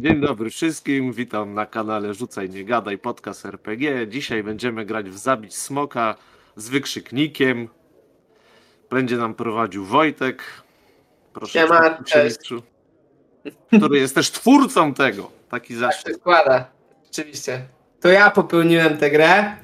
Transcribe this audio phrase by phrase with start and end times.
[0.00, 4.06] Dzień dobry wszystkim, witam na kanale Rzucaj Nie Gadaj, podcast RPG.
[4.06, 6.14] Dzisiaj będziemy grać w Zabić Smoka
[6.56, 7.68] z wykrzyknikiem.
[8.90, 10.42] Będzie nam prowadził Wojtek.
[11.32, 12.62] Proszę, Siema, przemistrzu,
[13.76, 15.30] który jest też twórcą tego.
[15.48, 16.14] Taki Tak zaszczyt.
[16.14, 16.70] się składa.
[17.10, 17.62] Oczywiście.
[18.00, 19.56] To ja popełniłem tę grę.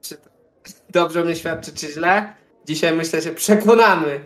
[0.00, 0.16] Czy
[0.90, 2.34] dobrze mnie świadczy, czy źle?
[2.66, 4.20] Dzisiaj myślę, że przekonamy.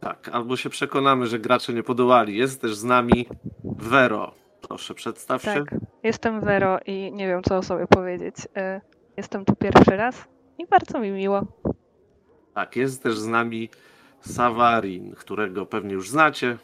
[0.00, 2.36] Tak, albo się przekonamy, że gracze nie podołali.
[2.36, 3.26] Jest też z nami
[3.64, 4.32] Vero.
[4.68, 5.54] Proszę, przedstaw się.
[5.54, 8.36] Tak, jestem Vero i nie wiem, co o sobie powiedzieć.
[8.56, 8.80] E,
[9.16, 10.24] Jestem tu pierwszy raz
[10.58, 11.42] i bardzo mi miło.
[12.54, 13.68] Tak, jest też z nami
[14.20, 16.58] Savarin, którego pewnie już znacie.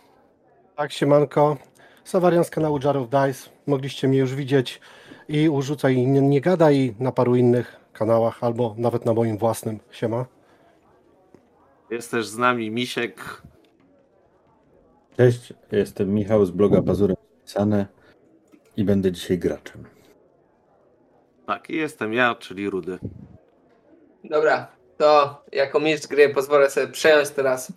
[0.77, 1.57] Tak, siemanko.
[2.05, 3.51] Sawarian z kanału Jar of Dice.
[3.66, 4.80] Mogliście mnie już widzieć
[5.29, 9.79] i urzucaj nie, nie gadaj na paru innych kanałach, albo nawet na moim własnym.
[9.91, 10.24] Siema.
[11.91, 13.43] Jest też z nami Misiek.
[15.16, 17.87] Cześć, jestem Michał z bloga Pazurem Pisane
[18.77, 19.84] i będę dzisiaj graczem.
[21.46, 22.99] Tak, i jestem ja, czyli Rudy.
[24.24, 24.66] Dobra,
[24.99, 27.73] to jako mistrz gry pozwolę sobie przejąć teraz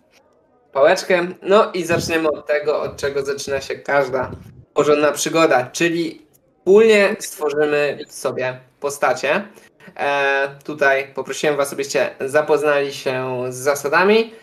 [0.72, 1.28] pałeczkę.
[1.42, 4.32] No i zaczniemy od tego, od czego zaczyna się każda
[4.74, 9.48] porządna przygoda, czyli wspólnie stworzymy sobie postacie.
[9.96, 14.34] E, tutaj poprosiłem Was, abyście zapoznali się z zasadami,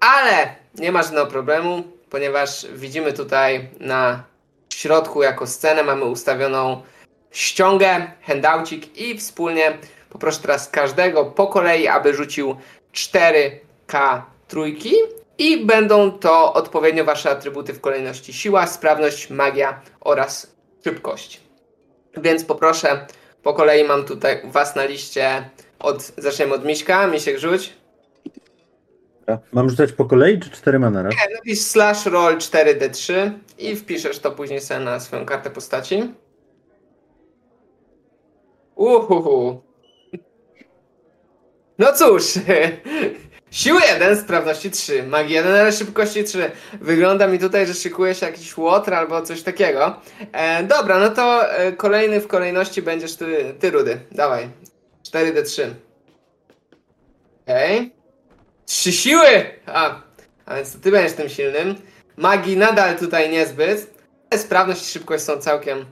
[0.00, 4.24] ale nie ma żadnego problemu, ponieważ widzimy tutaj na
[4.74, 6.82] środku jako scenę mamy ustawioną
[7.30, 9.78] ściągę, handoucik i wspólnie
[10.10, 12.56] poproszę teraz każdego po kolei, aby rzucił
[12.92, 14.94] 4K trójki
[15.38, 21.40] i będą to odpowiednio wasze atrybuty w kolejności siła, sprawność, magia oraz szybkość.
[22.16, 23.06] Więc poproszę,
[23.42, 27.72] po kolei mam tutaj was na liście od, zaczniemy od Miśka, Misiek rzuć.
[29.26, 31.14] A Mam rzucać po kolei czy czterema na raz?
[31.14, 36.14] Nie, Napisz slash roll 4d3 i wpiszesz to później sobie na swoją kartę postaci.
[38.74, 39.62] Uhuhu.
[41.78, 42.24] No cóż,
[43.52, 46.50] siły 1, sprawności 3, magii 1, ale szybkości 3.
[46.80, 50.00] Wygląda mi tutaj, że szykuje się jakiś łotr albo coś takiego.
[50.32, 54.00] E, dobra, no to e, kolejny w kolejności będziesz ty, ty Rudy.
[54.12, 54.48] Dawaj.
[55.12, 55.70] 4d3.
[57.46, 57.76] Okej.
[57.76, 57.90] Okay.
[58.66, 59.44] Trzy siły!
[59.66, 60.00] A,
[60.46, 61.74] a więc to ty będziesz tym silnym.
[62.16, 63.94] Magii nadal tutaj niezbyt.
[64.36, 65.86] Sprawność i szybkość są całkiem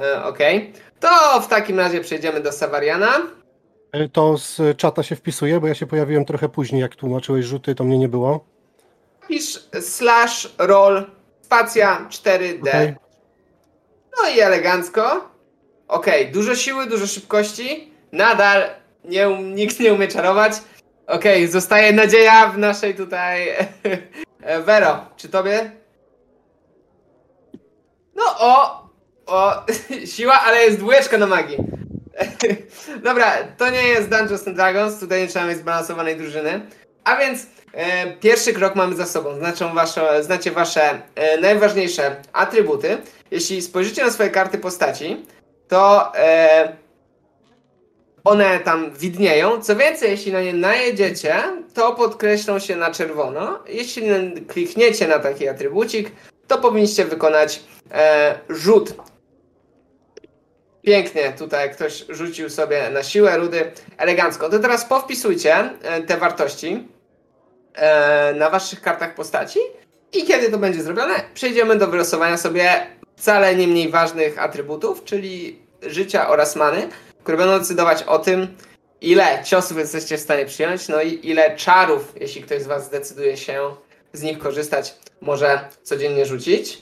[0.00, 0.38] e, ok.
[1.00, 3.35] To w takim razie przejdziemy do Savariana.
[3.96, 7.74] E, To z czata się wpisuje, bo ja się pojawiłem trochę później, jak tłumaczyłeś rzuty,
[7.74, 8.44] to mnie nie było.
[9.28, 11.04] Pisz slash roll
[11.42, 12.68] spacja 4D.
[12.68, 12.94] Okej.
[14.22, 15.30] No i elegancko.
[15.88, 17.90] Ok, dużo siły, dużo szybkości.
[18.12, 18.62] Nadal
[19.04, 20.52] nie, um- nikt nie umie czarować.
[21.06, 23.46] Ok, zostaje nadzieja w naszej tutaj.
[24.66, 25.70] Vero, czy tobie?
[28.14, 28.86] No o!
[29.26, 29.52] O,
[30.14, 31.56] siła, ale jest dwójeczka na magii.
[33.04, 36.60] Dobra, to nie jest Dungeons and Dragons, tutaj nie trzeba mieć zbalansowanej drużyny.
[37.04, 39.36] A więc e, pierwszy krok mamy za sobą.
[39.36, 42.98] Znaczą wasze, znacie wasze e, najważniejsze atrybuty.
[43.30, 45.26] Jeśli spojrzycie na swoje karty postaci,
[45.68, 46.76] to e,
[48.24, 49.62] one tam widnieją.
[49.62, 51.42] Co więcej, jeśli na nie najedziecie,
[51.74, 53.58] to podkreślą się na czerwono.
[53.68, 54.02] Jeśli
[54.48, 56.12] klikniecie na taki atrybucik,
[56.46, 57.60] to powinniście wykonać
[57.92, 58.94] e, rzut.
[60.86, 64.48] Pięknie, tutaj ktoś rzucił sobie na siłę rudy elegancko.
[64.48, 66.88] To teraz powpisujcie e, te wartości
[67.74, 69.58] e, na waszych kartach postaci
[70.12, 72.86] i kiedy to będzie zrobione, przejdziemy do wylosowania sobie
[73.16, 76.88] wcale nie mniej ważnych atrybutów, czyli życia oraz many,
[77.22, 78.56] które będą decydować o tym,
[79.00, 83.36] ile ciosów jesteście w stanie przyjąć, no i ile czarów, jeśli ktoś z was zdecyduje
[83.36, 83.74] się
[84.12, 86.78] z nich korzystać, może codziennie rzucić.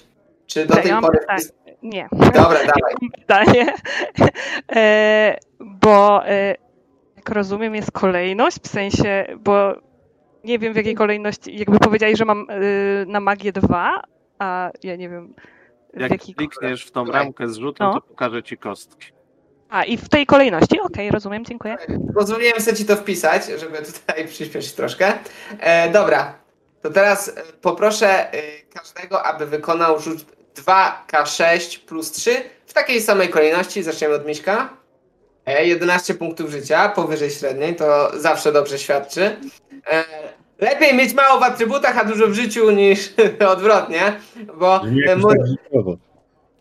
[0.47, 1.19] Czy do tej pory...
[1.19, 1.64] pytanie.
[1.85, 2.09] Nie.
[2.13, 2.95] Dobra, dawaj.
[3.21, 3.75] Pytanie,
[4.77, 6.55] e, bo e,
[7.17, 9.75] jak rozumiem jest kolejność, w sensie, bo
[10.45, 12.55] nie wiem w jakiej kolejności, jakby powiedzieli, że mam e,
[13.07, 14.03] na magię dwa,
[14.39, 15.35] a ja nie wiem
[15.95, 16.35] w Jak jakiej...
[16.35, 17.95] klikniesz w tą ramkę z rzutem, No.
[17.95, 19.13] to pokażę ci kostki.
[19.69, 21.77] A, i w tej kolejności, okej, rozumiem, dziękuję.
[22.15, 25.13] Pozwoliłem sobie ci to wpisać, żeby tutaj przyspieszyć troszkę.
[25.61, 26.35] E, dobra,
[26.83, 28.31] to teraz poproszę
[28.75, 33.83] każdego, aby wykonał rzut 2K6 plus 3 w takiej samej kolejności.
[33.83, 34.69] Zaczniemy od Miśka.
[35.47, 39.37] E, 11 punktów życia, powyżej średniej, to zawsze dobrze świadczy.
[39.91, 40.05] E,
[40.59, 43.13] lepiej mieć mało w atrybutach, a dużo w życiu niż
[43.53, 44.21] odwrotnie,
[44.55, 45.39] bo e, tak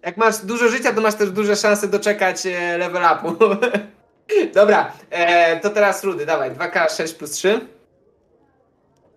[0.04, 3.46] jak masz dużo życia, to masz też duże szanse doczekać e, level upu.
[4.56, 7.60] Dobra, e, to teraz Rudy, dawaj, 2K6 plus 3.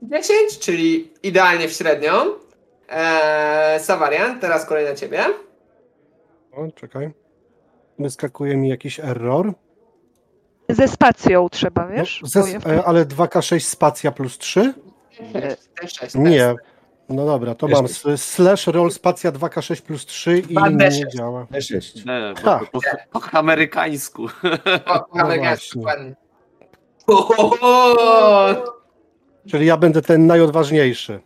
[0.02, 2.12] 10, czyli idealnie w średnią.
[2.88, 5.24] Eee, Savarian, teraz kolej na ciebie.
[6.52, 7.10] O, czekaj.
[7.98, 9.52] Wyskakuje mi jakiś error.
[10.68, 12.20] Ze spacją trzeba, wiesz?
[12.22, 14.74] No, ze, e, ale 2K6 spacja plus 3?
[15.80, 16.54] Ten sześć, Nie.
[17.08, 17.86] No dobra, to mam
[18.16, 21.06] slash roll spacja 2K6 plus 3 i nie D6.
[21.16, 21.46] działa.
[21.52, 22.06] E6.
[22.06, 22.80] Nie, bo, po,
[23.12, 24.24] po, po amerykańsku.
[24.86, 26.14] O, No amerykański, właśnie.
[27.08, 27.60] dokładnie.
[27.62, 28.54] O,
[29.50, 31.20] Czyli ja będę ten najodważniejszy,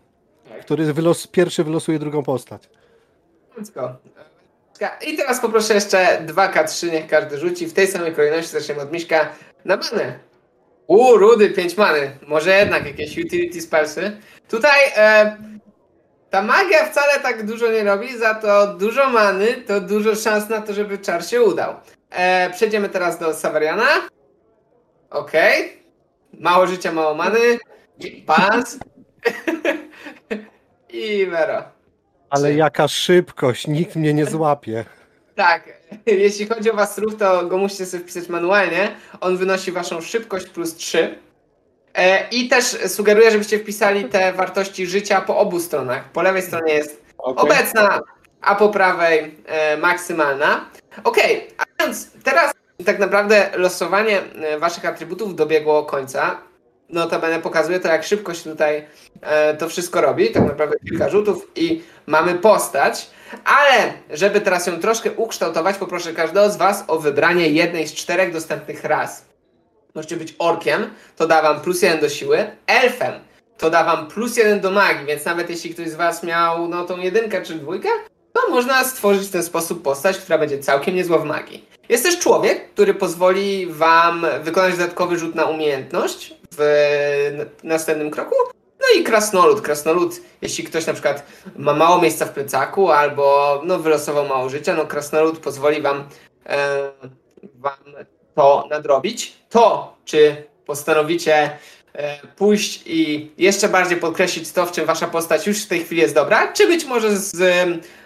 [0.70, 2.62] który wylos, pierwszy wylosuje drugą postać.
[5.06, 7.66] I teraz poproszę jeszcze 2K3, niech każdy rzuci.
[7.66, 9.32] W tej samej kolejności zaczniemy od Miśka
[9.64, 10.18] na manę.
[10.86, 12.18] U, rudy, 5 many.
[12.26, 14.20] Może jednak jakieś utility spellsy.
[14.48, 15.36] Tutaj e,
[16.30, 20.60] ta magia wcale tak dużo nie robi, za to dużo many, to dużo szans na
[20.60, 21.74] to, żeby czar się udał.
[22.10, 23.88] E, przejdziemy teraz do Savariana.
[25.10, 25.82] Okej.
[26.40, 27.58] Mało życia, mało many.
[28.26, 28.78] Pas.
[30.92, 31.62] I Vero.
[32.30, 34.84] Ale jaka szybkość, nikt mnie nie złapie.
[35.34, 35.62] Tak,
[36.06, 38.96] jeśli chodzi o was ruch, to go musicie sobie wpisać manualnie.
[39.20, 41.18] On wynosi waszą szybkość plus 3.
[41.94, 46.12] E, I też sugeruję, żebyście wpisali te wartości życia po obu stronach.
[46.12, 48.00] Po lewej stronie jest obecna,
[48.40, 50.70] a po prawej e, maksymalna.
[51.04, 52.52] Okej, a więc teraz
[52.86, 56.49] tak naprawdę losowanie e, waszych atrybutów dobiegło końca.
[56.92, 58.84] Notabene pokazuje to, jak szybko się tutaj
[59.22, 60.30] e, to wszystko robi.
[60.30, 63.10] Tak naprawdę kilka rzutów i mamy postać.
[63.44, 68.32] Ale żeby teraz ją troszkę ukształtować, poproszę każdego z Was o wybranie jednej z czterech
[68.32, 69.24] dostępnych ras.
[69.94, 73.12] Możecie być orkiem, to da Wam plus jeden do siły, elfem,
[73.58, 76.84] to da Wam plus jeden do magii, więc nawet jeśli ktoś z Was miał no,
[76.84, 77.88] tą jedynkę czy dwójkę,
[78.32, 81.64] to można stworzyć w ten sposób postać, która będzie całkiem niezła w magii.
[81.88, 88.34] Jest też człowiek, który pozwoli Wam wykonać dodatkowy rzut na umiejętność w następnym kroku.
[88.80, 89.60] No i krasnolud.
[89.60, 91.26] Krasnolud, jeśli ktoś na przykład
[91.56, 96.08] ma mało miejsca w plecaku albo no, wylosował mało życia, no krasnolud pozwoli wam,
[96.46, 96.90] e,
[97.54, 97.74] wam
[98.34, 99.32] to nadrobić.
[99.50, 101.58] To, czy postanowicie
[101.92, 106.00] e, pójść i jeszcze bardziej podkreślić to, w czym wasza postać już w tej chwili
[106.00, 107.40] jest dobra, czy być może, z,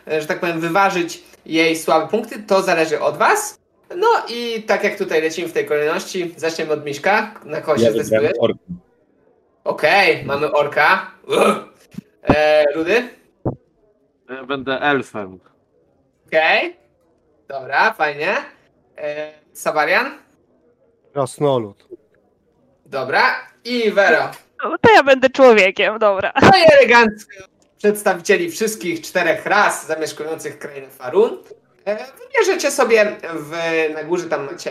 [0.08, 3.63] e, że tak powiem, wyważyć jej słabe punkty, to zależy od was.
[3.96, 7.93] No i tak jak tutaj lecimy w tej kolejności, zaczniemy od Miśka, na kogo się
[8.11, 8.31] Ja.
[9.64, 11.11] Okej, mamy orka.
[12.29, 13.08] E, Rudy?
[14.31, 15.38] Ja będę elfem.
[16.26, 16.76] Okej.
[17.49, 18.35] Dobra, fajnie.
[18.99, 20.19] E, Savarian?
[21.12, 21.88] Krasnolud.
[22.87, 23.23] Dobra.
[23.64, 24.31] I Vero.
[24.64, 26.32] No, to ja będę człowiekiem, dobra.
[26.43, 27.31] No i elegancko
[27.79, 31.38] przedstawicieli wszystkich czterech ras zamieszkujących krainę Farun.
[31.84, 33.52] E, Wybierzecie sobie w,
[33.94, 34.70] na górze, tam macie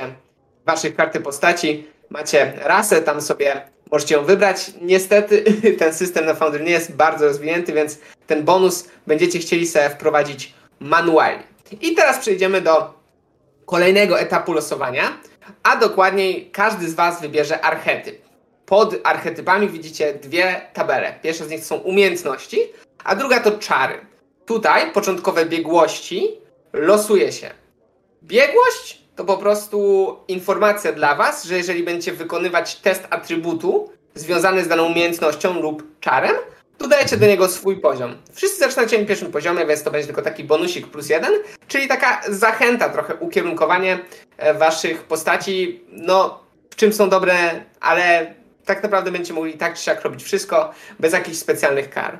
[0.66, 3.62] waszych karty postaci, macie rasę, tam sobie
[3.92, 4.72] możecie ją wybrać.
[4.82, 5.44] Niestety
[5.80, 10.54] ten system na Foundry nie jest bardzo rozwinięty, więc ten bonus będziecie chcieli sobie wprowadzić
[10.80, 11.44] manualnie.
[11.82, 12.94] I teraz przejdziemy do
[13.66, 15.18] kolejnego etapu losowania,
[15.64, 18.22] a dokładniej każdy z was wybierze archetyp.
[18.66, 21.14] Pod archetypami widzicie dwie tabele.
[21.24, 22.60] Pierwsza z nich są umiejętności,
[23.04, 24.06] a druga to czary.
[24.46, 26.43] Tutaj początkowe biegłości
[26.74, 27.50] losuje się.
[28.24, 34.68] Biegłość to po prostu informacja dla Was, że jeżeli będziecie wykonywać test atrybutu związany z
[34.68, 36.36] daną umiejętnością lub czarem,
[36.80, 38.16] dodajecie do niego swój poziom.
[38.34, 41.32] Wszyscy zaczynacie na pierwszym poziomie, więc to będzie tylko taki bonusik plus jeden,
[41.68, 44.00] czyli taka zachęta, trochę ukierunkowanie
[44.38, 46.40] e, Waszych postaci, no
[46.70, 47.36] w czym są dobre,
[47.80, 48.34] ale
[48.66, 52.20] tak naprawdę będziecie mogli tak czy siak robić wszystko bez jakichś specjalnych kar.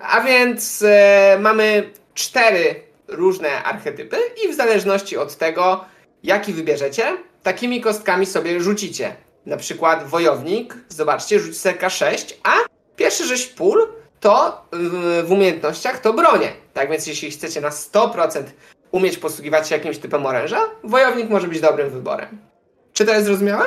[0.00, 5.84] A więc e, mamy cztery różne archetypy i w zależności od tego,
[6.22, 9.16] jaki wybierzecie, takimi kostkami sobie rzucicie.
[9.46, 12.54] Na przykład wojownik, zobaczcie, rzuci sobie K6, a
[12.96, 13.88] pierwszy rzeź pól
[14.20, 14.64] to
[15.24, 16.52] w umiejętnościach to bronie.
[16.74, 18.42] Tak więc jeśli chcecie na 100%
[18.90, 22.38] umieć posługiwać się jakimś typem oręża, wojownik może być dobrym wyborem.
[22.92, 23.64] Czy to jest zrozumiałe?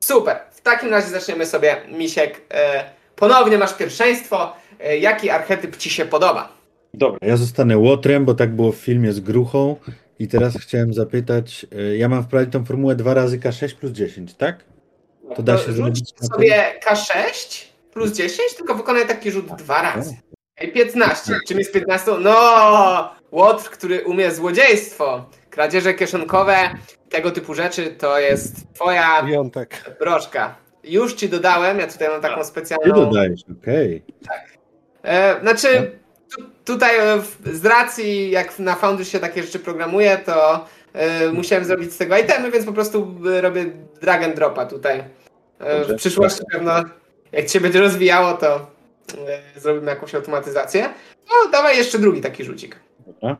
[0.00, 0.38] Super.
[0.52, 2.40] W takim razie zaczniemy sobie, Misiek.
[2.50, 2.84] E,
[3.16, 4.56] ponownie masz pierwszeństwo.
[4.80, 6.61] E, jaki archetyp ci się podoba?
[6.94, 9.76] Dobra, ja zostanę łotrem, bo tak było w filmie z gruchą.
[10.18, 14.34] I teraz chciałem zapytać, y, ja mam wprowadzić tą formułę 2 razy K6 plus 10,
[14.34, 14.64] tak?
[15.36, 20.16] To da się rzuć zrobić sobie K6 plus 10, tylko wykonaj taki rzut dwa razy.
[20.56, 21.34] Ej, 15.
[21.48, 22.12] Czym jest 15?
[22.20, 23.10] No!
[23.32, 25.24] Łotr, który umie złodziejstwo.
[25.50, 26.56] Kradzieże kieszonkowe,
[27.08, 29.96] tego typu rzeczy to jest twoja Wyjątek.
[30.00, 30.54] broszka.
[30.84, 32.94] Już ci dodałem, ja tutaj mam taką Ty specjalną.
[32.94, 34.02] dodajesz, okej.
[35.02, 36.01] E, znaczy, tu,
[36.64, 37.22] tutaj e,
[37.52, 42.16] z racji, jak na Foundry się takie rzeczy programuje, to e, musiałem zrobić z tego
[42.16, 43.64] itemy, więc po prostu e, robię
[44.00, 45.04] drag and dropa tutaj.
[45.58, 45.94] Dobrze.
[45.94, 46.72] w przyszłości pewno,
[47.32, 48.66] jak się będzie rozwijało, to
[49.56, 50.88] zrobimy jakąś automatyzację.
[51.28, 52.76] No, dawaj jeszcze drugi taki rzucik.
[53.06, 53.36] Dobra.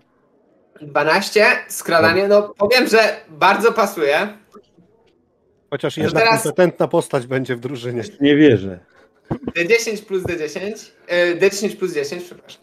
[0.80, 4.28] 12, skradanie, no powiem, że bardzo pasuje.
[5.70, 8.02] Chociaż jedna teraz- kompetentna postać będzie w drużynie.
[8.20, 8.78] Nie wierzę.
[9.30, 12.62] D10 plus D10, e, D10 plus 10, przepraszam.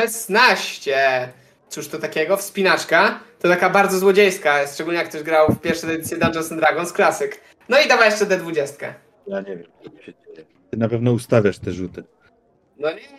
[0.00, 1.28] 16.
[1.68, 2.36] Cóż to takiego?
[2.36, 3.20] Wspinaczka.
[3.38, 7.40] To taka bardzo złodziejska, szczególnie jak ktoś grał w pierwszej edycji Dungeons and Dragons klasyk.
[7.68, 8.92] No i dawaj jeszcze D20.
[9.26, 9.66] Ja nie wiem.
[10.70, 12.04] Ty na pewno ustawiasz te rzuty.
[12.78, 13.16] No nie.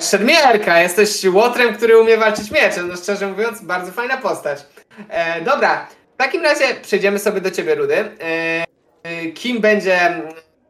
[0.00, 2.88] Szermierka, jesteś łotrem, który umie walczyć mieczem.
[2.88, 4.66] No szczerze mówiąc, bardzo fajna postać.
[5.08, 7.96] E, dobra, w takim razie przejdziemy sobie do ciebie, Rudy.
[7.96, 8.64] E,
[9.02, 10.22] e, kim będzie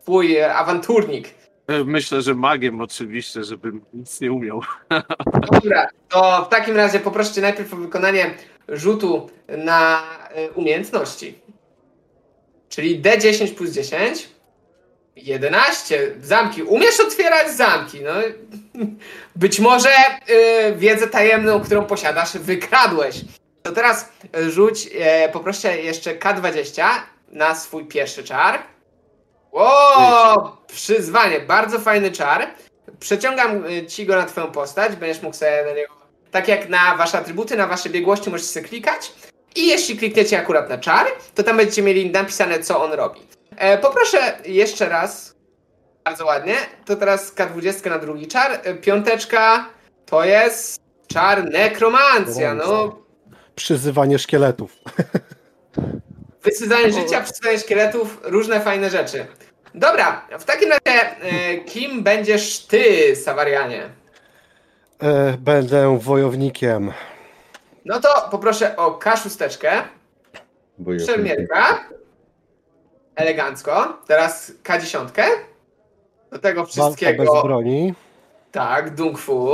[0.06, 1.34] twój awanturnik?
[1.66, 4.60] E, Myślę, że magiem oczywiście, żebym nic nie umiał.
[5.52, 8.34] Dobra, to w takim razie poproszę cię najpierw o wykonanie
[8.68, 11.38] rzutu na e, umiejętności.
[12.68, 14.28] Czyli D10 plus 10.
[15.16, 16.14] 11.
[16.22, 16.62] Zamki.
[16.62, 17.98] Umiesz otwierać zamki.
[18.02, 18.12] No,
[19.36, 23.20] być może e, wiedzę tajemną, którą posiadasz, wykradłeś.
[23.62, 24.12] To teraz
[24.48, 24.90] rzuć,
[25.32, 26.84] poproszę jeszcze K20
[27.32, 28.75] na swój pierwszy czar.
[29.58, 32.46] O, przyzwanie, bardzo fajny czar.
[33.00, 35.94] Przeciągam y, ci go na twoją postać, będziesz mógł sobie na niego,
[36.30, 39.12] tak jak na wasze atrybuty, na wasze biegłości możecie sobie klikać
[39.54, 43.20] i jeśli klikniecie akurat na czar, to tam będziecie mieli napisane co on robi.
[43.56, 45.34] E, poproszę jeszcze raz,
[46.04, 49.68] bardzo ładnie, to teraz K20 na drugi czar, e, piąteczka
[50.06, 52.98] to jest czar nekromancja, no
[53.54, 54.72] Przyzywanie szkieletów.
[56.44, 59.26] Wysydzanie życia, przysyłanie szkieletów, różne fajne rzeczy.
[59.76, 63.82] Dobra, w takim razie e, kim będziesz ty, Sawarianie?
[65.02, 66.92] E, będę wojownikiem.
[67.84, 69.82] No to poproszę o K6,
[70.78, 71.84] Bo ja szermierka,
[73.16, 75.06] elegancko, teraz K10,
[76.30, 77.94] do tego Walka bez wszystkiego, broni.
[78.52, 79.52] tak, Dung Fu,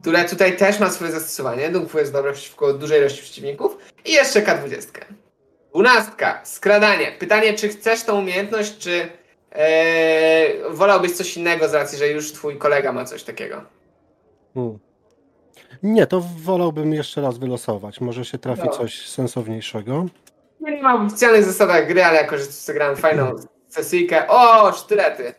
[0.00, 4.12] które tutaj też ma swoje zastosowanie, Dung Fu jest dobre przeciwko dużej ilości przeciwników i
[4.12, 5.00] jeszcze K20.
[5.74, 7.12] Dwunastka, skradanie.
[7.18, 9.08] Pytanie, czy chcesz tą umiejętność, czy
[9.52, 13.62] e, wolałbyś coś innego z racji, że już twój kolega ma coś takiego?
[14.54, 14.78] Hmm.
[15.82, 18.00] Nie, to wolałbym jeszcze raz wylosować.
[18.00, 18.70] Może się trafi No.
[18.70, 20.06] coś sensowniejszego.
[20.60, 23.34] Ja nie mam oficjalnych zasadach gry, ale jako, że zagrałem fajną
[23.68, 24.28] sesyjkę.
[24.28, 25.34] O, sztylety.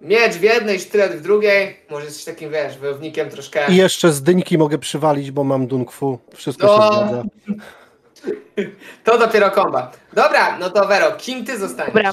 [0.00, 1.76] Miecz w jednej, sztylet w drugiej.
[1.90, 3.72] Może jesteś takim, wiesz, wojownikiem troszkę.
[3.72, 6.18] I jeszcze z dyńki mogę przywalić, bo mam Dung Fu.
[6.34, 6.72] Wszystko No.
[6.92, 7.22] się zgadza.
[9.04, 9.90] To dopiero komba.
[10.12, 11.94] Dobra, no to Vero, kim ty zostaniesz?
[11.94, 12.12] Dobra.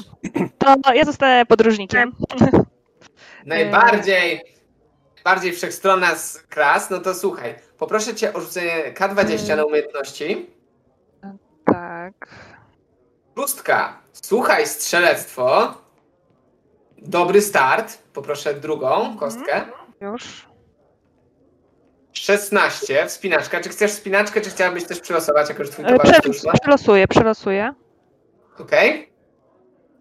[0.84, 2.16] To ja zostanę podróżnikiem.
[3.46, 4.42] Najbardziej,
[5.24, 7.56] bardziej wszechstronna z klas, no to słuchaj.
[7.78, 10.50] Poproszę cię o rzucenie K20 na umiejętności.
[11.66, 12.28] Tak.
[13.38, 14.02] Szóstka.
[14.14, 15.74] Słuchaj, strzelectwo.
[16.98, 17.98] Dobry start.
[18.14, 19.62] Poproszę drugą kostkę.
[20.02, 20.51] Już.
[22.14, 23.62] 16, wspinaczka.
[23.62, 27.74] Czy chcesz wspinaczkę, czy chciałabyś też przylosować, jako że twój towarzysz Prze- już przelosuję, przelosuję.
[28.60, 29.12] Okej.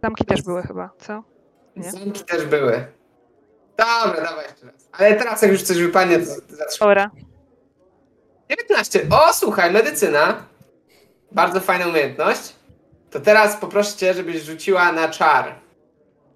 [0.02, 1.22] Zamki też były chyba, co?
[1.76, 1.90] Nie?
[1.92, 2.86] Zamki też były.
[3.76, 4.88] Dobra, dawaj jeszcze raz.
[4.92, 6.24] Ale teraz jak już coś wypadnie, to
[6.56, 6.94] zatrzymaj.
[6.96, 7.10] Dobra.
[8.50, 9.06] 19.
[9.10, 10.42] O, słuchaj, medycyna.
[11.32, 12.52] Bardzo fajna umiejętność.
[13.10, 15.54] To teraz poproszę cię, żebyś rzuciła na czar.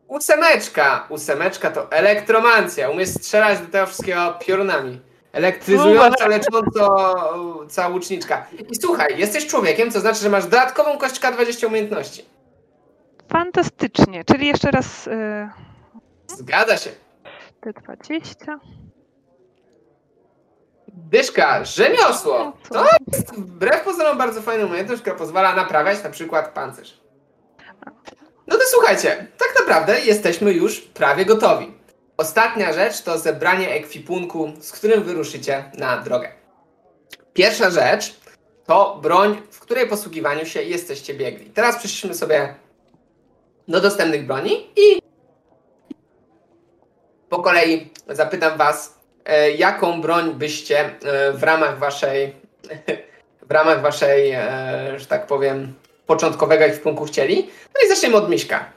[0.09, 1.07] Ósemeczka.
[1.09, 2.91] Ósemeczka to elektromancja.
[2.91, 5.01] Umiesz strzelać do tego wszystkiego piorunami.
[5.35, 7.15] Elektryzująco, lecząco
[7.69, 8.47] cała łuczniczka.
[8.71, 12.25] I słuchaj, jesteś człowiekiem, co znaczy, że masz dodatkową kość K20 umiejętności.
[13.29, 14.25] Fantastycznie.
[14.25, 15.49] Czyli jeszcze raz y,
[16.27, 16.91] Zgadza się.
[17.67, 18.59] T20.
[20.89, 22.53] Dyszka, rzemiosło.
[22.69, 22.75] Co?
[22.75, 27.01] To jest wbrew pozorom bardzo fajna umiejętność, która pozwala naprawiać na przykład pancerz.
[28.47, 31.84] No to słuchajcie, tak naprawdę jesteśmy już prawie gotowi.
[32.17, 36.29] Ostatnia rzecz to zebranie ekwipunku, z którym wyruszycie na drogę.
[37.33, 38.17] Pierwsza rzecz
[38.67, 41.51] to broń, w której posługiwaniu się jesteście biegli.
[41.51, 42.55] Teraz przeszliśmy sobie
[43.69, 45.03] do dostępnych broni i
[47.29, 52.35] po kolei zapytam was, e, jaką broń byście e, w ramach waszej
[53.49, 55.75] w ramach waszej, e, że tak powiem,
[56.07, 57.51] początkowego ekwipunku chcieli.
[57.75, 58.73] No i zaczniemy od Miśka.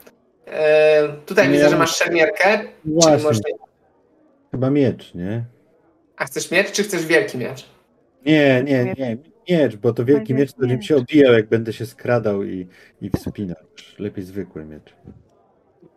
[0.51, 1.53] E, tutaj Nie.
[1.53, 2.59] widzę, że masz szermierkę.
[2.85, 3.23] Właśnie.
[3.23, 3.41] możesz...
[4.51, 5.43] Chyba miecz, nie?
[6.17, 7.65] A chcesz miecz, czy chcesz wielki miecz?
[8.25, 9.17] Nie, nie, nie.
[9.49, 10.85] Miecz, bo to wielki miecz, którym miecz.
[10.85, 12.67] się obijał, jak będę się skradał i,
[13.01, 13.57] i wspinał.
[13.99, 14.93] Lepiej zwykły miecz.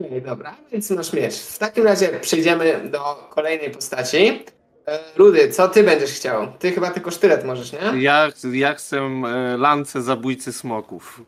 [0.00, 1.34] Okej, dobra, więc masz miecz.
[1.34, 4.44] W takim razie przejdziemy do kolejnej postaci.
[4.88, 6.52] E, Rudy, co ty będziesz chciał?
[6.58, 8.02] Ty chyba tylko sztylet możesz, nie?
[8.02, 11.22] Ja, ja chcę e, lance zabójcy smoków.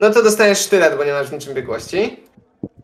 [0.00, 2.16] No to dostajesz sztylet, bo nie masz w niczym biegłości.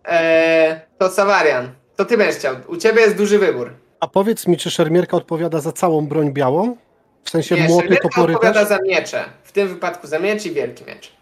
[0.09, 2.57] E, to Savarian, to ty będziesz chciał.
[2.69, 3.71] U ciebie jest duży wybór.
[4.01, 6.77] A powiedz mi, czy szermierka odpowiada za całą broń białą?
[7.25, 8.69] W sensie Nie, młoty, topory odpowiada też?
[8.69, 9.25] za miecze.
[9.45, 11.13] W tym wypadku za miecz i wielki miecz.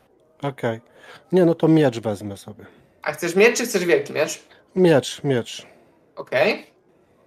[0.43, 0.81] Okej.
[1.33, 2.65] Nie, no to miecz wezmę sobie.
[3.03, 4.43] A chcesz miecz, czy chcesz wielki miecz?
[4.77, 5.67] Miecz, miecz.
[6.17, 6.67] Okej.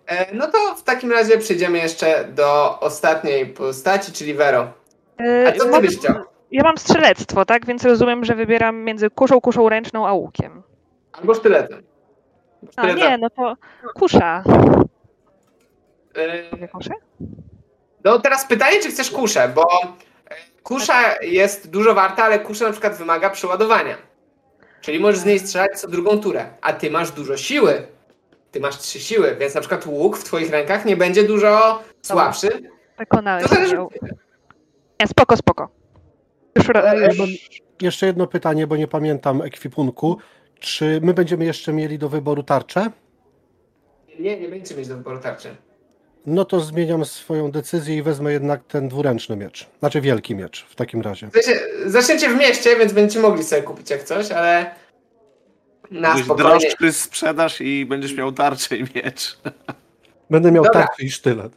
[0.08, 4.74] E, No to w takim razie przejdziemy jeszcze do ostatniej postaci, czyli Vero.
[5.48, 6.15] A co ty byś chciał?
[6.51, 7.65] Ja mam strzelectwo, tak?
[7.65, 10.63] Więc rozumiem, że wybieram między kuszą, kuszą ręczną, a łukiem.
[11.13, 11.84] Albo sztyletem.
[12.75, 13.56] A nie, no to
[13.96, 14.44] kusza.
[16.15, 16.89] E, Mówię kuszę?
[18.03, 22.72] No teraz pytanie, czy chcesz kuszę, bo e, kusza jest dużo warta, ale kusza na
[22.72, 23.98] przykład wymaga przeładowania.
[24.82, 27.88] Czyli możesz z niej strzelać co drugą turę, a ty masz dużo siły.
[28.51, 32.50] Ty masz trzy siły, więc na przykład łuk w twoich rękach nie będzie dużo słabszy.
[32.96, 33.88] Przekonałeś To zależy- mnie.
[35.00, 35.70] Nie, spoko, spoko.
[36.56, 37.20] Już, Ale- już
[37.82, 40.18] jeszcze jedno pytanie, bo nie pamiętam ekwipunku.
[40.62, 42.91] Czy my będziemy jeszcze mieli do wyboru tarczę?
[44.20, 45.56] Nie, nie będziecie mieć do wyboru tarczy.
[46.25, 49.68] No to zmieniam swoją decyzję i wezmę jednak ten dwuręczny miecz.
[49.80, 51.30] Znaczy wielki miecz w takim razie.
[51.86, 54.75] Zaczniecie w mieście, więc będziecie mogli sobie kupić jak coś, ale
[55.91, 56.50] na Dość spokojnie.
[56.60, 59.38] droższy sprzedaż i będziesz miał tarczę i miecz.
[60.30, 60.80] Będę miał Dobra.
[60.80, 61.53] tarczę i sztylet.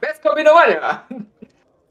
[0.00, 1.06] Bez kombinowania.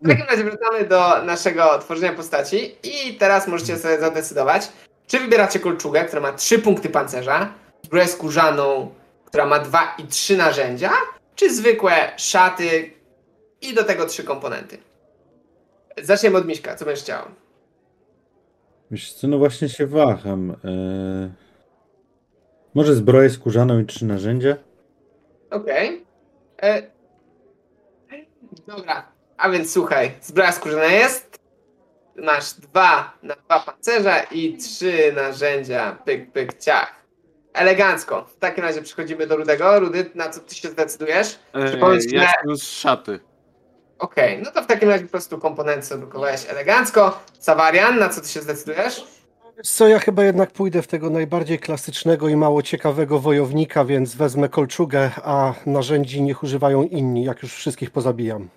[0.02, 4.72] W takim razie wracamy do naszego tworzenia postaci i teraz możecie sobie zadecydować,
[5.12, 7.54] czy wybieracie kolczugę, która ma 3 punkty pancerza,
[7.84, 8.94] zbroję skórzaną,
[9.26, 10.92] która ma 2 i 3 narzędzia,
[11.36, 12.92] czy zwykłe szaty
[13.62, 14.78] i do tego 3 komponenty.
[16.04, 17.26] Zaczniemy od Miśka, co będziesz chciał?
[18.92, 20.52] Wiesz co, no właśnie się waham.
[20.52, 21.30] E,
[22.74, 24.56] Może zbroję skórzaną i trzy narzędzia?
[25.50, 26.06] Okej.
[26.62, 26.84] E,
[28.68, 31.41] Dobra, a więc słuchaj, zbroja skórzana jest.
[32.16, 35.98] Masz dwa na dwa pancerza i trzy narzędzia.
[36.06, 36.96] Pyk, pyk, ciach.
[37.54, 38.26] Elegancko.
[38.26, 39.80] W takim razie przechodzimy do Rudego.
[39.80, 41.40] Rudy, na co ty się zdecydujesz?
[41.54, 43.20] E, Przypomnę ci, ja z szaty.
[44.00, 47.20] Okej, no to w takim razie po prostu komponenty zadrukowałeś elegancko.
[47.40, 49.04] Savarian, na co ty się zdecydujesz?
[49.64, 54.50] Co ja chyba jednak pójdę w tego najbardziej klasycznego i mało ciekawego wojownika, więc wezmę
[54.50, 58.50] kolczugę, a narzędzi niech używają inni, jak już wszystkich pozabijam.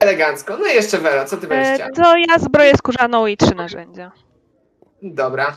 [0.00, 0.56] Elegancko.
[0.56, 1.86] No i jeszcze Vera, co ty będziesz?
[1.86, 4.12] E, to ja zbroję skórzaną i trzy narzędzia.
[5.02, 5.56] Dobra.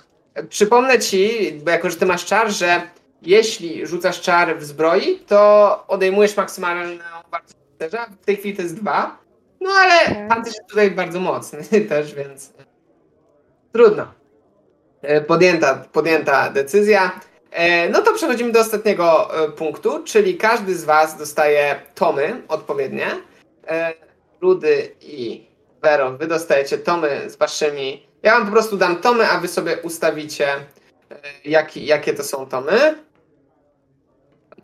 [0.49, 2.81] Przypomnę ci, bo jako że ty masz czar, że
[3.21, 6.97] jeśli rzucasz czar w zbroi, to odejmujesz maksymalną
[7.31, 8.05] wartość pancerza.
[8.21, 9.17] W tej chwili to jest dwa.
[9.61, 10.27] No ale Tak.
[10.27, 12.53] pancerz jest tutaj bardzo mocny też, więc
[13.73, 14.07] trudno.
[15.01, 17.11] E, Podjęta, podjęta decyzja.
[17.51, 23.07] E, No to przechodzimy do ostatniego e, punktu, czyli każdy z was dostaje tomy odpowiednie.
[24.43, 25.47] Rudy i
[25.81, 28.07] Vero, wy dostajecie tomy z waszymi.
[28.23, 30.59] Ja wam po prostu dam tomy, a wy sobie ustawicie, e,
[31.45, 33.03] jaki, jakie to są tomy.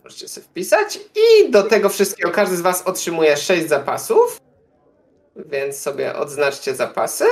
[0.04, 1.00] Możecie sobie wpisać.
[1.16, 4.42] I do tego wszystkiego każdy z was otrzymuje 6 zapasów.
[5.36, 7.26] Więc sobie odznaczcie zapasy.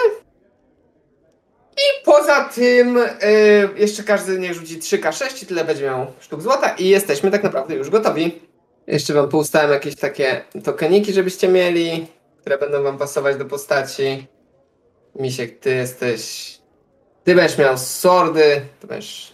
[1.72, 3.30] I poza tym e,
[3.76, 7.76] jeszcze każdy niech rzuci 3K6 i tyle będzie miał sztuk złota i jesteśmy tak naprawdę
[7.76, 8.42] już gotowi.
[8.88, 12.08] Jeszcze wam poustałem jakieś takie tokeniki, żebyście mieli,
[12.48, 14.28] które będą wam pasować do postaci.
[15.16, 16.52] Misiek, ty jesteś.
[17.24, 19.34] Ty będziesz miał sordy, to będziesz.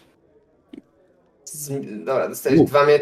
[1.45, 1.71] Z...
[2.05, 2.69] Dobra, dostajesz Mów.
[2.69, 2.99] dwa mie...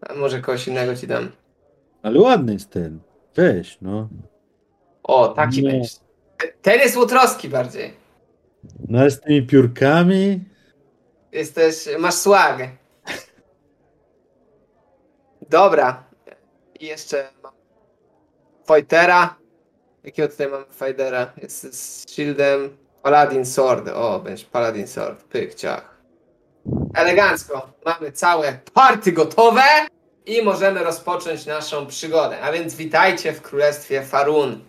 [0.00, 1.30] A może kogoś innego ci dam.
[2.02, 3.00] Ale ładny jest ten.
[3.34, 4.08] Weź, no.
[5.02, 5.70] O, taki Nie.
[5.70, 5.96] będziesz.
[6.62, 7.94] Ten jest łotroski bardziej.
[8.88, 10.44] No z tymi piórkami.
[11.32, 11.88] Jesteś.
[11.98, 12.68] Masz swag.
[15.50, 16.04] Dobra.
[16.80, 17.28] I jeszcze
[18.66, 19.36] Fightera.
[20.04, 21.32] Jakiego tutaj mamy Fightera?
[21.42, 22.76] Jest z shieldem.
[23.02, 23.88] Paladin Sword.
[23.88, 25.22] O, będzie Paladin Sword.
[25.22, 25.98] Pyk, ciach.
[26.94, 27.68] Elegancko.
[27.84, 29.62] Mamy całe party gotowe
[30.26, 32.40] i możemy rozpocząć naszą przygodę.
[32.40, 34.60] A więc witajcie w Królestwie Farun.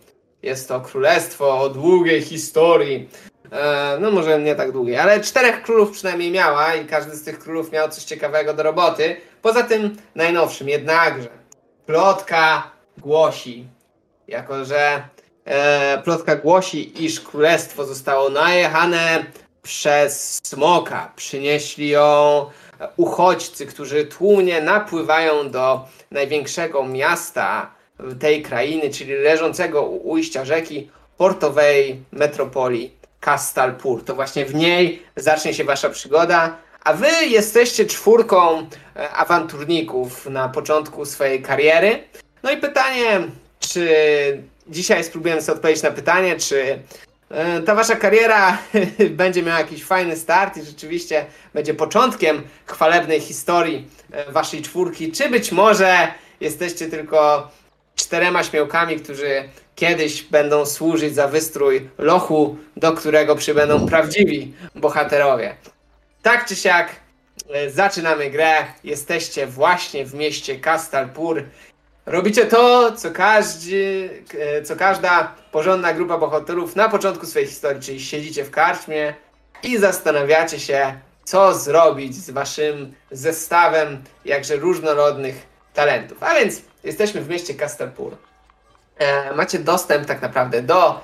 [0.44, 3.10] Jest to królestwo o długiej historii.
[3.52, 7.40] E, no może nie tak długiej, ale czterech królów przynajmniej miała i każdy z tych
[7.40, 9.16] królów miał coś ciekawego do roboty.
[9.42, 11.30] Poza tym najnowszym jednakże
[11.86, 13.68] plotka głosi,
[14.28, 15.04] jako że
[15.46, 19.26] e, plotka głosi, iż królestwo zostało najechane
[19.62, 21.12] przez smoka.
[21.16, 22.46] Przynieśli ją
[22.98, 27.72] uchodźcy, którzy tłumnie napływają do największego miasta
[28.20, 34.04] tej krainy, czyli leżącego u ujścia rzeki portowej metropolii Kastalpur.
[34.04, 40.50] To właśnie w niej zacznie się wasza przygoda, a wy jesteście czwórką e, awanturników na
[40.50, 42.04] początku swojej kariery.
[42.44, 43.28] No i pytanie,
[43.67, 43.88] czy
[44.67, 46.80] dzisiaj spróbujemy sobie odpowiedzieć na pytanie, czy
[47.30, 48.58] e, ta wasza kariera
[49.10, 55.30] będzie miała jakiś fajny start i rzeczywiście będzie początkiem chwalebnej historii e, waszej czwórki, czy
[55.30, 56.08] być może
[56.39, 57.52] jesteście tylko
[57.95, 65.56] czterema śmiałkami, którzy kiedyś będą służyć za wystrój lochu, do którego przybędą prawdziwi bohaterowie.
[66.21, 66.89] Tak czy siak,
[67.49, 68.54] e, zaczynamy grę.
[68.84, 71.43] Jesteście właśnie w mieście Kastalpur.
[72.06, 78.00] Robicie to, co, każdy, e, co każda porządna grupa bohaterów na początku swojej historii, czyli
[78.00, 79.13] siedzicie w karczmie
[79.63, 85.36] i zastanawiacie się, co zrobić z waszym zestawem jakże różnorodnych
[85.74, 86.24] talentów.
[86.24, 88.18] A więc jesteśmy w mieście Kastelpur.
[88.98, 91.02] E, macie dostęp tak naprawdę do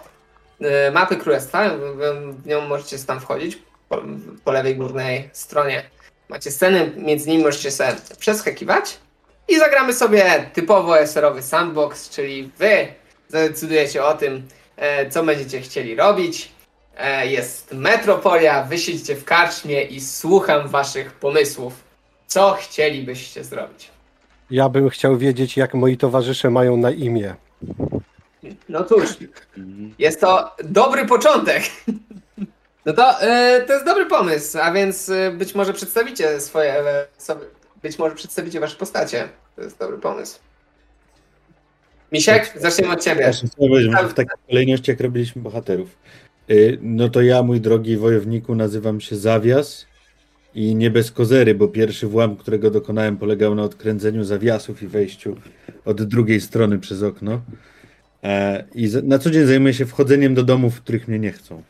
[0.62, 3.60] e, mapy królestwa, w, nią możecie tam wchodzić
[3.90, 4.02] po,
[4.44, 5.90] po lewej górnej stronie.
[6.30, 8.98] Macie sceny, między nimi możecie sobie przeskakiwać
[9.50, 12.88] i zagramy sobie typowo SR-owy sandbox, czyli wy
[13.28, 14.44] zadecydujecie o tym,
[14.78, 16.52] e, co będziecie chcieli robić.
[16.98, 21.74] E, Jest metropolia, wy siedzicie w karczmie i słucham waszych pomysłów.
[22.28, 23.90] Co chcielibyście zrobić?
[24.52, 27.36] Ja bym chciał wiedzieć, jak moi towarzysze mają na imię.
[28.70, 29.10] No cóż,
[30.00, 31.64] jest to dobry początek.
[32.86, 36.84] No to e, to jest dobry pomysł, a więc być może przedstawicie swoje,
[37.18, 37.42] sobie,
[37.84, 39.30] być może przedstawicie wasze postacie.
[39.56, 40.40] To jest dobry pomysł.
[42.12, 43.32] Misiek, zaczniemy od ciebie.
[43.60, 45.98] Może w takiej kolejności, jak robiliśmy bohaterów.
[46.50, 49.86] Y, No to ja, mój drogi wojowniku, nazywam się Zawias
[50.56, 55.36] i nie bez kozery, bo pierwszy włam, którego dokonałem, polegał na odkręceniu zawiasów i wejściu
[55.86, 57.42] od drugiej strony przez okno.
[58.24, 61.64] E, I na co dzień zajmuję się wchodzeniem do domów, w których mnie nie chcą.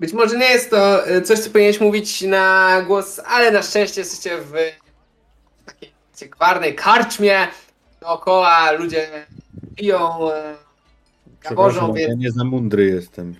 [0.00, 4.00] Być może nie jest to e, coś, co powinieneś mówić na głos, ale na szczęście
[4.00, 4.83] jesteście w
[5.66, 5.92] takiej
[6.30, 7.48] gwarnej karczmie.
[8.00, 9.08] Dookoła ludzie
[9.76, 10.54] piją, e,
[11.40, 13.34] gaworzą, Przepraszam, ja więc nie za mądry jestem.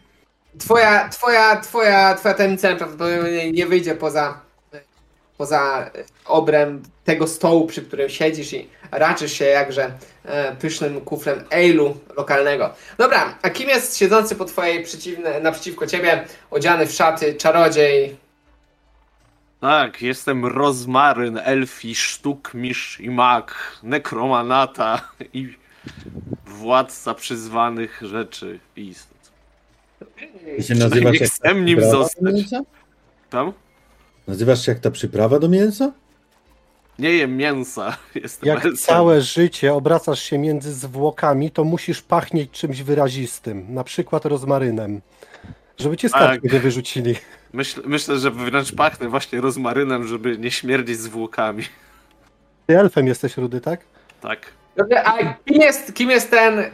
[0.58, 4.40] twoja, twoja, twoja, twoja tajemnica prawdopodobnie nie wyjdzie poza,
[5.38, 5.90] poza
[6.24, 9.92] obręb tego stołu, przy którym siedzisz i raczysz się jakże
[10.24, 12.74] e, pysznym kuflem ale'u lokalnego.
[12.98, 18.16] Dobra, a kim jest siedzący po twojej przeciwne, naprzeciwko ciebie, odziany w szaty czarodziej?
[19.64, 25.54] Tak, jestem rozmaryn, elfi, sztuk, mistrz i mag, nekromanata i
[26.46, 29.18] władca przyzwanych rzeczy i istot.
[30.56, 32.34] Ty się nazywasz nie jak chcę nim zostać.
[33.30, 33.52] Tam?
[34.28, 35.92] Nazywasz się jak ta przyprawa do mięsa?
[36.98, 38.76] Nie jem mięsa, jestem Jak elfem.
[38.76, 45.00] całe życie obracasz się między zwłokami, to musisz pachnieć czymś wyrazistym, na przykład rozmarynem.
[45.78, 46.40] Żeby cię z Tak.
[46.40, 47.14] wyrzucili.
[47.54, 51.64] Myśl, myślę, że wręcz pachnę właśnie rozmarynem, żeby nie śmierdzić zwłokami.
[52.66, 53.80] Ty elfem jesteś, Rudy, tak?
[54.20, 54.38] Tak.
[54.76, 56.70] Dobrze, a kim jest, kim jest ten e,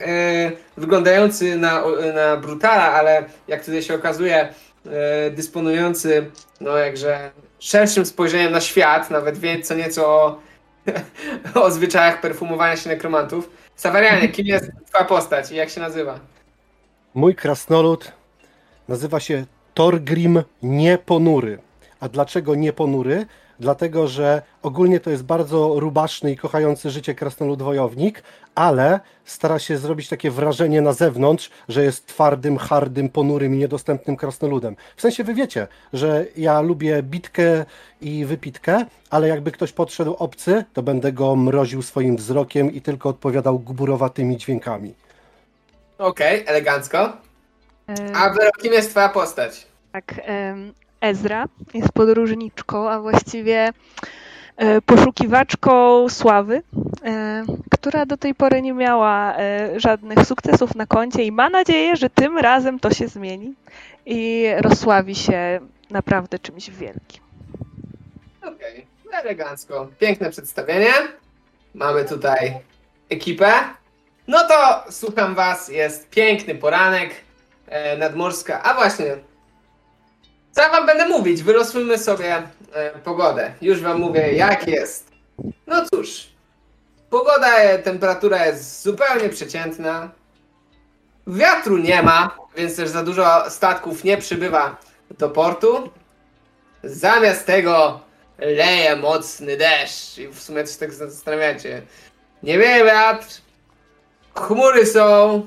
[0.76, 1.82] wyglądający na,
[2.14, 4.48] na brutala, ale jak tutaj się okazuje,
[4.86, 10.40] e, dysponujący, no jakże szerszym spojrzeniem na świat, nawet wie co nieco o,
[11.64, 13.50] o zwyczajach perfumowania się nekromantów.
[13.76, 16.20] Sawarianie, kim jest twoja postać i jak się nazywa?
[17.14, 18.12] Mój krasnolud
[18.88, 19.44] nazywa się
[19.80, 21.58] Torgrim Nieponury.
[22.00, 23.26] A dlaczego nieponury?
[23.60, 28.22] Dlatego, że ogólnie to jest bardzo rubaszny i kochający życie krasnolud wojownik,
[28.54, 34.16] ale stara się zrobić takie wrażenie na zewnątrz, że jest twardym, hardym, ponurym i niedostępnym
[34.16, 34.76] krasnoludem.
[34.96, 37.64] W sensie wy wiecie, że ja lubię bitkę
[38.00, 43.08] i wypitkę, ale jakby ktoś podszedł obcy, to będę go mroził swoim wzrokiem i tylko
[43.08, 44.94] odpowiadał gburowatymi dźwiękami.
[45.98, 47.12] Okej, elegancko.
[47.88, 49.69] E, A Wero, kim jest twoja postać?
[49.92, 50.14] Tak,
[51.00, 53.72] Ezra jest podróżniczką, a właściwie
[54.56, 56.62] e, poszukiwaczką sławy,
[57.04, 61.96] e, która do tej pory nie miała e, żadnych sukcesów na koncie i ma nadzieję,
[61.96, 63.54] że tym razem to się zmieni
[64.06, 67.22] i rozsławi się naprawdę czymś wielkim.
[68.42, 69.88] Okej, elegancko.
[69.98, 70.92] Piękne przedstawienie.
[71.74, 72.54] Mamy tutaj
[73.10, 73.52] ekipę.
[74.28, 77.10] No to słucham was, jest piękny poranek
[77.98, 78.62] nadmorska.
[78.62, 79.16] A właśnie,
[80.52, 81.42] co ja wam będę mówić?
[81.42, 83.54] Wyrosłymy sobie e, pogodę.
[83.62, 85.10] Już wam mówię, jak jest.
[85.66, 86.26] No cóż,
[87.10, 90.10] pogoda, e, temperatura jest zupełnie przeciętna.
[91.26, 94.76] Wiatru nie ma, więc też za dużo statków nie przybywa
[95.18, 95.90] do portu.
[96.84, 98.00] Zamiast tego
[98.38, 101.82] leje mocny deszcz i w sumie też tak zastanawiacie.
[102.42, 103.26] Nie wieje wiatr,
[104.34, 105.46] chmury są,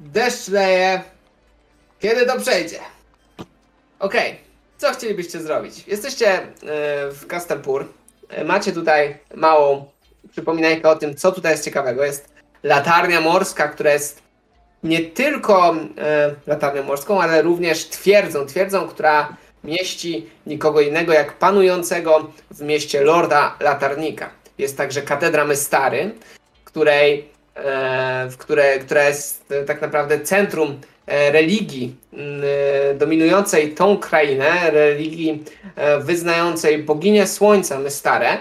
[0.00, 1.02] deszcz leje.
[2.00, 2.78] Kiedy to przejdzie?
[4.02, 4.36] Okej,
[4.78, 5.84] co chcielibyście zrobić?
[5.86, 6.42] Jesteście e,
[7.10, 7.88] w Kastelpur.
[8.28, 9.84] E, Macie tutaj małą
[10.30, 12.04] przypominajkę o tym, co tutaj jest ciekawego.
[12.04, 12.28] Jest
[12.62, 14.22] latarnia morska, która jest
[14.82, 18.46] nie tylko e, latarnią morską, ale również twierdzą.
[18.46, 24.30] Twierdzą, która mieści nikogo innego jak panującego w mieście Lorda Latarnika.
[24.58, 26.10] Jest także katedra Mystary,
[26.64, 27.32] której
[28.30, 32.42] w które, która jest tak naprawdę centrum religii mm,
[32.90, 35.44] e, dominującej tą krainę, religii
[35.76, 38.38] e, wyznającej boginię słońca Mystare.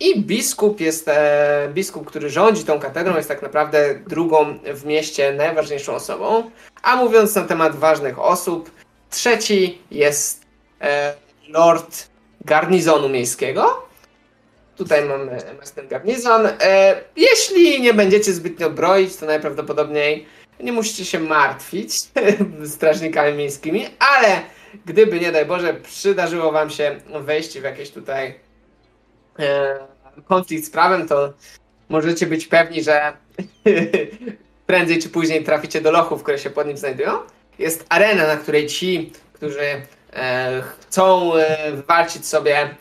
[0.00, 5.32] I biskup jest, e, biskup, który rządzi tą katedrą, jest tak naprawdę drugą w mieście
[5.32, 6.50] najważniejszą osobą.
[6.82, 8.70] A mówiąc na temat ważnych osób,
[9.10, 10.42] trzeci jest
[10.80, 11.14] e,
[11.48, 12.08] lord
[12.44, 13.86] garnizonu miejskiego.
[14.76, 15.38] Tutaj mamy
[15.74, 16.46] ten garnizon.
[16.46, 20.26] E, jeśli nie będziecie zbytnio broić, to najprawdopodobniej
[20.60, 21.92] nie musicie się martwić
[22.74, 24.42] strażnikami miejskimi, ale
[24.86, 28.34] gdyby, nie daj Boże, przydarzyło wam się wejście w jakieś tutaj
[29.38, 29.78] e,
[30.24, 31.32] konflikt z prawem, to
[31.88, 33.12] możecie być pewni, że
[34.66, 37.18] prędzej czy później traficie do lochów, które się pod nim znajdują.
[37.58, 42.74] Jest arena, na której ci, którzy e, chcą e, wywalczyć sobie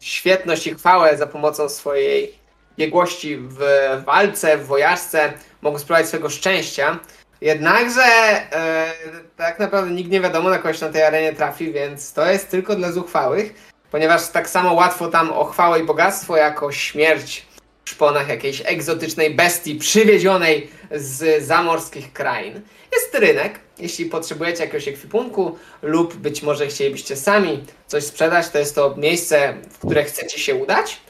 [0.00, 2.32] świetność i chwałę za pomocą swojej
[2.78, 3.58] biegłości w
[4.04, 5.32] walce, w wojażce,
[5.66, 6.98] mogą spróbować swojego szczęścia.
[7.40, 8.92] Jednakże e,
[9.36, 12.76] tak naprawdę nikt nie wiadomo, na kogoś na tej arenie trafi, więc to jest tylko
[12.76, 13.54] dla zuchwałych,
[13.90, 17.46] ponieważ tak samo łatwo tam o chwałę i bogactwo, jako śmierć
[17.84, 22.60] w szponach jakiejś egzotycznej bestii przywiedzionej z zamorskich krain.
[22.92, 28.74] Jest rynek, jeśli potrzebujecie jakiegoś ekwipunku lub być może chcielibyście sami coś sprzedać, to jest
[28.74, 31.00] to miejsce, w które chcecie się udać.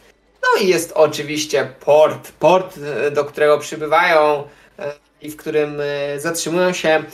[0.42, 4.44] No i jest oczywiście port, port, e, do którego przybywają
[4.78, 7.04] e, i w którym e, zatrzymują się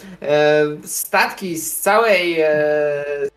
[0.85, 2.37] statki z całej,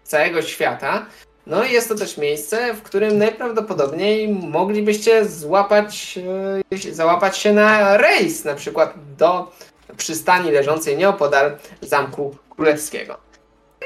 [0.04, 1.06] z całego świata.
[1.48, 6.20] No i jest to też miejsce, w którym najprawdopodobniej moglibyście złapać,
[6.92, 9.52] załapać się na rejs, na przykład do
[9.98, 13.25] przystani leżącej nieopodal Zamku Królewskiego.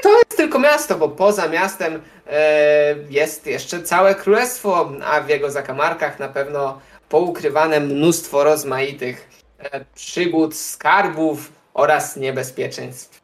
[0.02, 5.50] To jest tylko miasto, bo poza miastem e, jest jeszcze całe królestwo, a w jego
[5.50, 13.20] zakamarkach na pewno poukrywane mnóstwo rozmaitych e, przygód, skarbów oraz niebezpieczeństw.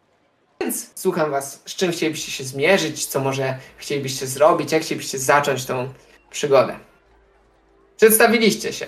[0.60, 5.66] Więc słucham Was, z czym chcielibyście się zmierzyć, co może chcielibyście zrobić, jak chcielibyście zacząć
[5.66, 5.92] tą
[6.30, 6.78] przygodę.
[7.96, 8.86] Przedstawiliście się.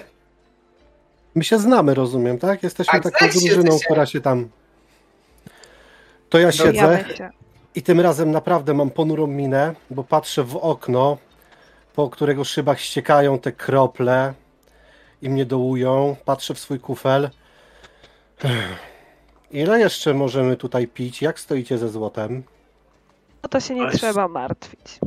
[1.34, 2.62] My się znamy, rozumiem, tak?
[2.62, 4.48] Jesteśmy Tak, taką drużyną, która się tam.
[6.28, 7.30] To ja siedzę się.
[7.74, 11.16] I tym razem naprawdę mam ponurą minę, bo patrzę w okno,
[11.94, 14.34] po którego szybach ściekają te krople
[15.22, 16.16] i mnie dołują.
[16.24, 17.30] Patrzę w swój kufel.
[19.50, 21.22] Ile jeszcze możemy tutaj pić?
[21.22, 22.42] Jak stoicie ze złotem?
[23.42, 24.98] No to się nie Ale- trzeba martwić.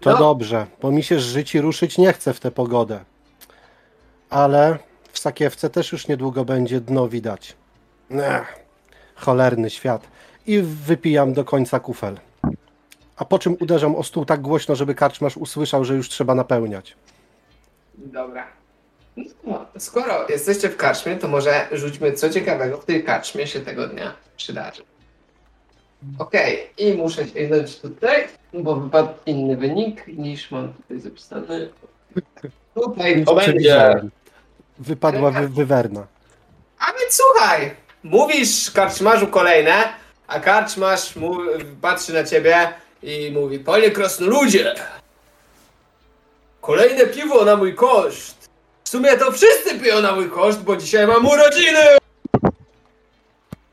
[0.00, 0.16] To No.
[0.18, 3.00] dobrze, bo mi się żyć i ruszyć nie chce w tę pogodę.
[4.30, 4.78] Ale
[5.12, 7.56] w sakiewce też już niedługo będzie dno widać.
[8.10, 8.58] Ech,
[9.18, 10.08] cholerny świat.
[10.46, 12.20] I wypijam do końca kufel.
[13.16, 16.96] A po czym uderzam o stół tak głośno, żeby karczmarz usłyszał, że już trzeba napełniać.
[17.94, 18.46] Dobra.
[19.44, 23.88] No, skoro jesteście w karczmie, to może rzućmy co ciekawego w tej karczmie się tego
[23.88, 24.82] dnia przydarzy.
[26.18, 31.68] Okej, i muszę sięgnąć tutaj, bo wypadł inny wynik niż mam tutaj zapisany.
[32.74, 33.94] Tutaj to będzie.
[34.78, 36.06] Wypadła wy, wywerna.
[36.78, 37.70] A więc słuchaj,
[38.02, 39.74] mówisz karczmarzu kolejne,
[40.26, 41.36] a karczmarz mu,
[41.82, 44.74] patrzy na ciebie i mówi, panie krasnoludzie,
[46.60, 48.48] kolejne piwo na mój koszt.
[48.84, 51.80] W sumie to wszyscy piją na mój koszt, bo dzisiaj mam urodziny.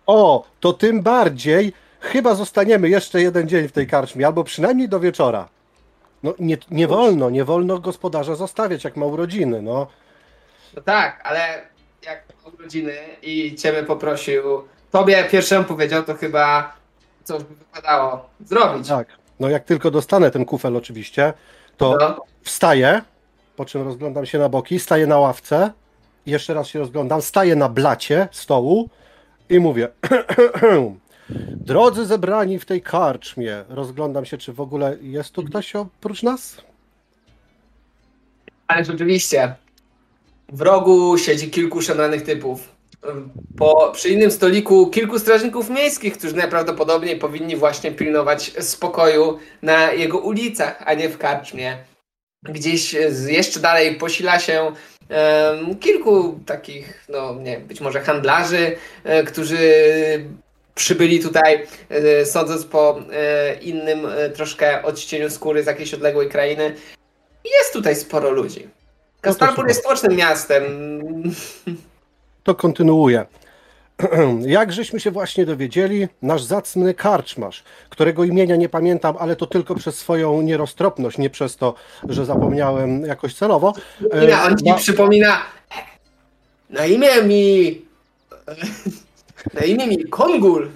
[0.08, 5.00] O, to tym bardziej chyba zostaniemy jeszcze jeden dzień w tej karczmie, albo przynajmniej do
[5.00, 5.50] wieczora.
[6.24, 9.88] No nie, nie wolno, nie wolno gospodarza zostawiać, jak ma urodziny, no.
[10.76, 11.68] No tak, ale
[12.06, 14.44] jak urodziny i ciebie poprosił,
[14.92, 16.74] tobie pierwszemu powiedział, to chyba
[17.24, 18.88] coś by wypadało zrobić.
[18.88, 19.08] Tak.
[19.40, 21.34] No jak tylko dostanę ten kufel oczywiście,
[21.78, 22.22] to No.
[22.42, 23.02] wstaję,
[23.56, 25.72] po czym rozglądam się na boki, staję na ławce,
[26.26, 28.90] jeszcze raz się rozglądam, staję na blacie stołu
[29.50, 29.88] i mówię
[31.66, 36.58] Drodzy zebrani w tej karczmie, rozglądam się, czy w ogóle jest tu ktoś oprócz nas?
[38.68, 39.56] Ale rzeczywiście,
[40.50, 42.76] w rogu siedzi kilku szanowanych typów.
[43.58, 50.20] Po, przy innym stoliku kilku strażników miejskich, którzy najprawdopodobniej powinni właśnie pilnować spokoju na jego
[50.20, 51.78] ulicach, a nie w karczmie.
[52.44, 54.72] Gdzieś z- jeszcze dalej posila się
[55.10, 59.60] em, kilku takich, no nie, być może handlarzy, e, którzy
[60.76, 66.76] przybyli tutaj, e, sądząc po e, innym e, troszkę odcieniu skóry z jakiejś odległej krainy.
[67.60, 68.68] Jest tutaj sporo ludzi.
[69.26, 70.64] Kastarpur jest stocznym miastem.
[72.44, 73.26] To kontynuuję.
[74.42, 79.76] Jak żeśmy się właśnie dowiedzieli, nasz zacny karczmarz, którego imienia nie pamiętam, ale to tylko
[79.76, 81.74] przez swoją nieroztropność, nie przez to,
[82.10, 83.74] że zapomniałem jakoś celowo.
[84.12, 85.38] e, Ina, on ci ma- przypomina.
[86.70, 87.82] Na imię mi.
[89.54, 90.70] Na imię mi Kongul.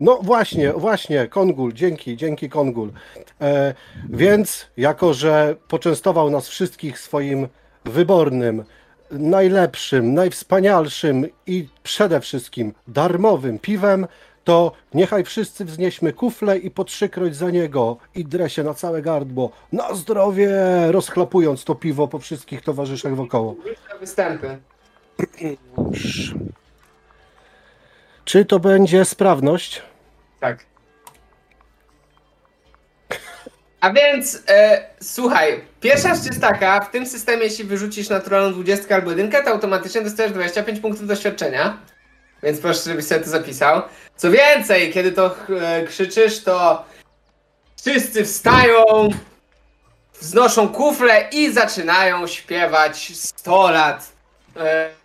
[0.00, 2.92] No właśnie, właśnie, Kongul, dzięki, dzięki Kongul.
[3.40, 3.74] E,
[4.08, 7.48] więc, jako że poczęstował nas wszystkich swoim
[7.84, 8.64] wybornym,
[9.10, 14.06] najlepszym, najwspanialszym i przede wszystkim darmowym piwem,
[14.44, 19.50] to niechaj wszyscy wznieśmy kufle i po trzykroć za niego i dresie na całe gardło.
[19.72, 20.50] Na zdrowie!
[20.90, 23.56] Rozchlapując to piwo po wszystkich towarzyszach wokoło.
[24.00, 24.58] Występy.
[28.24, 29.82] Czy to będzie sprawność?
[30.40, 30.70] Tak.
[33.80, 38.94] A więc, e, słuchaj, pierwsza rzecz jest taka, w tym systemie jeśli wyrzucisz naturalną 20
[38.94, 41.78] albo 1, to automatycznie dostajesz 25 punktów doświadczenia.
[42.42, 43.82] Więc proszę, żebyś sobie to zapisał.
[44.16, 46.84] Co więcej, kiedy to e, krzyczysz, to
[47.80, 48.84] wszyscy wstają,
[50.20, 54.12] wznoszą kufle i zaczynają śpiewać 100 lat.
[54.56, 54.99] E,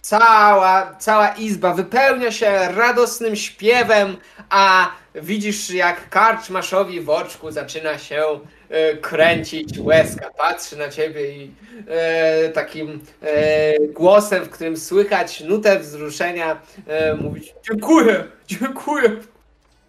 [0.00, 4.16] cała, cała izba wypełnia się radosnym śpiewem,
[4.50, 8.22] a widzisz jak karczmaszowi w oczku zaczyna się
[8.68, 10.30] e, kręcić łezka.
[10.38, 11.50] Patrzy na ciebie i
[11.88, 19.10] e, takim e, głosem, w którym słychać nutę wzruszenia e, mówić dziękuję, dziękuję,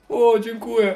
[0.10, 0.95] o dziękuję.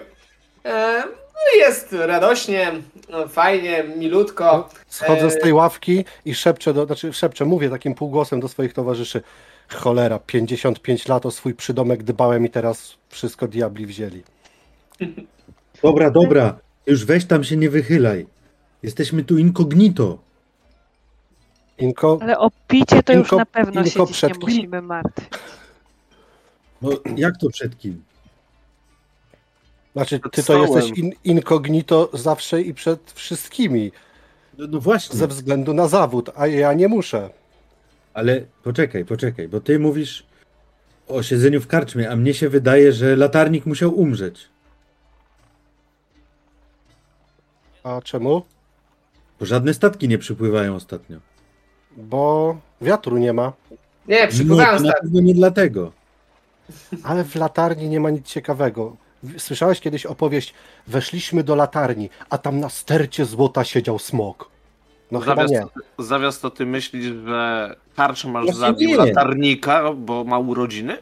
[1.39, 2.71] E, no jest radośnie,
[3.09, 4.69] no, fajnie, milutko.
[4.87, 9.21] Schodzę z tej ławki i szepczę, do, znaczy szepczę, mówię takim półgłosem do swoich towarzyszy.
[9.69, 14.23] Cholera, 55 lat o swój przydomek dbałem i teraz wszystko diabli wzięli.
[15.83, 16.59] Dobra, dobra.
[16.85, 18.27] Już weź tam się nie wychylaj.
[18.83, 20.17] Jesteśmy tu incognito.
[21.77, 24.37] Inko, Ale o picie to już Tylko- na pewno się nie kim?
[24.41, 25.29] musimy martwić.
[26.81, 28.03] No jak to przed kim?
[29.99, 33.91] Znaczy ty to jesteś in, incognito zawsze i przed wszystkimi,
[34.57, 35.15] No, no właśnie.
[35.19, 37.29] ze względu na zawód, a ja nie muszę.
[38.13, 40.25] Ale poczekaj, poczekaj, bo ty mówisz
[41.07, 44.47] o siedzeniu w karczmie, a mnie się wydaje, że latarnik musiał umrzeć.
[47.83, 48.41] A czemu?
[49.39, 51.17] Bo żadne statki nie przypływają ostatnio.
[51.97, 53.53] Bo wiatru nie ma,
[54.07, 55.01] Nie, No, przypływają to na statki.
[55.01, 55.91] pewno nie dlatego.
[57.03, 58.95] ale w latarni nie ma nic ciekawego.
[59.37, 60.53] Słyszałeś kiedyś opowieść,
[60.87, 64.49] weszliśmy do latarni, a tam na stercie złota siedział smok.
[65.11, 65.61] No chyba Zamiast, nie.
[65.97, 68.97] to, zamiast to ty myślisz, że karczmarz Właśnie zabił nie.
[68.97, 70.97] latarnika, bo ma urodziny?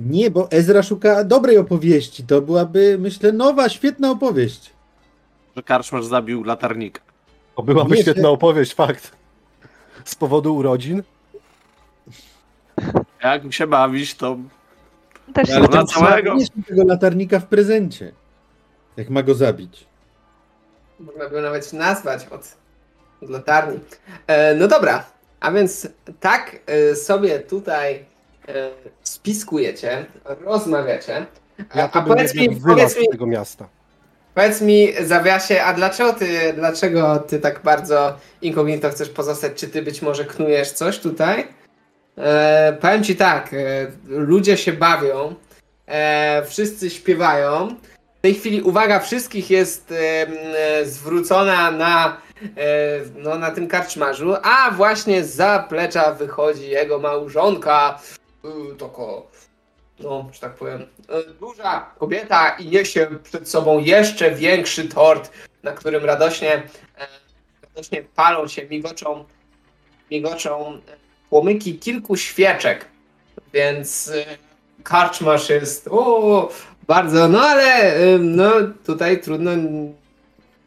[0.00, 2.24] Nie, bo Ezra szuka dobrej opowieści.
[2.24, 4.70] To byłaby, myślę, nowa, świetna opowieść.
[5.56, 7.00] Że karczmarz zabił latarnika.
[7.56, 9.12] To byłaby Nie, świetna że- opowieść, fakt.
[10.04, 11.02] Z powodu urodzin.
[13.24, 14.36] Jak się bawić, to
[15.34, 16.34] Też Ale się na całego.
[16.34, 18.12] wnieść tego latarnika w prezencie.
[18.96, 19.86] Jak ma go zabić.
[21.00, 22.54] Można by nawet nazwać od,
[23.22, 23.80] od latarni.
[24.26, 25.04] E, no dobra,
[25.40, 25.88] a więc
[26.20, 28.04] tak e, sobie tutaj
[28.48, 28.70] e,
[29.02, 30.06] spiskujecie,
[30.40, 31.26] rozmawiacie.
[31.70, 33.68] A, Ja a powiedz, mi, powiedz, mi, z tego miasta.
[34.34, 39.52] powiedz mi, Zawiasie, a dlaczego ty, dlaczego ty tak bardzo incognito chcesz pozostać?
[39.54, 41.48] Czy ty być może knujesz coś tutaj?
[42.18, 45.34] E, powiem ci tak, e, ludzie się bawią,
[45.86, 47.68] e, wszyscy śpiewają.
[48.18, 49.94] W tej chwili uwaga wszystkich jest
[50.84, 52.20] zwrócona na,
[53.16, 58.00] no, na tym karczmarzu, a właśnie z zaplecza wychodzi jego małżonka,
[58.78, 59.26] tako,
[60.00, 60.86] no, że tak powiem,
[61.40, 66.62] duża kobieta i niesie przed sobą jeszcze większy tort, na którym radośnie,
[67.62, 69.24] radośnie palą się, migoczą,
[70.10, 70.80] migoczą
[71.36, 72.84] płomyki kilku świeczek,
[73.54, 74.24] więc y,
[74.82, 76.52] karczmarz jest o,
[76.86, 78.52] bardzo, no ale no
[78.86, 79.92] tutaj trudno n-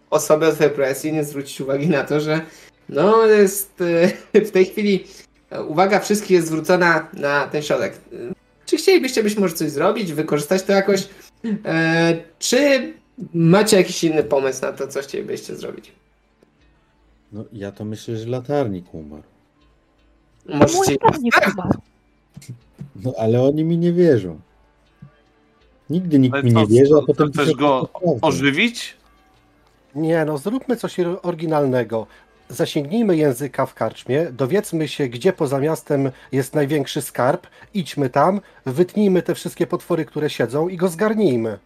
[0.10, 2.42] osobie o tej presji nie zwrócić uwagi na to, że
[2.90, 4.12] no jest y,
[4.48, 5.04] w tej chwili
[5.50, 7.94] e, uwaga wszystkich jest zwrócona na ten środek.
[8.14, 8.34] Y,
[8.66, 11.08] Czy chcielibyście być może coś zrobić, wykorzystać to jakoś,
[11.66, 12.94] e, czy
[13.34, 15.92] macie jakiś inny pomysł na to, co chcielibyście zrobić?
[17.32, 19.24] No ja to myślę, że latarnik umarł.
[20.46, 20.98] Mój Możecie...
[20.98, 21.80] prawnik umarł.
[22.96, 24.40] No ale oni mi nie wierzą.
[25.90, 27.90] Nigdy nikt Ale mi nie wierzy, a potem chcesz go.
[28.22, 28.98] Ożywić?
[29.96, 32.08] Nie, no zróbmy coś oryginalnego.
[32.50, 39.22] Zasięgnijmy języka w karczmie, dowiedzmy się, gdzie poza miastem jest największy skarb, idźmy tam, wytnijmy
[39.22, 41.60] te wszystkie potwory, które siedzą i go zgarnijmy.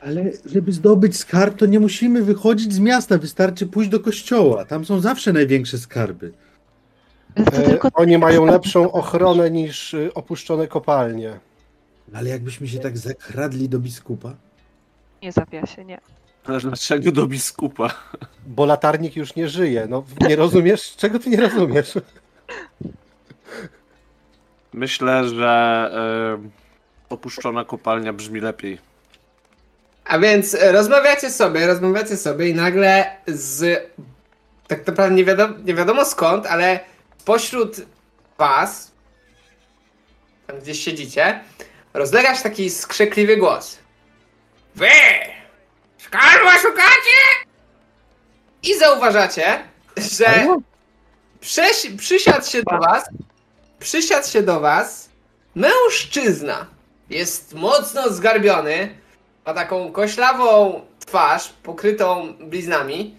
[0.00, 4.64] Ale żeby zdobyć skarb, to nie musimy wychodzić z miasta, wystarczy pójść do kościoła.
[4.64, 6.32] Tam są zawsze największe skarby.
[7.34, 11.38] E, tylko Oni mają lepszą ochronę niż y, opuszczone kopalnie.
[12.14, 14.34] Ale jakbyśmy się tak zakradli do biskupa?
[15.22, 16.00] nie zawia się, nie.
[16.44, 17.90] Ale dlaczego do biskupa?
[18.46, 19.86] Bo latarnik już nie żyje.
[19.90, 20.94] No, nie rozumiesz?
[21.00, 21.94] Czego ty nie rozumiesz?
[24.72, 25.90] Myślę, że
[26.38, 26.48] e,
[27.08, 28.78] opuszczona kopalnia brzmi lepiej.
[30.04, 33.82] A więc e, rozmawiacie sobie, rozmawiacie sobie i nagle z.
[34.66, 36.80] Tak naprawdę nie wiadomo, nie wiadomo skąd, ale
[37.24, 37.76] pośród
[38.38, 38.92] was,
[40.46, 41.40] tam gdzieś siedzicie,
[41.94, 43.78] rozlega się taki skrzykliwy głos.
[44.74, 44.86] Wy!
[45.98, 47.18] Skarbła szukacie?
[48.62, 49.64] I zauważacie,
[49.96, 50.46] że
[51.42, 53.04] Prześ, przysiadł się do was,
[53.78, 55.08] przysiadł się do was
[55.54, 56.66] mężczyzna.
[57.10, 58.98] Jest mocno zgarbiony,
[59.46, 63.16] ma taką koślawą twarz pokrytą bliznami.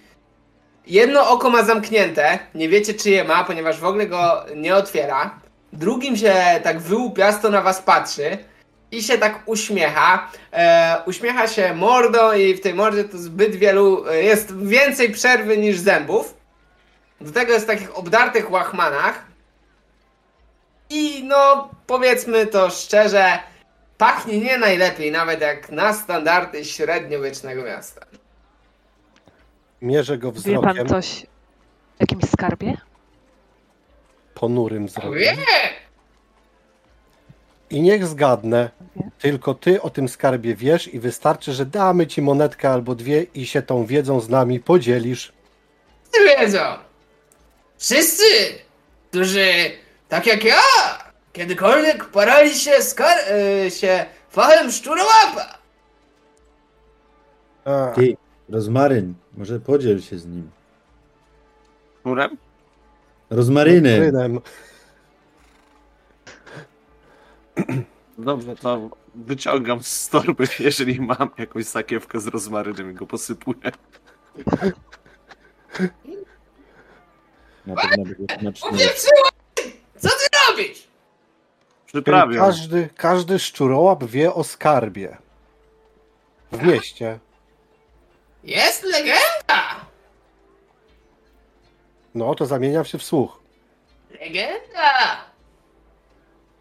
[0.88, 5.40] Jedno oko ma zamknięte, nie wiecie czy je ma, ponieważ w ogóle go nie otwiera.
[5.74, 8.38] Drugim się tak wyłupiasto na was patrzy
[8.92, 10.30] i się tak uśmiecha.
[10.54, 15.58] E, uśmiecha się mordą i w tej mordzie to zbyt wielu, e, jest więcej przerwy
[15.58, 16.34] niż zębów.
[17.22, 19.26] Do tego jest w takich obdartych łachmanach.
[20.90, 23.40] I no, powiedzmy to szczerze,
[23.98, 28.06] pachnie nie najlepiej, nawet jak na standardy średniowiecznego miasta.
[29.84, 31.26] Mierzę go Wie wzrokiem, pan coś
[31.98, 32.78] w jakimś skarbie?
[34.34, 35.14] ponurym wzrokiem.
[35.14, 35.36] Wie!
[37.70, 38.70] I niech zgadnę,
[39.20, 43.46] tylko ty o tym skarbie wiesz i wystarczy, że damy ci monetkę albo dwie i
[43.46, 45.34] się tą wiedzą z nami podzielisz.
[46.12, 46.60] Wszyscy wiedzą!
[47.78, 48.24] Wszyscy,
[49.10, 49.48] którzy,
[50.10, 50.60] tak jak ja,
[51.34, 53.32] kiedykolwiek porali się, skar-
[53.66, 55.58] y, się fachem szczurołapa.
[57.66, 58.18] A, Ty,
[58.50, 60.52] rozmaryn, może podziel się z nim.
[62.04, 62.38] Murem?
[63.30, 64.02] Rozmarynem.
[64.02, 64.40] płynem.
[68.18, 73.72] Dobrze, to wyciągam z torby, jeżeli mam jakąś sakiewkę z rozmarynem i go posypuję.
[77.66, 78.90] Na pewno będzie!
[79.98, 80.88] Co ty robisz?
[81.86, 82.46] Przyprawiam.
[82.46, 85.18] Każdy, każdy szczurołap wie o skarbie.
[86.52, 87.20] W mieście.
[88.44, 89.86] Jest legenda!
[92.16, 93.40] No, to zamieniam się w słuch.
[94.22, 95.26] Legenda!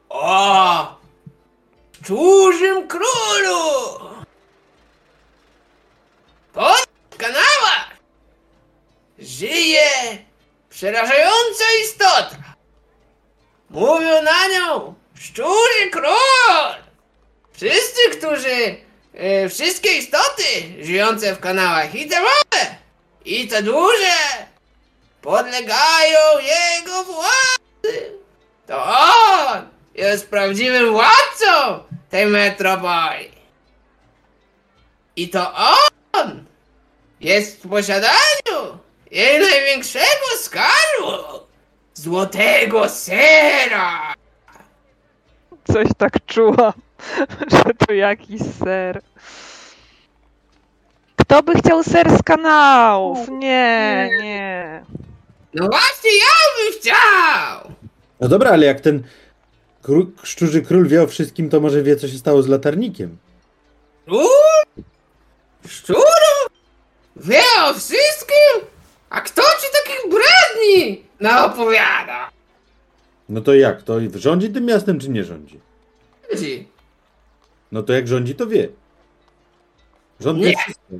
[0.08, 0.96] O!
[1.92, 3.98] Szczurzym królu!
[6.52, 7.96] Pod w kanałach
[9.18, 9.88] żyje
[10.70, 12.36] przerażająca istota.
[13.70, 16.74] Mówią na nią szczurzy król!
[17.52, 18.76] Wszyscy, którzy...
[19.14, 20.42] E, wszystkie istoty
[20.80, 22.76] żyjące w kanałach i te małe,
[23.24, 24.16] i te duże
[25.22, 28.12] podlegają jego władzy.
[28.66, 33.42] To on jest prawdziwym władcą tej metropolii.
[35.16, 35.54] I to
[36.12, 36.44] on
[37.20, 38.78] jest w posiadaniu
[39.10, 41.46] jej największego skarbu
[41.94, 44.14] złotego sera.
[45.72, 46.72] Coś tak czułam,
[47.52, 49.00] że to jakiś ser.
[51.16, 53.28] Kto by chciał ser z kanałów?
[53.28, 54.84] Nie, nie.
[55.54, 57.72] No właśnie ja bym chciał!
[58.20, 59.02] No dobra, ale jak ten
[59.82, 63.16] kró- szczurzy król wie o wszystkim, to może wie, co się stało z latarnikiem.
[64.04, 64.26] Król?
[65.68, 66.48] Szczurów?
[67.16, 68.68] Wie o wszystkim?
[69.10, 72.30] A kto ci takich bredni naopowiada?
[73.28, 73.82] No to jak?
[73.82, 75.60] To rządzi tym miastem, czy nie rządzi?
[76.40, 76.68] Ci.
[77.72, 78.68] No to jak rządzi, to wie.
[80.20, 80.56] Rząd wie Nie.
[80.56, 80.94] wszystko.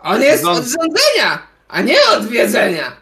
[0.00, 0.50] On jest No.
[0.50, 2.92] od rządzenia, a nie od wiedzenia.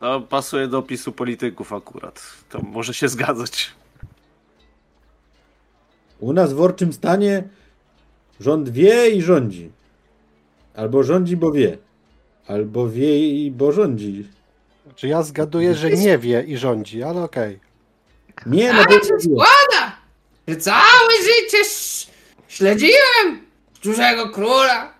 [0.00, 2.22] To pasuje do opisu polityków akurat.
[2.48, 3.70] To może się zgadzać.
[6.20, 7.42] U nas w orczym stanie
[8.40, 9.72] rząd wie i rządzi.
[10.76, 11.78] Albo rządzi, bo wie.
[12.46, 14.28] Albo wie i bo rządzi.
[14.96, 17.60] Czy ja zgaduję, że nie wie i rządzi, ale okej.
[18.46, 19.96] Nie, no się składa,
[20.48, 21.64] że całe życie
[22.54, 23.46] śledziłem
[23.82, 24.94] dużego króla,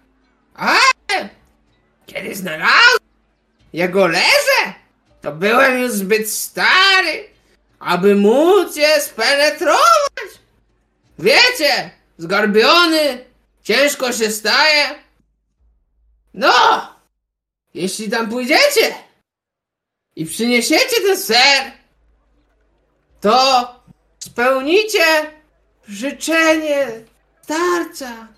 [0.55, 1.29] ale
[2.07, 3.09] kiedy znalazłem
[3.73, 4.75] jego leże,
[5.21, 7.29] to byłem już zbyt stary,
[7.79, 10.31] aby móc je spenetrować.
[11.19, 13.25] Wiecie, zgarbiony,
[13.63, 14.95] ciężko się staje.
[16.35, 16.53] No,
[17.75, 18.95] jeśli tam pójdziecie
[20.17, 21.73] i przyniesiecie ten ser,
[23.21, 23.69] to
[24.19, 25.33] spełnicie
[25.89, 27.05] życzenie
[27.45, 28.29] starca.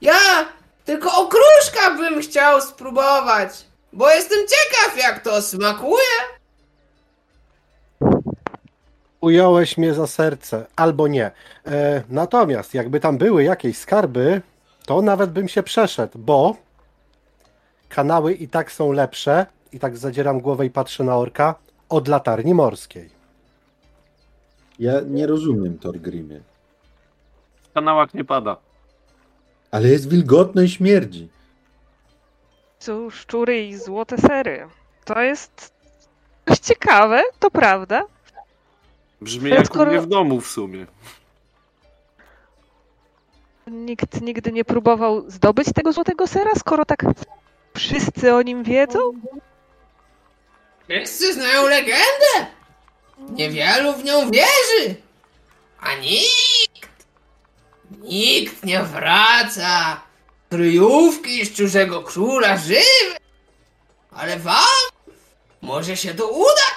[0.00, 0.18] Ja
[0.84, 3.50] tylko okruszka bym chciał spróbować,
[3.92, 6.16] bo jestem ciekaw jak to smakuje.
[9.20, 11.30] Ująłeś mnie za serce, albo nie.
[11.66, 14.42] E, natomiast jakby tam były jakieś skarby,
[14.86, 16.56] to nawet bym się przeszedł, bo
[17.88, 21.54] kanały i tak są lepsze, i tak zadzieram głowę i patrzę na orka,
[21.88, 23.10] od latarni morskiej.
[24.78, 26.40] Ja nie rozumiem Torgrimie.
[27.78, 28.56] Kanałach nie pada.
[29.70, 31.28] Ale jest wilgotno i śmierdzi.
[32.78, 34.68] Są szczury i złote sery.
[35.04, 35.72] To jest
[36.46, 38.04] dość ciekawe, to prawda.
[39.20, 40.86] Brzmi jak skoro- u mnie w domu w sumie.
[43.66, 47.04] Nikt nigdy nie próbował zdobyć tego złotego sera, skoro tak
[47.74, 48.98] wszyscy o nim wiedzą?
[50.88, 52.46] Wszyscy znają legendę.
[53.18, 54.94] Niewielu w nią wierzy.
[55.80, 56.87] A nikt,
[57.90, 60.00] nikt nie wraca.
[60.50, 63.18] Kryjówki szczurzego króla żywy.
[64.10, 64.54] Ale wam
[65.62, 66.68] może się to uda.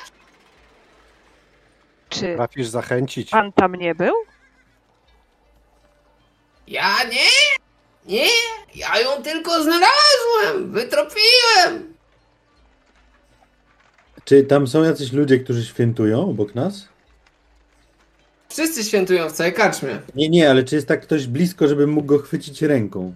[2.09, 3.29] Czy Trafisz zachęcić.
[3.29, 4.13] pan tam nie był?
[6.67, 7.29] Ja nie,
[8.05, 8.27] nie,
[8.75, 11.93] ja ją tylko znalazłem, wytropiłem.
[14.25, 16.87] Czy tam są jacyś ludzie, którzy świętują obok nas?
[18.51, 19.99] Wszyscy świętują w całej karczmie.
[20.15, 23.13] Nie, nie, ale czy jest tak ktoś blisko, żebym mógł go chwycić ręką?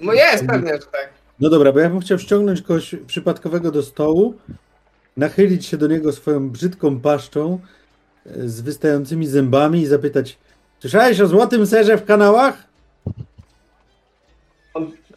[0.00, 1.08] No jest pewnie, że tak.
[1.40, 4.34] No dobra, bo ja bym chciał ściągnąć kogoś przypadkowego do stołu,
[5.16, 7.58] nachylić się do niego swoją brzydką paszczą
[8.26, 10.38] e, z wystającymi zębami i zapytać
[10.80, 12.54] Słyszałeś o złotym serze w kanałach?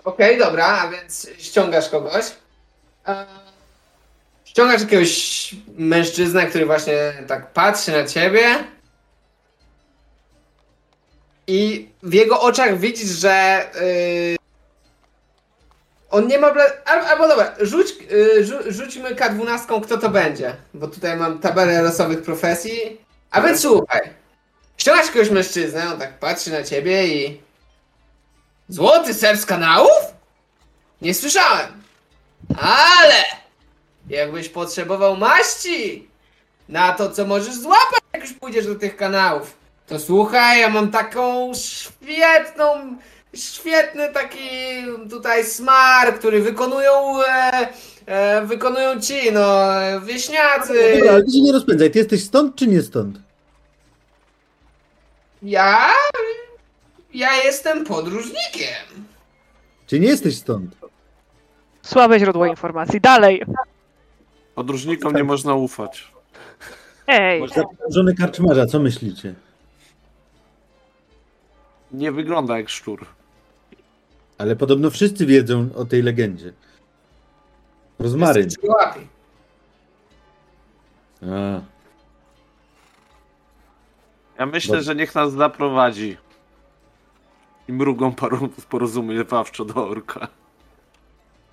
[0.03, 2.25] Okej, dobra, a więc ściągasz kogoś.
[3.07, 3.25] E,
[4.45, 8.43] Ściągasz jakiegoś mężczyznę, który właśnie tak patrzy na ciebie.
[11.47, 14.37] I w jego oczach widzisz, że yy,
[16.09, 16.53] on nie ma.
[16.53, 16.63] Bla...
[16.85, 20.55] Al, albo dobra, rzuć, yy, rzu, rzućmy K12, kto to będzie.
[20.73, 23.01] Bo tutaj mam tabelę losowych profesji.
[23.31, 24.01] A więc słuchaj.
[24.77, 27.41] Ściągasz jakiegoś mężczyznę, on tak patrzy na ciebie i.
[28.69, 30.13] Złoty ser z kanałów?
[31.01, 31.83] Nie słyszałem.
[32.57, 33.23] Ale
[34.09, 36.07] jakbyś potrzebował maści
[36.69, 40.91] na to, co możesz złapać, jak już pójdziesz do tych kanałów, to słuchaj, ja mam
[40.91, 42.97] taką świetną,
[43.33, 44.49] świetny taki
[45.09, 47.67] tutaj smar, który wykonują, e,
[48.05, 49.69] e, wykonują ci, no,
[50.05, 50.73] wieśniacy.
[50.95, 53.19] Dobra, ale ty się nie rozpędzaj, ty jesteś stąd czy nie stąd?
[55.43, 55.89] Ja,
[57.13, 59.05] ja jestem podróżnikiem.
[59.87, 60.75] Czy nie jesteś stąd?
[61.81, 63.01] Słabe źródło informacji.
[63.01, 63.43] Dalej.
[64.55, 66.07] Podróżnikom nie można ufać.
[67.07, 67.43] Ej,
[67.89, 69.35] żony karczmarza, co myślicie?
[71.95, 73.05] Nie wygląda jak szczur.
[74.37, 76.53] Ale podobno wszyscy wiedzą o tej legendzie.
[77.99, 78.49] Rozmaryn.
[81.21, 81.61] A,
[84.39, 84.83] Ja myślę, Dobrze.
[84.85, 86.17] że niech nas zaprowadzi.
[87.67, 88.13] I mrugą
[88.69, 90.27] porozumiewawczo do orka.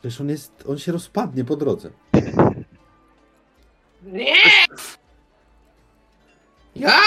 [0.00, 1.90] przecież on jest, on się rozpadnie po drodze.
[4.02, 4.34] Nie!
[6.76, 6.98] Ja!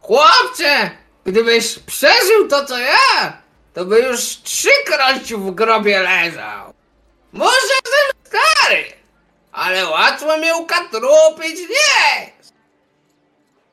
[0.00, 0.90] Chłopcze!
[1.24, 3.42] Gdybyś przeżył to, co ja,
[3.74, 6.74] to by już trzykroć w grobie leżał.
[7.32, 8.84] Może jestem stary,
[9.52, 12.32] ale łatwo mnie ukatrupić nie!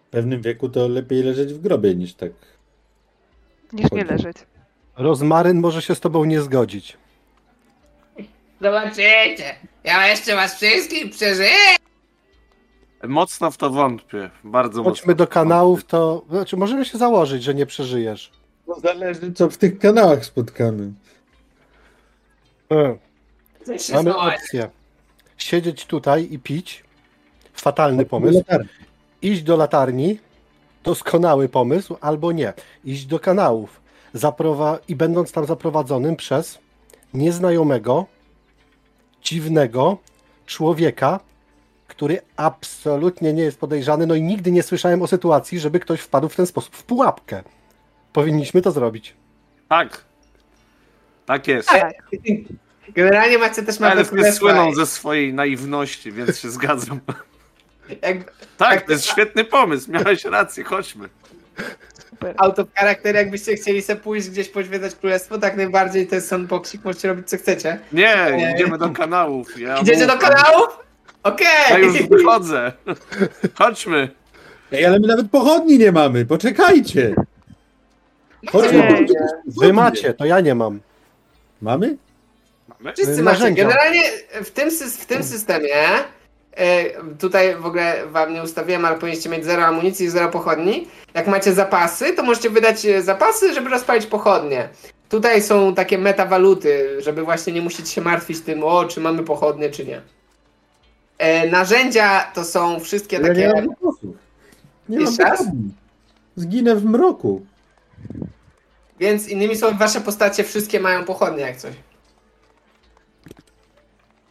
[0.07, 2.31] W pewnym wieku to lepiej leżeć w grobie niż tak.
[3.73, 4.37] niż nie leżeć.
[4.97, 6.97] Rozmaryn może się z tobą nie zgodzić.
[8.61, 11.57] Zobaczycie, ja jeszcze was wszystkich przeżyję.
[13.03, 14.29] Mocno w to wątpię.
[14.43, 15.25] Bardzo Chodźmy mocno.
[15.25, 18.31] do kanałów, to znaczy możemy się założyć, że nie przeżyjesz.
[18.67, 20.91] No zależy co w tych kanałach spotkamy.
[23.65, 24.69] Coś się Mamy opcję.
[25.37, 26.83] Siedzieć tutaj i pić.
[27.53, 28.43] Fatalny pomysł.
[29.21, 30.19] Iść do latarni.
[30.83, 32.53] Doskonały pomysł, albo nie.
[32.85, 33.81] Iść do kanałów.
[34.15, 36.59] Zaprowa- I będąc tam zaprowadzonym przez
[37.13, 38.05] nieznajomego,
[39.23, 39.97] dziwnego
[40.45, 41.19] człowieka,
[41.87, 44.07] który absolutnie nie jest podejrzany.
[44.07, 47.43] No i nigdy nie słyszałem o sytuacji, żeby ktoś wpadł w ten sposób w pułapkę.
[48.13, 49.15] Powinniśmy to zrobić.
[49.69, 50.03] Tak.
[51.25, 51.69] Tak jest.
[51.69, 51.93] Tak.
[52.95, 54.39] Generalnie macie też Elfy królestwa.
[54.39, 56.99] słyną ze swojej naiwności, więc się zgadzam.
[58.01, 59.91] Jak Tak, to jest świetny pomysł.
[59.91, 61.09] Miałeś rację, chodźmy.
[62.37, 66.85] Auto w charakter, jakbyście chcieli sobie pójść gdzieś poświęcać królestwo, tak najbardziej to jest sandboxik,
[66.85, 67.79] możecie robić co chcecie.
[67.93, 69.59] Nie, idziemy do kanałów.
[69.59, 70.86] Ja Idziecie do kanałów?
[71.27, 71.47] Okej!
[71.69, 72.71] Ja już wychodzę.
[73.55, 74.09] Chodźmy.
[74.71, 77.15] Ej, ale my nawet pochodni nie mamy, poczekajcie.
[78.51, 78.81] Chodźmy.
[78.81, 79.15] Chodźmy.
[79.61, 80.79] Wy macie, to ja nie mam.
[81.61, 81.97] Mamy?
[82.79, 82.93] Mamy?
[82.93, 83.23] Wszyscy macie.
[83.23, 83.63] narzędzia.
[83.63, 84.01] Generalnie
[84.43, 85.75] w tym, sys- w tym systemie
[86.55, 86.83] e,
[87.19, 90.87] tutaj w ogóle wam nie ustawiłem, ale powinniście mieć zero amunicji i zero pochodni.
[91.13, 94.69] Jak macie zapasy, to możecie wydać e, zapasy, żeby rozpalić pochodnie.
[95.09, 99.69] Tutaj są takie metawaluty, żeby właśnie nie musieć się martwić tym, o, czy mamy pochodnie,
[99.69, 100.01] czy nie.
[101.17, 103.47] E, narzędzia to są wszystkie Ja nie takie...
[103.47, 103.65] mam.
[104.89, 105.37] Nie mam Jeszcze raz?
[105.39, 105.69] pochodni.
[106.35, 107.45] Zginę w mroku.
[108.99, 111.73] Więc innymi słowy, wasze postacie wszystkie mają pochodnie jak coś.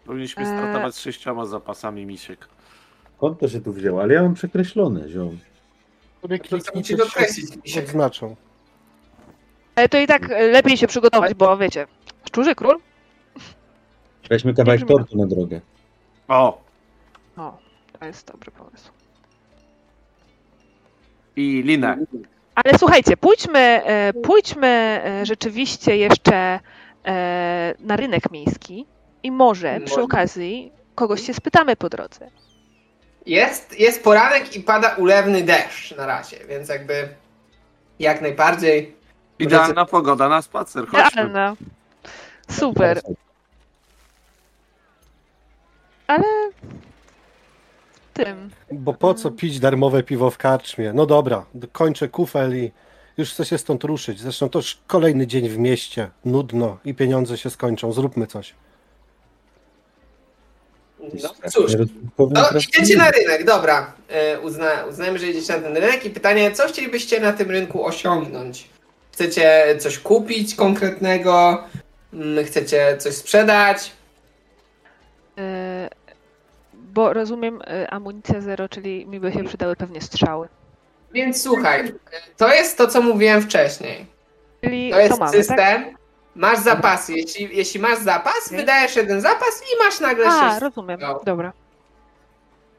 [0.06, 0.48] Powinniśmy Eee.
[0.58, 2.48] startować z sześcioma zapasami misiek.
[3.16, 4.02] Skąd to się tu wzięło?
[4.02, 5.38] Ale ja mam przekreślone, ziom.
[6.22, 7.84] Sobie To co kliknijcie, musicie się dokreślić, Misiek.
[7.84, 8.36] odznaczą.
[9.74, 11.86] Ale to i tak e, lepiej się przygotować, bo wiecie,
[12.28, 12.78] szczurzy król?
[14.30, 15.60] Weźmy kawałek tortu na drogę.
[16.28, 16.65] O!
[17.36, 17.58] O,
[17.98, 18.90] to jest dobry pomysł.
[21.36, 21.98] I linę.
[22.54, 24.66] Ale słuchajcie, pójdźmy, e, pójdźmy
[25.04, 26.60] e, rzeczywiście jeszcze
[27.06, 28.86] e, na rynek miejski
[29.22, 32.30] i może przy okazji kogoś się spytamy po drodze.
[33.26, 37.08] Jest, jest poranek i pada ulewny deszcz na razie, więc jakby
[37.98, 38.96] jak najbardziej.
[39.38, 40.86] Idealna pogoda na spacer.
[40.86, 41.08] Chodźmy.
[41.08, 41.56] Idealna.
[42.50, 43.00] Super,
[46.06, 46.24] ale
[48.16, 48.50] tym.
[48.72, 50.92] Bo po co pić darmowe piwo w karczmie?
[50.92, 52.72] No dobra, kończę kufel i
[53.18, 54.20] już chcę się stąd ruszyć.
[54.20, 56.10] Zresztą to już kolejny dzień w mieście.
[56.24, 57.92] Nudno i pieniądze się skończą.
[57.92, 58.54] Zróbmy coś.
[61.22, 61.72] No cóż,
[62.18, 63.92] no teraz- idziecie na rynek, dobra.
[64.08, 67.84] E, Uzna, uznajmy, że idziecie na ten rynek i pytanie, co chcielibyście na tym rynku
[67.86, 68.68] osiągnąć?
[69.12, 71.64] Chcecie coś kupić konkretnego?
[72.12, 73.92] Mm, Chcecie coś sprzedać?
[76.96, 80.48] E, Bo rozumiem, e, amunicja zero, czyli mi by się przydały pewnie strzały.
[81.12, 81.94] Więc słuchaj,
[82.36, 84.06] to jest to, co mówiłem wcześniej.
[84.64, 85.40] Czyli To jest mamy, tak?
[85.40, 85.84] system.
[86.34, 87.12] Masz zapasy.
[87.12, 88.58] Jeśli, jeśli masz zapas, Okej.
[88.58, 90.62] wydajesz jeden zapas i masz nagle A, sześć.
[90.62, 91.00] rozumiem.
[91.00, 91.20] No.
[91.24, 91.52] Dobra.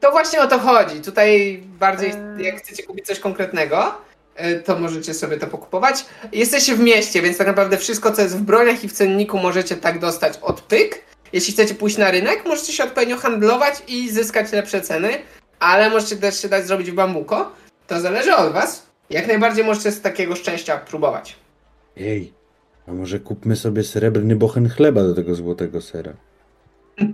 [0.00, 1.00] To właśnie o to chodzi.
[1.00, 2.44] Tutaj bardziej, Eee.
[2.44, 3.94] jak chcecie kupić coś konkretnego,
[4.40, 6.04] y, to możecie sobie to pokupować.
[6.32, 9.76] Jesteście w mieście, więc tak naprawdę wszystko, co jest w broniach i w cenniku, możecie
[9.76, 11.04] tak dostać od pyk.
[11.32, 15.10] Jeśli chcecie pójść na rynek, możecie się odpowiednio handlować i zyskać lepsze ceny,
[15.58, 17.52] ale możecie też się dać zrobić w bambuko.
[17.86, 18.86] To zależy od was.
[19.10, 21.36] Jak najbardziej możecie z takiego szczęścia próbować.
[21.96, 22.32] Ej,
[22.88, 26.12] a może kupmy sobie srebrny bochen chleba do tego złotego sera?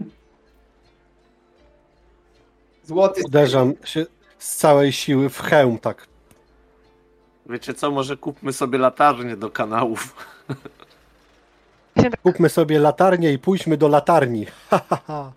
[2.84, 3.22] Złoty.
[3.24, 4.06] Uderzam się
[4.38, 6.06] z całej siły w hełm, tak.
[7.46, 10.14] Wiecie co, może kupmy sobie latarnię do kanałów.
[11.94, 14.46] Tak- Kupmy sobie latarnię i pójdźmy do latarni.
[14.70, 15.32] Ha, ha, ha.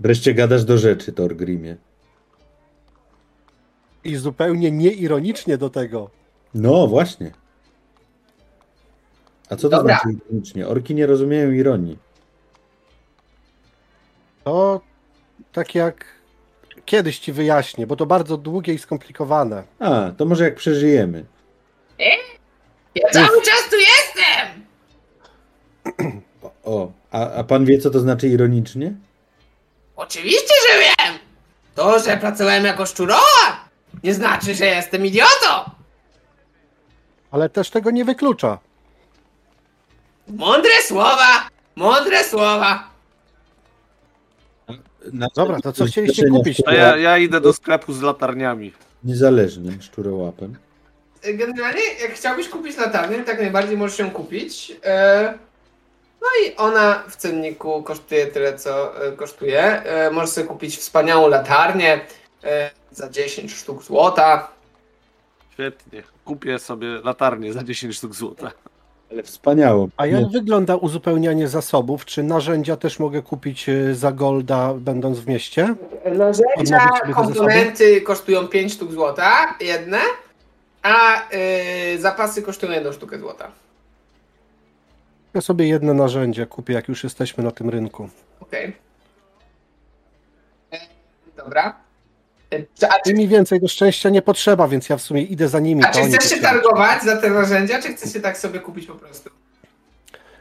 [0.00, 1.76] Wreszcie gadasz do rzeczy, Torgrimie.
[4.04, 6.10] I zupełnie nieironicznie do tego.
[6.54, 7.30] No, właśnie.
[9.50, 9.94] A co to Dobra.
[10.02, 10.68] znaczy ironicznie?
[10.68, 11.98] Orki nie rozumieją ironii.
[14.44, 14.80] To
[15.52, 16.04] tak jak
[16.84, 19.62] kiedyś ci wyjaśnię, bo to bardzo długie i skomplikowane.
[19.78, 21.24] A, to może jak przeżyjemy.
[22.94, 24.63] Ja cały czas tu jestem!
[26.64, 28.92] O, a, a pan wie, co to znaczy ironicznie?
[29.96, 31.18] Oczywiście, że wiem!
[31.74, 33.64] To, że pracowałem jako szczuroła,
[34.04, 35.70] nie znaczy, że jestem idiotą!
[37.30, 38.58] Ale też tego nie wyklucza.
[40.28, 41.48] Mądre słowa!
[41.76, 42.90] Mądre słowa!
[45.12, 46.62] Na Dobra, to co chcieliście kupić?
[46.66, 48.72] Ja, ja idę do sklepu z latarniami.
[49.04, 50.56] Niezależnym szczurołapem.
[51.34, 54.72] Generalnie, jak chciałbyś kupić latarnię, tak najbardziej możesz ją kupić.
[54.84, 55.34] E,
[56.24, 59.62] No i ona w cenniku kosztuje tyle, co e, kosztuje.
[59.62, 62.00] E, Możesz sobie kupić wspaniałą latarnię
[62.44, 64.48] e, za 10 sztuk złota.
[65.52, 66.02] Świetnie.
[66.24, 68.50] Kupię sobie latarnię za 10 sztuk złota.
[69.10, 69.88] Ale wspaniało.
[69.96, 72.04] A jak Nie, wygląda uzupełnianie zasobów?
[72.04, 75.74] Czy narzędzia też mogę kupić za golda, będąc w mieście?
[76.04, 79.98] Narzędzia, komponenty kosztują 5 sztuk złota, jedne,
[80.82, 81.22] a
[81.94, 83.50] y, zapasy kosztują jedną sztukę złota.
[85.34, 88.08] Ja sobie jedno narzędzie kupię, jak już jesteśmy na tym rynku.
[88.40, 88.72] Okej.
[90.72, 90.78] E,
[91.36, 91.76] Dobra.
[92.50, 95.48] E, czy- A, czy, mi więcej do szczęścia nie potrzeba, więc ja w sumie idę
[95.48, 95.84] za nimi.
[95.84, 98.94] a czy chcesz się targować za te narzędzia, czy chcesz się tak sobie kupić po
[98.94, 99.30] prostu?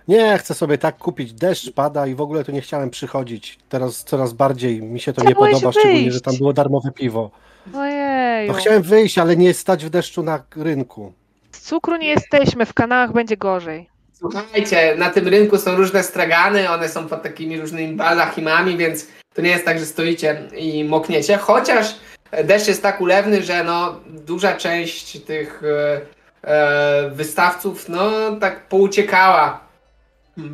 [0.07, 1.33] Nie, chcę sobie tak kupić.
[1.33, 3.59] Deszcz pada i w ogóle tu nie chciałem przychodzić.
[3.69, 6.13] Teraz coraz bardziej mi się to nie Chciałeś podoba, szczególnie, wyjść.
[6.13, 7.31] że tam było darmowe piwo.
[7.75, 8.47] Ojej.
[8.47, 11.13] No chciałem wyjść, ale nie stać w deszczu na rynku.
[11.51, 13.89] Z cukru nie jesteśmy, w kanałach będzie gorzej.
[14.31, 19.41] Słuchajcie, na tym rynku są różne stragany, one są pod takimi różnymi balachimami, więc to
[19.41, 21.95] nie jest tak, że stoicie i mokniecie, chociaż
[22.43, 26.01] deszcz jest tak ulewny, że no duża część tych e,
[26.49, 29.59] e, wystawców no tak pouciekała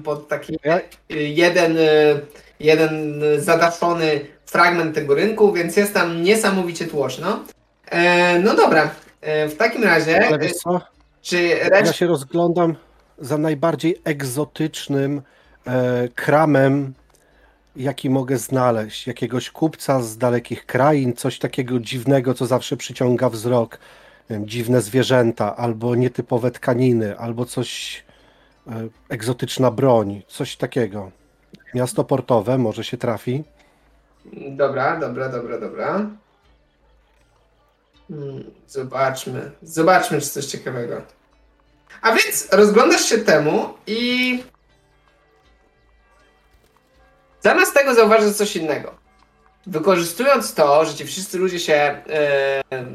[0.03, 2.21] pod taki Ja, jeden, y,
[2.59, 7.39] jeden zadaszony fragment tego rynku, więc jest tam niesamowicie tłoczno.
[7.91, 8.89] E, no dobra,
[9.21, 10.39] e, w takim razie, e,
[11.21, 11.93] czy Ja reszta...
[11.93, 12.75] się rozglądam
[13.21, 15.21] za najbardziej egzotycznym
[15.67, 16.93] e, kramem,
[17.75, 19.07] jaki mogę znaleźć.
[19.07, 23.79] Jakiegoś kupca z dalekich krain, coś takiego dziwnego, co zawsze przyciąga wzrok.
[24.29, 28.03] Wiem, dziwne zwierzęta, albo nietypowe tkaniny, albo coś,
[28.67, 31.11] e, egzotyczna broń, coś takiego.
[31.73, 33.43] Miasto portowe, może się trafi.
[34.51, 36.09] Dobra, dobra, dobra, dobra.
[38.07, 41.01] Hmm, Zobaczmy, zobaczmy, czy coś ciekawego.
[42.01, 44.43] A więc rozglądasz się temu i
[47.41, 48.95] zamiast tego zauważysz coś innego.
[49.67, 52.03] Wykorzystując to, że ci wszyscy ludzie się e,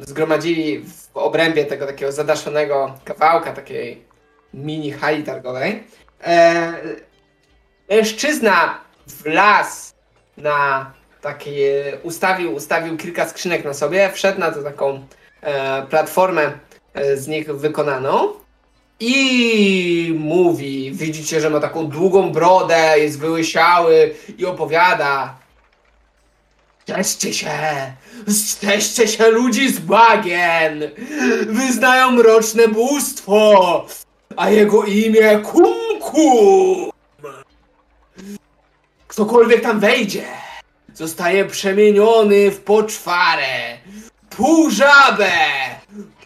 [0.01, 4.05] zgromadzili w obrębie tego takiego zadaszonego kawałka, takiej
[4.55, 5.85] mini hali targowej,
[6.25, 6.73] e,
[7.91, 9.95] mężczyzna wlazł
[10.37, 15.07] na takie, ustawił, ustawił kilka skrzynek na sobie, wszedł na tą taką
[15.41, 16.53] e, platformę
[17.15, 18.44] z nich wykonaną
[19.01, 25.45] i mówi, widzicie, że ma taką długą brodę, jest wyłysiały i opowiada
[26.87, 27.51] Cieszcie się!
[28.61, 30.91] Cieszcie się ludzi z bagien!
[31.47, 33.87] Wyznają mroczne bóstwo!
[34.37, 36.91] A jego imię Kumkum!
[39.09, 40.25] Ktokolwiek tam wejdzie,
[40.95, 43.79] zostaje przemieniony w poczwarę,
[44.31, 45.33] pół żabę,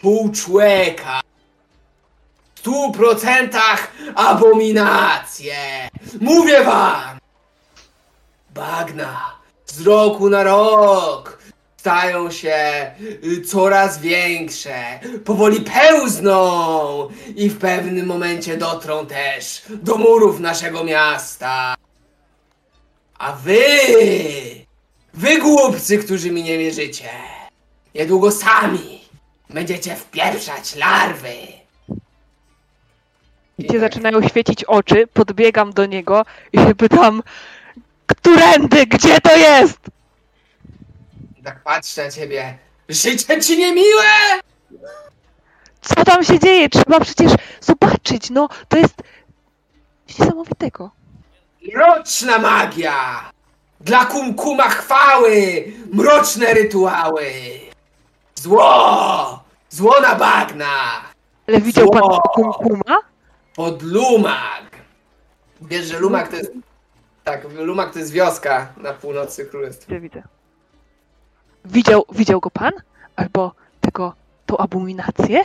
[0.00, 1.20] pół człowieka.
[2.68, 5.88] Stu procentach abominacje.
[6.20, 7.18] Mówię wam!
[8.54, 11.38] Bagna z roku na rok
[11.76, 12.90] stają się
[13.24, 21.74] y, coraz większe, powoli pełzną i w pewnym momencie dotrą też do murów naszego miasta.
[23.18, 23.58] A wy,
[25.14, 27.10] wy głupcy, którzy mi nie wierzycie,
[27.94, 29.00] niedługo sami
[29.50, 31.57] będziecie wpieprzać larwy.
[33.58, 37.22] I się zaczynają świecić oczy, podbiegam do niego i się pytam,
[38.06, 39.78] którędy, gdzie to jest?
[41.44, 42.58] Tak patrzę na ciebie.
[42.88, 44.04] Życie ci niemiłe!
[45.80, 46.68] Co tam się dzieje?
[46.68, 49.02] Trzeba przecież zobaczyć, no to jest
[50.08, 50.90] niesamowitego.
[51.74, 53.30] Mroczna magia!
[53.80, 55.64] Dla kumkuma chwały!
[55.92, 57.32] Mroczne rytuały!
[58.34, 59.44] Zło!
[59.70, 61.14] Zło na bagnach!
[61.48, 62.02] Ale widział pan
[62.34, 62.96] kumkuma?
[63.58, 64.70] Pod Lumak!
[65.60, 66.52] Wiesz, że Lumak to jest...
[67.24, 69.86] Tak, Lumak to jest wioska na północy królestwa.
[69.86, 70.22] Widzę, widzę.
[71.64, 72.72] Widział, widział go pan?
[73.16, 74.14] Albo tego,
[74.46, 75.42] tą abominację?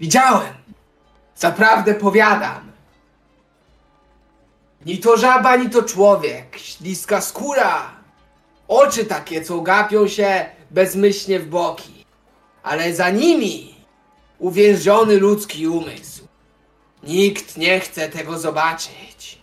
[0.00, 0.54] Widziałem!
[1.36, 2.72] Zaprawdę powiadam!
[4.86, 6.56] Ni to żaba, ni to człowiek.
[6.56, 7.90] Śliska skóra.
[8.68, 12.04] Oczy takie, co gapią się bezmyślnie w boki.
[12.62, 13.71] Ale za nimi
[14.42, 16.26] uwięziony ludzki umysł.
[17.02, 19.38] Nikt nie chce tego zobaczyć.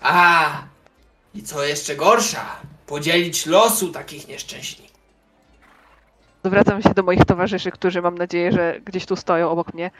[0.00, 0.50] A,
[1.34, 2.46] i co jeszcze gorsza,
[2.86, 4.92] podzielić losu takich nieszczęśników.
[6.44, 9.90] Zwracam się do moich towarzyszy, którzy mam nadzieję, że gdzieś tu stoją obok mnie.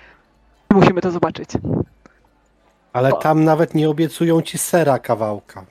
[0.70, 1.50] Musimy to zobaczyć.
[2.92, 5.64] Ale tam nawet nie obiecują ci sera kawałka.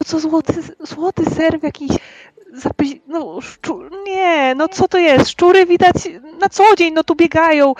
[0.00, 1.90] No co złoty, złoty serw jakiś
[2.52, 2.84] zapy...
[3.06, 3.90] no szczur...
[4.06, 5.30] nie, no co to jest?
[5.30, 5.94] Szczury widać
[6.40, 7.74] na co dzień, no tu biegają.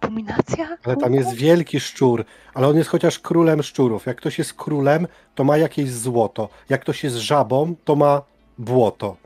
[0.00, 0.76] Abominacja?
[0.84, 4.06] Ale tam jest wielki szczur, ale on jest chociaż królem szczurów.
[4.06, 6.48] Jak ktoś jest królem, to ma jakieś złoto.
[6.68, 8.22] Jak ktoś jest żabą, to ma
[8.58, 9.16] błoto.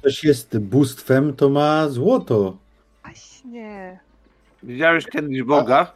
[0.00, 2.56] Ktoś jest bóstwem, to ma złoto.
[3.02, 3.98] Właśnie.
[4.62, 5.92] Widziałeś kiedyś Boga?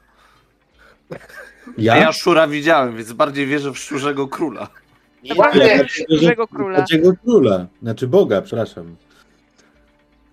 [1.78, 1.92] Ja?
[1.92, 4.68] A ja Szura widziałem, więc bardziej wierzę w Szczurzego Króla.
[5.34, 6.78] Właśnie, Dużego króla.
[6.78, 7.66] Takiego króla.
[7.82, 8.96] Znaczy Boga, przepraszam.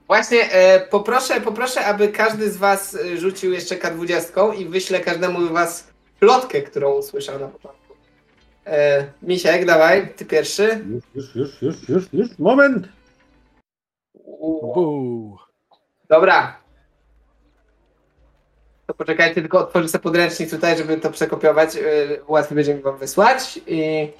[0.07, 5.47] Właśnie, e, poproszę, poproszę, aby każdy z was e, rzucił jeszcze K20 i wyślę każdemu
[5.47, 5.87] z was
[6.19, 7.93] plotkę, którą usłyszał na początku.
[8.65, 10.83] E, Misiek, dawaj, ty pierwszy.
[10.89, 12.39] Już, już, już, już, już, już.
[12.39, 12.87] Moment!
[14.13, 15.37] Buu.
[16.09, 16.57] Dobra.
[18.87, 21.75] To poczekajcie, tylko otworzę sobie podręcznik tutaj, żeby to przekopiować.
[21.75, 21.81] E,
[22.27, 23.59] łatwiej będzie mi wam wysłać.
[23.67, 24.11] I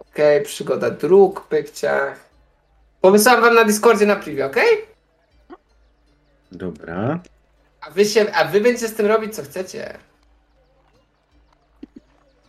[0.00, 2.20] okej, przygoda dróg, pykciach.
[3.00, 4.66] Pomysłałem wam na Discordzie na privie, okej?
[6.52, 7.20] Dobra.
[7.86, 9.98] A wy się, a wy będziecie z tym robić co chcecie.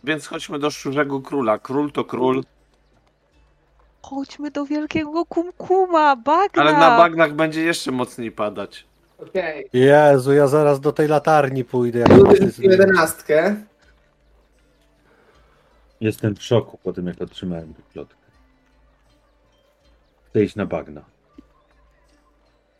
[0.04, 1.58] Więc chodźmy do Szczurzego Króla.
[1.58, 2.42] Król to król,
[4.02, 6.62] Chodźmy do wielkiego kumkuma, bagna.
[6.62, 8.86] ale na bagnach będzie jeszcze mocniej padać.
[9.18, 9.68] Okej.
[9.72, 11.98] Jezu, ja zaraz do tej latarni pójdę.
[11.98, 13.56] Jak rzucił jedenastkę.
[16.02, 18.16] Jestem w szoku po tym, jak otrzymałem tę plotkę.
[20.30, 21.04] Chcę iść na bagna.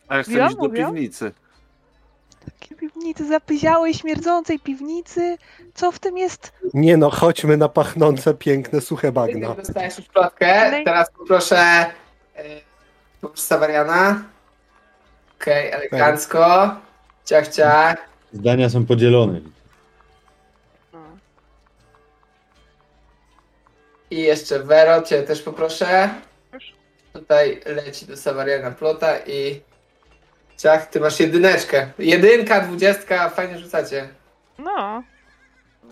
[0.07, 0.93] A ja chcę Mówiłam, iść do mówiłam?
[0.93, 1.31] piwnicy.
[2.45, 5.37] Takiej piwnicy zapyziałej, śmierdzącej piwnicy.
[5.73, 6.53] Co w tym jest?
[6.73, 9.55] Nie no, chodźmy na pachnące, piękne, suche bagna.
[9.55, 10.83] Dostajesz już plotkę.
[10.85, 11.57] Teraz poproszę
[12.35, 12.61] e,
[13.21, 14.23] poproszę Sawariana.
[15.35, 16.75] Okej, elegancko.
[17.25, 17.97] Ciach, ciach.
[18.33, 19.41] Zdania są podzielone.
[24.13, 26.09] I jeszcze Vero, cię też poproszę.
[27.13, 29.61] Tutaj leci do Sawariana plota i
[30.57, 31.91] ciach, ty masz jedyneczkę.
[31.99, 34.09] Jedynka, dwudziestka, fajnie rzucacie.
[34.57, 35.03] No.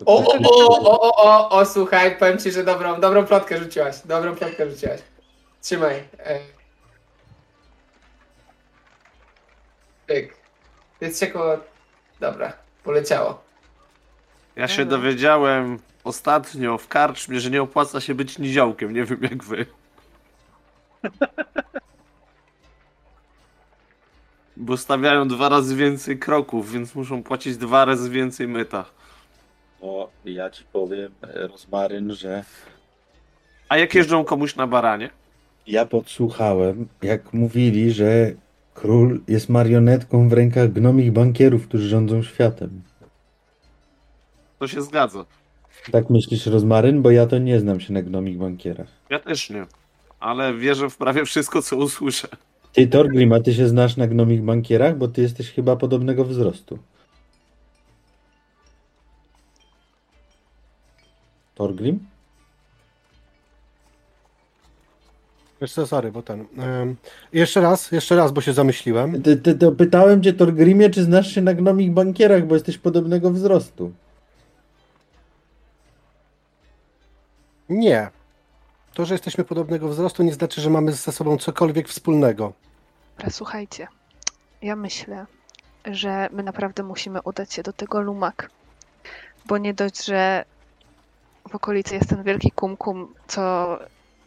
[0.05, 3.95] O, o, o, o, o, o, o, słuchaj, powiem ci, że dobrą, dobrą plotkę rzuciłaś.
[4.05, 4.99] Dobrą plotkę rzuciłaś.
[5.61, 6.03] Trzymaj.
[6.19, 6.39] E.
[10.07, 10.33] Pyk.
[11.01, 11.59] Jest jako...
[12.19, 12.53] Dobra,
[12.83, 13.43] poleciało.
[14.55, 18.93] Ja się dowiedziałem ostatnio w karczmie, że nie opłaca się być niziołkiem.
[18.93, 19.65] Nie wiem jak wy.
[24.57, 28.85] Bo stawiają dwa razy więcej kroków, więc muszą płacić dwa razy więcej myta.
[29.81, 32.43] O, ja ci powiem, Rozmaryn, że
[33.69, 35.09] A jak jeżdżą komuś na baranie?
[35.67, 38.31] ja podsłuchałem, jak mówili, że
[38.73, 42.81] król jest marionetką w rękach gnomich bankierów, którzy rządzą światem.
[44.59, 45.25] To się zgadza.
[45.91, 47.01] Tak myślisz, Rozmaryn?
[47.01, 48.87] Bo ja to nie znam się na gnomich bankierach.
[49.09, 49.65] Ja też nie.
[50.19, 52.27] Ale wierzę w prawie wszystko, co usłyszę.
[52.73, 54.97] Ty, Torgrim, a ty się znasz na gnomich bankierach?
[54.97, 56.79] Bo ty jesteś chyba podobnego wzrostu.
[61.55, 61.99] Torgrim?
[65.61, 66.45] Wiesz co, sorry, bo ten...
[67.33, 69.21] jeszcze raz, jeszcze raz, bo się zamyśliłem.
[69.21, 73.31] Ty, ty, to pytałem cię, Torgrimie, czy znasz się na gnomich bankierach, bo jesteś podobnego
[73.31, 73.91] wzrostu.
[77.71, 78.09] Nie.
[78.93, 82.53] To, że jesteśmy podobnego wzrostu, nie znaczy, że mamy ze sobą cokolwiek wspólnego.
[83.17, 83.87] Dobra, słuchajcie.
[84.61, 85.25] Ja myślę,
[85.85, 88.49] że my naprawdę musimy udać się do tego lumak.
[89.45, 90.45] Bo nie dość, że
[91.49, 93.77] w okolicy jest ten wielki kumkum, co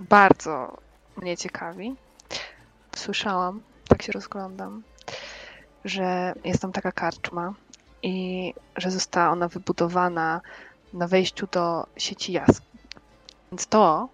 [0.00, 0.76] bardzo
[1.16, 1.94] mnie ciekawi.
[2.96, 4.82] Słyszałam, tak się rozglądam,
[5.84, 7.54] że jest tam taka karczma
[8.02, 10.40] i że została ona wybudowana
[10.92, 12.73] na wejściu do sieci jaskiń.
[13.54, 14.08] Więc to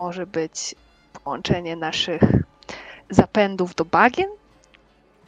[0.00, 0.74] może być
[1.12, 2.20] połączenie naszych
[3.10, 4.28] zapędów do bagien,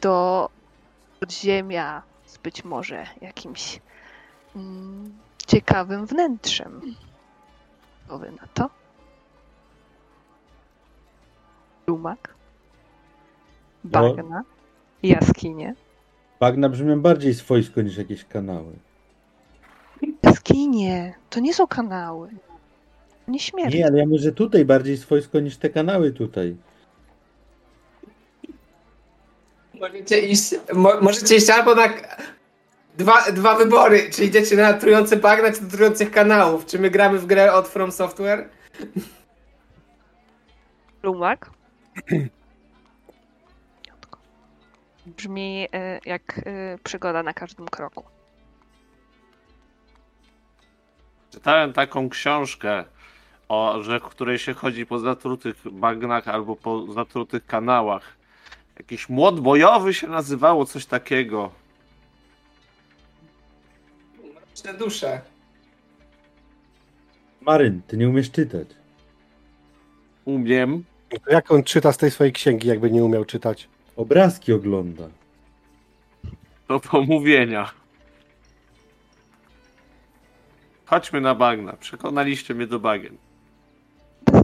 [0.00, 0.48] do
[1.20, 3.80] podziemia z być może jakimś
[4.56, 6.80] mm, ciekawym wnętrzem.
[8.08, 8.70] Co wy na to?
[11.86, 12.34] Lumak,
[13.84, 14.42] bagna,
[15.02, 15.74] jaskinie.
[16.40, 18.72] Bagna brzmią bardziej swojsko niż jakieś kanały.
[20.22, 22.45] Jaskinie, to nie są kanały.
[23.28, 23.74] Nie śmierć.
[23.74, 26.56] Nie, ale ja mówię, że tutaj bardziej swojsko niż te kanały tutaj.
[29.80, 31.88] Możecie iść, mo, możecie iść albo na
[32.98, 34.10] dwa, dwa wybory.
[34.10, 36.66] Czy idziecie na trujące bagna, czy do trujących kanałów.
[36.66, 38.48] Czy my gramy w grę od From Software?
[41.02, 41.50] Lumak.
[45.06, 48.02] Brzmi e, jak e, przygoda na każdym kroku.
[51.30, 52.84] Czytałem taką książkę,
[53.48, 58.16] o, że w której się chodzi po zatrutych bagnach albo po zatrutych kanałach.
[58.78, 61.50] Jakiś młot bojowy się nazywało, coś takiego.
[64.34, 65.20] Mroczne dusze.
[67.40, 68.68] Maryn, ty nie umiesz czytać.
[70.24, 70.84] Umiem.
[71.30, 73.68] Jak on czyta z tej swojej księgi, jakby nie umiał czytać?
[73.96, 75.08] Obrazki ogląda.
[76.68, 77.70] Do pomówienia.
[80.86, 81.72] Chodźmy na bagna.
[81.72, 83.16] Przekonaliście mnie do bagien.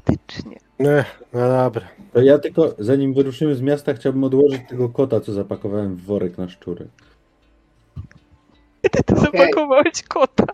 [0.06, 0.56] Fantastycznie.
[0.78, 1.88] Nie, no dobra.
[2.12, 6.38] To ja tylko, zanim wyruszymy z miasta, chciałbym odłożyć tego kota, co zapakowałem w worek
[6.38, 6.86] na szczury.
[8.90, 9.40] Ty to Okej.
[9.40, 10.44] zapakowałeś kota.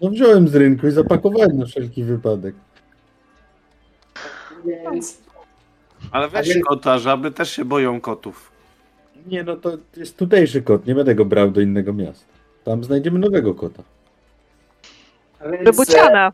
[0.00, 2.54] No wziąłem z rynku i zapakowałem na wszelki wypadek.
[4.64, 5.18] Więc
[6.10, 8.52] Ale weź więc- kota, żaby też się boją kotów.
[9.26, 12.26] Nie, no to jest tutejszy kot, nie będę go brał do innego miasta.
[12.64, 13.82] Tam znajdziemy nowego kota.
[15.40, 16.32] a więc, Do Buciana.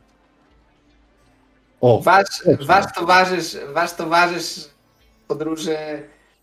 [1.81, 2.27] O, Wasz,
[2.61, 4.61] wasz towarzysz, wasz towarzysz
[5.29, 5.77] podróży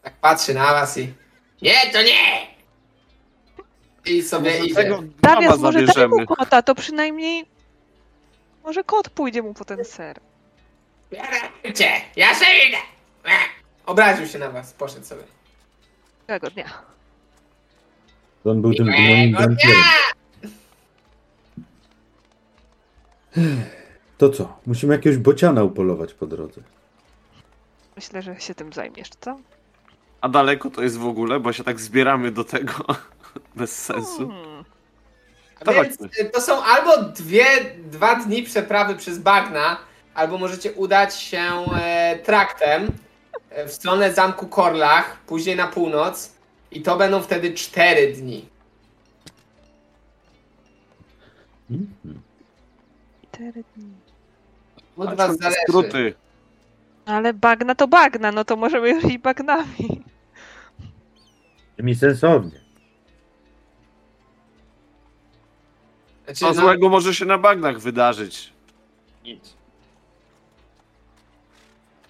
[0.01, 1.13] tak patrzy na was i
[1.61, 2.47] nie, to nie!
[4.05, 4.75] I sobie Może idzie.
[4.75, 7.45] tego Darius, mama może daj mu kota, to przynajmniej
[8.63, 10.19] może kot pójdzie mu po ten ser.
[11.63, 12.77] Bierzcie, ja się idę!
[13.85, 15.23] Obraził się na was, poszedł sobie.
[16.27, 16.69] Tego dnia.
[18.45, 19.37] On był tym gnomim.
[24.17, 24.59] To co?
[24.65, 26.61] Musimy jakiegoś bociana upolować po drodze.
[27.95, 29.37] Myślę, że się tym zajmiesz, co?
[30.21, 32.73] A daleko to jest w ogóle, bo się tak zbieramy do tego
[33.55, 34.27] bez sensu.
[34.27, 34.63] Hmm.
[35.65, 36.25] To Więc chodźmy.
[36.25, 37.45] to są albo dwie,
[37.77, 39.77] dwa dni przeprawy przez bagna,
[40.13, 41.41] albo możecie udać się
[41.75, 42.91] e, traktem
[43.49, 46.31] e, w stronę zamku Korlach, później na północ
[46.71, 48.45] i to będą wtedy cztery dni.
[51.71, 52.21] Mhm.
[53.35, 53.93] Cztery dni.
[54.97, 55.57] Od Patrzmy was zależy.
[55.67, 56.13] skróty.
[57.05, 60.03] Ale bagna to bagna, no to możemy już iść bagnami.
[61.79, 62.59] Mi sensownie.
[66.25, 68.53] Znaczy, Co no, złego może się na bagnach wydarzyć?
[69.23, 69.53] Nic.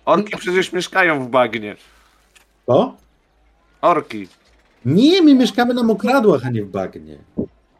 [0.05, 1.75] Orki przecież mieszkają w bagnie.
[2.65, 2.95] To?
[3.81, 4.27] Orki.
[4.85, 7.17] Nie, my mieszkamy na mokradłach, a nie w bagnie.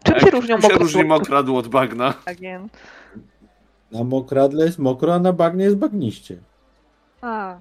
[0.04, 2.14] Czym się różnią Czym się różni od mokradło od bagna?
[2.26, 2.68] bagien?
[3.96, 6.38] Na mokradle jest mokro, a na bagnie jest bagniście.
[7.22, 7.58] A,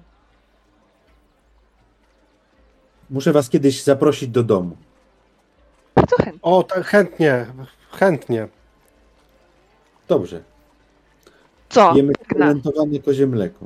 [3.09, 4.77] Muszę was kiedyś zaprosić do domu.
[5.95, 6.39] bardzo chętnie.
[6.41, 7.45] O, tak, chętnie,
[7.91, 8.47] chętnie.
[10.07, 10.41] Dobrze.
[11.69, 11.95] Co?
[11.95, 13.65] Jemy fermentowane kozie mleko.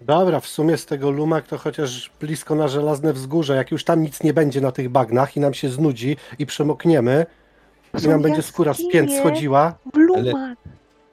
[0.00, 3.56] Dobra, w sumie z tego lumak to chociaż blisko na żelazne wzgórze.
[3.56, 7.26] Jak już tam nic nie będzie na tych bagnach i nam się znudzi i przemokniemy,
[8.04, 10.54] i nam będzie skóra z pięt schodziła, Bluma.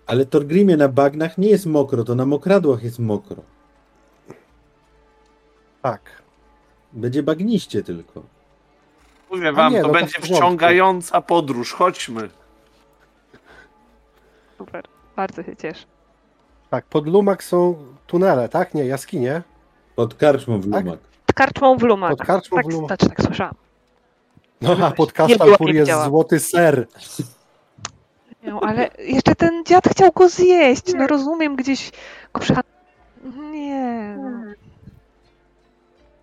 [0.05, 3.43] Ale Torgrimie na bagnach nie jest mokro, to na mokradłach jest mokro.
[5.81, 6.01] tak.
[6.93, 8.23] Będzie bagniście tylko.
[9.31, 10.35] Mówię A wam, nie, to no to w będzie porządku.
[10.45, 11.73] wciągająca podróż.
[11.73, 12.29] Chodźmy.
[14.57, 14.83] Super.
[15.15, 15.85] Bardzo się cieszę.
[16.69, 17.75] Tak, pod lumak są
[18.07, 18.73] tunele, tak?
[18.73, 19.41] Nie, jaskinie.
[19.95, 20.85] Pod karczmą w Tak?
[20.85, 20.99] lumak.
[21.31, 22.09] Z karczmą w Lumak.
[22.17, 22.87] Pod karczmą tak, w Lumak.
[22.87, 23.55] Znaczy, tak słyszałam.
[24.61, 26.87] No a pod Kasztalpur jest złoty ser.
[28.43, 30.93] No, ale jeszcze ten dziad chciał go zjeść.
[30.93, 31.91] No rozumiem, gdzieś
[32.33, 32.61] go przycha...
[33.51, 34.17] Nie.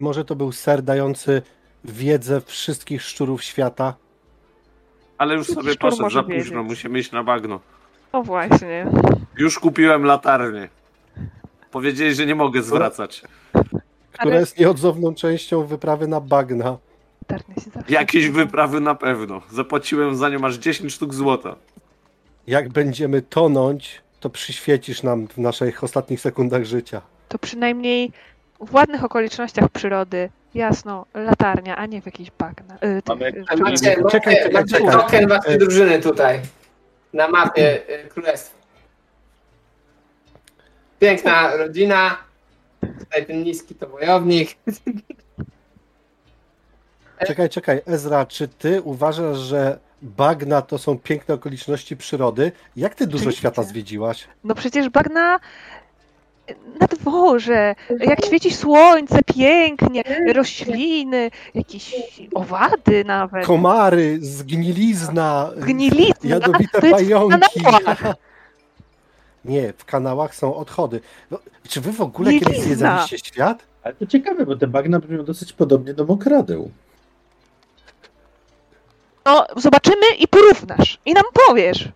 [0.00, 1.42] Może to był ser dający
[1.84, 3.94] wiedzę wszystkich szczurów świata.
[5.18, 6.52] Ale już Szczur sobie poszedł może za późno, wiedzieć.
[6.70, 7.60] musimy iść na bagno.
[8.12, 8.86] No właśnie.
[9.38, 10.68] Już kupiłem latarnię.
[11.70, 13.22] Powiedzieli, że nie mogę zwracać.
[14.12, 16.78] która Ale- jest nieodzowną częścią wyprawy na bagna.
[17.30, 19.42] Się zawsze Jakieś wyprawy na pewno.
[19.52, 21.56] Zapłaciłem za nią aż 10 sztuk złota.
[22.46, 27.00] Jak będziemy tonąć, to przyświecisz nam w naszych ostatnich sekundach życia.
[27.28, 28.12] To przynajmniej
[28.60, 30.30] w ładnych okolicznościach przyrody.
[30.54, 32.74] Jasno, latarnia, a nie w jakiejś bagna.
[32.74, 34.92] Y, tych, Mamy- y, Macie, Czekaj, macie, czekaj, macie czekaj.
[34.92, 36.40] token waszej E- drużyny tutaj.
[37.12, 38.58] Na mapie y, królestwa.
[41.00, 42.18] Piękna rodzina.
[42.98, 44.56] Tutaj ten niski to wojownik.
[47.26, 52.52] Czekaj, czekaj, Ezra, czy ty uważasz, że bagna to są piękne okoliczności przyrody?
[52.76, 53.38] Jak ty dużo Oczywiście.
[53.40, 54.28] świata zwiedziłaś?
[54.44, 55.40] No przecież bagna
[56.80, 60.02] na dworze, jak świeci słońce, pięknie,
[60.34, 61.94] rośliny, jakieś
[62.34, 67.60] owady nawet, Komary, zgnilizna, gnilizna, jadowite to w pająki.
[69.44, 71.00] Nie, w kanałach są odchody.
[71.30, 72.64] No, Czy wy w ogóle kiedyś Mielizna.
[72.66, 73.62] zwiedzaliście świat?
[73.82, 76.70] Ale to ciekawe, bo te bagna brzmią dosyć podobnie do mokradeł.
[79.26, 81.88] No zobaczymy i porównasz i nam powiesz.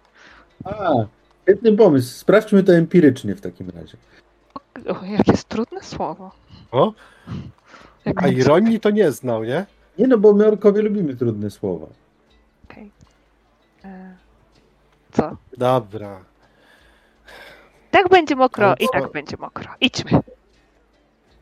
[0.65, 0.91] A,
[1.43, 2.19] świetny pomysł.
[2.19, 3.97] Sprawdźmy to empirycznie w takim razie.
[5.01, 6.31] O, jakie jest trudne słowo.
[6.73, 6.93] O,
[8.05, 9.67] Jak a ironii to nie znał, nie?
[9.99, 11.87] Nie no, bo my orkowie lubimy trudne słowa.
[12.71, 12.91] Okej.
[13.85, 14.17] E,
[15.13, 15.37] Co?
[15.57, 16.25] Dobra.
[17.91, 19.71] Tak będzie mokro Ale i tak będzie mokro.
[19.81, 20.11] Idźmy.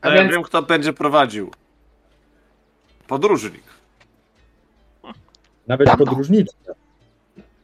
[0.02, 1.50] A A ja więc- wiem, kto będzie prowadził.
[3.06, 3.62] Podróżnik.
[5.66, 6.06] Nawet Dawno.
[6.06, 6.72] podróżniczka.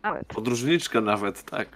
[0.03, 0.25] Nawet.
[0.27, 1.69] Podróżniczka nawet, tak.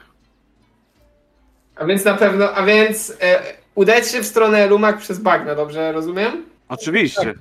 [1.77, 3.43] A więc na pewno, a więc e,
[3.75, 6.47] udać się w stronę Lumak przez bagno, dobrze rozumiem?
[6.69, 7.35] Oczywiście.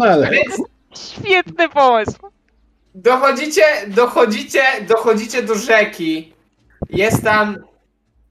[0.00, 0.56] A więc
[0.96, 2.18] Świetny pomysł.
[2.94, 6.32] dochodzicie, dochodzicie, dochodzicie do rzeki.
[6.90, 7.56] Jest tam,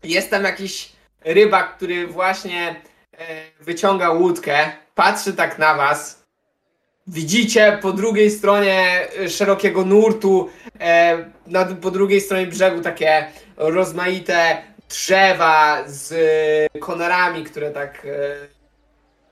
[0.03, 0.91] jest tam jakiś
[1.25, 2.69] rybak, który właśnie
[3.13, 3.25] e,
[3.59, 6.20] wyciąga łódkę, patrzy tak na was.
[7.11, 10.49] Widzicie po drugiej stronie e, szerokiego nurtu,
[10.79, 16.11] e, na, po drugiej stronie brzegu takie rozmaite drzewa z
[16.75, 18.07] e, konarami, które tak,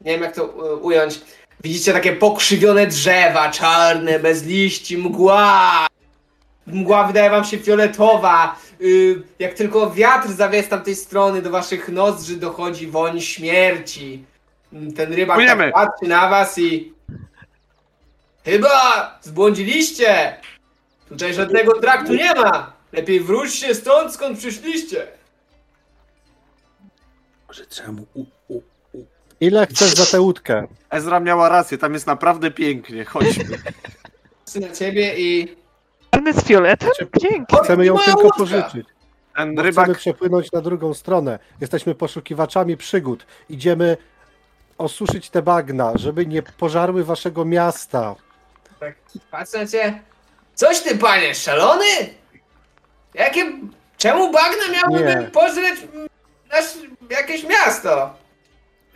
[0.02, 0.46] nie wiem jak to
[0.82, 1.22] ująć,
[1.64, 5.88] Widzicie takie pokrzywione drzewa, czarne, bez liści, mgła.
[6.68, 8.56] Mgła wydaje wam się fioletowa.
[8.82, 14.24] Y, jak tylko wiatr zawieje z tamtej strony, do waszych nozdrzy dochodzi woń śmierci.
[14.96, 16.94] Ten rybak tak patrzy na was i...
[18.46, 20.38] Chyba zbłądziliście!
[21.10, 22.74] Tutaj żadnego traktu nie ma!
[22.92, 25.08] Lepiej wróćcie stąd, skąd przyszliście!
[27.48, 28.06] Może trzeba mu...
[28.14, 28.62] U, u,
[28.94, 29.06] u.
[29.40, 30.68] Ile chcesz za tę łódkę?
[30.90, 33.06] Ezra miała rację, tam jest naprawdę pięknie.
[33.06, 33.58] Chodźmy.
[34.46, 35.56] Patrzę na ciebie i...
[36.12, 36.90] Czarny z fioletem?
[37.22, 37.56] Dzięki.
[37.64, 38.38] Chcemy ją Moja tylko łódka.
[38.38, 38.88] pożyczyć.
[39.36, 41.40] Ten rybak chcemy przepłynąć na drugą stronę.
[41.62, 43.26] Jesteśmy poszukiwaczami przygód.
[43.50, 43.98] Idziemy
[44.78, 48.16] osuszyć te bagna, żeby nie pożarły waszego miasta.
[48.80, 48.96] Tak,
[49.32, 50.00] patrzę na ciebie.
[50.56, 51.86] Coś ty, panie, szalony?
[53.14, 53.46] Jakie...
[53.98, 55.28] Czemu bagna miałyby Nie.
[55.28, 56.08] pożreć mm,
[56.52, 56.66] nasz...
[57.10, 58.14] jakieś miasto?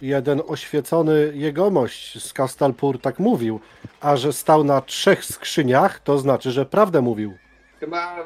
[0.01, 3.59] Jeden oświecony jegomość z Kastalpur tak mówił,
[4.01, 7.37] a że stał na trzech skrzyniach, to znaczy, że prawdę mówił.
[7.79, 8.25] Chyba...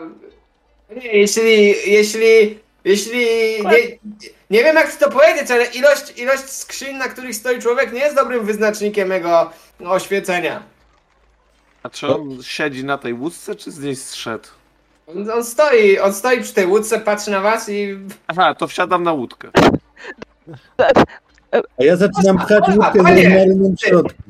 [0.89, 1.91] Nie, jeśli...
[1.91, 2.60] jeśli...
[2.84, 3.26] Jeśli...
[3.64, 3.97] Nie,
[4.49, 8.16] nie wiem jak to powiedzieć, ale ilość, ilość skrzyń, na których stoi człowiek nie jest
[8.16, 9.51] dobrym wyznacznikiem jego
[9.86, 10.64] oświecenia.
[11.84, 14.47] A czy on siedzi na tej łódce, czy z niej zszedł?
[15.07, 17.97] On, on stoi, on stoi przy tej łódce, patrzy na was i...
[18.28, 19.49] Aha, to wsiadam na łódkę.
[21.53, 24.23] A ja zaczynam pchać łódkę z w środku.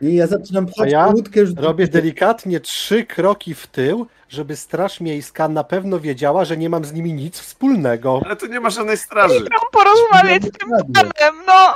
[0.00, 1.54] I ja zaczynam A pchać ja łódkę już...
[1.56, 6.84] robię delikatnie trzy kroki w tył, żeby Straż Miejska na pewno wiedziała, że nie mam
[6.84, 8.20] z nimi nic wspólnego.
[8.24, 9.40] Ale tu nie ma żadnej straży.
[9.40, 11.74] Chcę porozmawiać z tym panem, no!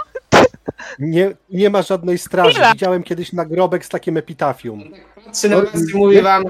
[0.99, 2.61] Nie, nie ma żadnej straży.
[2.72, 4.83] Widziałem kiedyś nagrobek z takim epitafium.
[5.25, 6.45] Patrzy na was i mówi wam...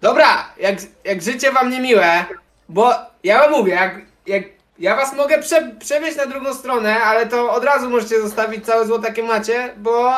[0.00, 2.24] Dobra, jak, jak życie wam niemiłe,
[2.68, 2.92] bo
[3.24, 4.44] ja wam mówię, jak, jak
[4.78, 8.86] ja was mogę prze, przewieźć na drugą stronę, ale to od razu możecie zostawić całe
[8.86, 10.12] złoto jakie macie, bo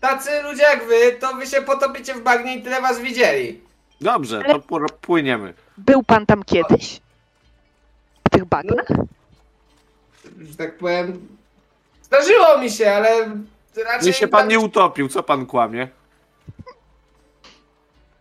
[0.00, 3.60] tacy ludzie jak wy, to wy się potopicie w bagnie i tyle was widzieli.
[4.00, 5.54] Dobrze, to pł- płyniemy.
[5.78, 7.00] Był pan tam kiedyś?
[8.26, 8.86] W tych bagnach?
[10.40, 11.28] Że tak powiem...
[12.12, 13.10] Zdarzyło mi się, ale
[13.84, 14.06] raczej...
[14.06, 15.88] Nie się pan nie utopił, co pan kłamie?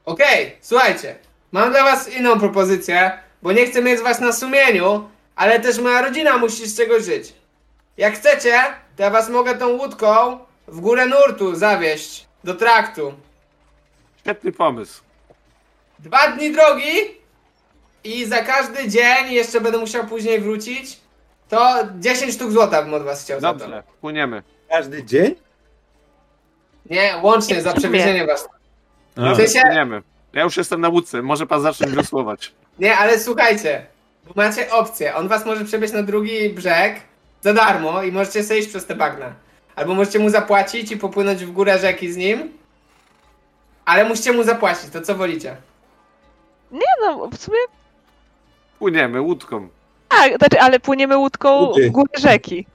[0.05, 1.15] Okej, słuchajcie.
[1.51, 3.11] Mam dla was inną propozycję,
[3.41, 7.33] bo nie chcę mieć was na sumieniu, ale też moja rodzina musi z czegoś żyć.
[7.97, 8.61] Jak chcecie,
[8.95, 13.13] to ja was mogę tą łódką w górę nurtu zawieźć do traktu.
[14.19, 15.01] Świetny pomysł.
[15.99, 16.93] Dwa dni drogi
[18.03, 21.00] i za każdy dzień, jeszcze będę musiał później wrócić,
[21.51, 23.59] to 10 sztuk złota bym od was chciał za to.
[23.59, 24.43] Dobrze, płyniemy.
[24.69, 25.35] Każdy dzień?
[26.89, 28.49] Nie, łącznie za przewiezienie was.
[29.15, 30.01] A, Dobrze, sensie- płyniemy.
[30.33, 32.53] Ja już jestem na łódce, może pan zacząć wiosłować.
[32.79, 33.85] Nie, ale słuchajcie,
[34.27, 35.15] bo macie opcję.
[35.15, 37.01] On was może przewieźć na drugi brzeg
[37.41, 39.33] za darmo i możecie sobie iść przez te bagna.
[39.75, 42.53] Albo możecie mu zapłacić i popłynąć w górę rzeki z nim.
[43.85, 45.57] Ale musicie mu zapłacić, to co wolicie?
[46.71, 47.57] Nie no, w sumie
[48.79, 49.69] Płyniemy łódką.
[50.11, 52.65] Tak, znaczy, ale płyniemy łódką w górę rzeki.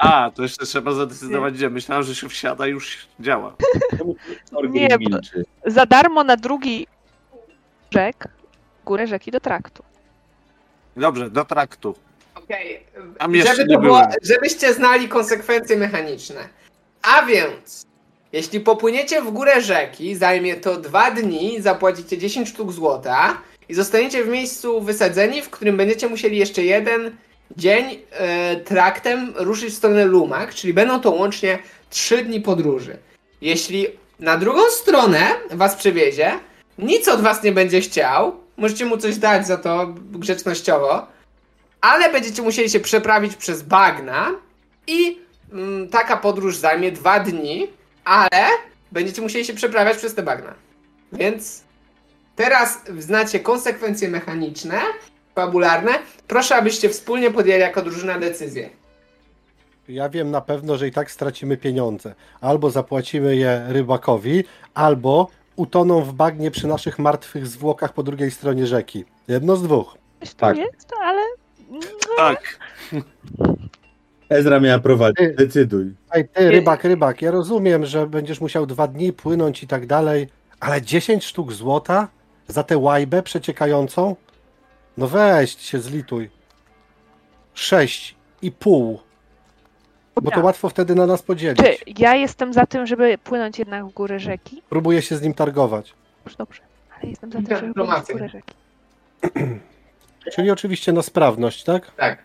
[0.00, 1.70] A, to jeszcze trzeba zadecydować gdzie.
[1.70, 3.54] Myślałem, że się wsiada i już działa.
[4.70, 5.44] Nie, milczy.
[5.66, 6.86] Za darmo na drugi
[7.90, 8.28] brzeg,
[8.84, 9.82] górę rzeki do traktu.
[10.96, 11.94] Dobrze, do traktu.
[12.34, 12.86] Okej,
[13.18, 14.10] Tam jeszcze żeby nie to było, byłem.
[14.22, 16.48] żebyście znali konsekwencje mechaniczne.
[17.02, 17.86] A więc,
[18.32, 23.36] jeśli popłyniecie w górę rzeki, zajmie to dwa dni, zapłacicie 10 sztuk złota
[23.70, 27.16] i zostaniecie w miejscu wysadzeni, w którym będziecie musieli jeszcze jeden
[27.56, 31.58] dzień e, traktem ruszyć w stronę Lumak, czyli będą to łącznie
[31.90, 32.96] 3 dni podróży.
[33.40, 33.86] Jeśli
[34.20, 36.32] na drugą stronę was przewiezie,
[36.78, 41.06] nic od was nie będzie chciał, możecie mu coś dać za to grzecznościowo,
[41.80, 44.30] ale będziecie musieli się przeprawić przez bagna
[44.86, 45.18] i
[45.52, 47.66] mm, taka podróż zajmie dwa dni,
[48.04, 48.46] ale
[48.92, 50.54] będziecie musieli się przeprawiać przez te bagna.
[51.12, 51.69] Więc
[52.36, 54.80] teraz znacie konsekwencje mechaniczne,
[55.34, 55.90] fabularne.
[56.28, 58.70] Proszę, abyście wspólnie podjęli jako drużyna decyzję.
[59.88, 62.14] Ja wiem na pewno, że i tak stracimy pieniądze.
[62.40, 64.44] Albo zapłacimy je rybakowi,
[64.74, 69.04] albo utoną w bagnie przy naszych martwych zwłokach po drugiej stronie rzeki.
[69.28, 69.98] Jedno z dwóch.
[70.20, 70.56] Tu Tak.
[70.56, 71.22] jest, ale
[72.16, 72.58] Tak.
[74.28, 75.94] Ezra miała prowadzić, decyduj.
[76.12, 80.28] Ej, ty, rybak, rybak, ja rozumiem, że będziesz musiał dwa dni płynąć i tak dalej,
[80.60, 82.08] ale 10 sztuk złota
[82.50, 84.16] za tę łajbę przeciekającą?
[84.96, 86.30] No weź się zlituj.
[87.54, 89.00] Sześć i pół.
[90.14, 90.42] Bo to Dobra.
[90.42, 91.58] łatwo wtedy na nas podzielić.
[91.58, 94.62] czy ja jestem za tym, żeby płynąć jednak w górę rzeki?
[94.68, 95.94] Próbuję się z nim targować.
[96.24, 96.62] Już dobrze,
[96.96, 98.54] ale jestem za tym, żeby płynąć w górę rzeki.
[100.34, 101.90] Czyli oczywiście na sprawność, tak?
[101.94, 102.18] Tak.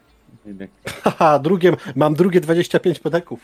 [1.03, 3.39] Haha, drugie, mam drugie 25 pedeków.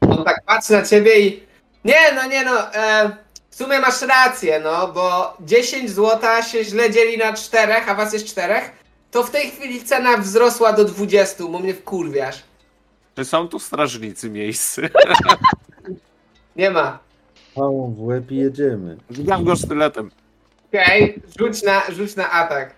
[0.00, 1.42] On tak patrzy na ciebie i.
[1.84, 2.74] Nie, no nie no.
[2.74, 3.10] E,
[3.52, 8.12] w sumie masz rację, no, bo 10 złota się źle dzieli na czterech, a was
[8.12, 8.70] jest czterech.
[9.10, 12.42] To w tej chwili cena wzrosła do 20, bo mnie wkurwiasz.
[13.16, 14.88] Czy są tu strażnicy miejscy?
[16.56, 16.98] Nie ma.
[17.54, 18.96] Pałą w łeb i jedziemy.
[19.10, 20.10] Dźgam go sztyletem.
[20.68, 22.74] Okej, rzuć, na, rzuć na atak.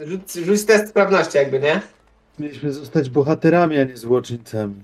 [0.00, 1.80] Rzuć, rzuć test sprawności jakby, nie?
[2.38, 4.74] Mieliśmy zostać bohaterami, a nie złoczyńcami.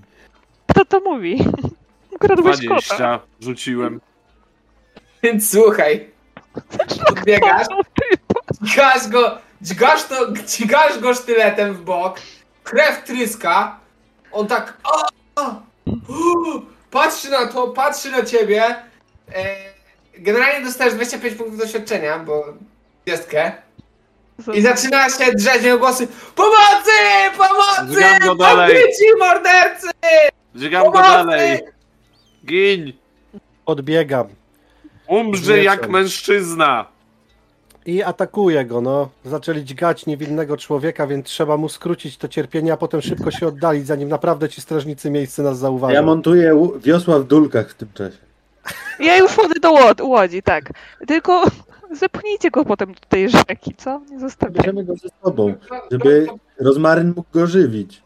[0.70, 1.44] Kto to mówi?
[2.14, 2.66] Ukradłeś kota.
[2.66, 4.00] 20 rzuciłem.
[5.26, 6.10] Więc słuchaj.
[7.06, 7.66] Podbiegasz,
[8.62, 12.20] dźgasz go, dźgasz, to, dźgasz go sztyletem w bok,
[12.64, 13.80] krew tryska,
[14.32, 15.02] on tak o,
[15.42, 15.62] o,
[16.08, 18.64] u, patrzy na to, patrzy na ciebie.
[18.64, 19.56] E,
[20.18, 22.44] generalnie dostajesz 25 punktów doświadczenia, bo
[23.04, 23.52] dwudziestkę.
[24.54, 26.90] I zaczyna się drzeć w głosy Pomocy!
[27.36, 28.02] Pomocy!
[28.24, 28.74] Go dalej.
[28.74, 29.88] Bandyci, mordercy!
[30.54, 31.60] Dźgam go dalej.
[32.44, 32.92] Gin!
[33.64, 34.45] Podbiegam
[35.08, 36.86] Umrzyj Nie jak mężczyzna!
[37.86, 39.08] i atakuję go, no.
[39.24, 43.86] Zaczęli dźgać niewinnego człowieka, więc trzeba mu skrócić to cierpienie, a potem szybko się oddalić,
[43.86, 45.94] zanim naprawdę ci strażnicy miejscy nas zauważą.
[45.94, 48.16] Ja montuję wiosła w dulkach w tym czasie.
[49.00, 50.72] Ja już wchodzę do łod- łodzi, tak.
[51.06, 51.44] Tylko
[52.00, 54.00] zepchnijcie go potem do tej rzeki, co?
[54.10, 54.60] Nie zostawiajcie.
[54.62, 55.54] Bierzemy go ze sobą,
[55.90, 56.26] żeby
[56.60, 58.02] rozmaryn mógł go żywić.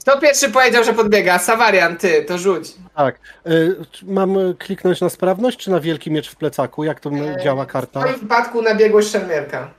[0.00, 1.38] Kto pierwszy powiedział, że podbiega?
[1.38, 2.74] Savarian, ty, to rzuć.
[2.96, 3.18] Tak.
[3.46, 6.84] Y, mam kliknąć na sprawność, czy na wielki miecz w plecaku?
[6.84, 8.00] Jak to y, Eee, działa W karta?
[8.00, 9.70] twoim wypadku na biegłość szermierka.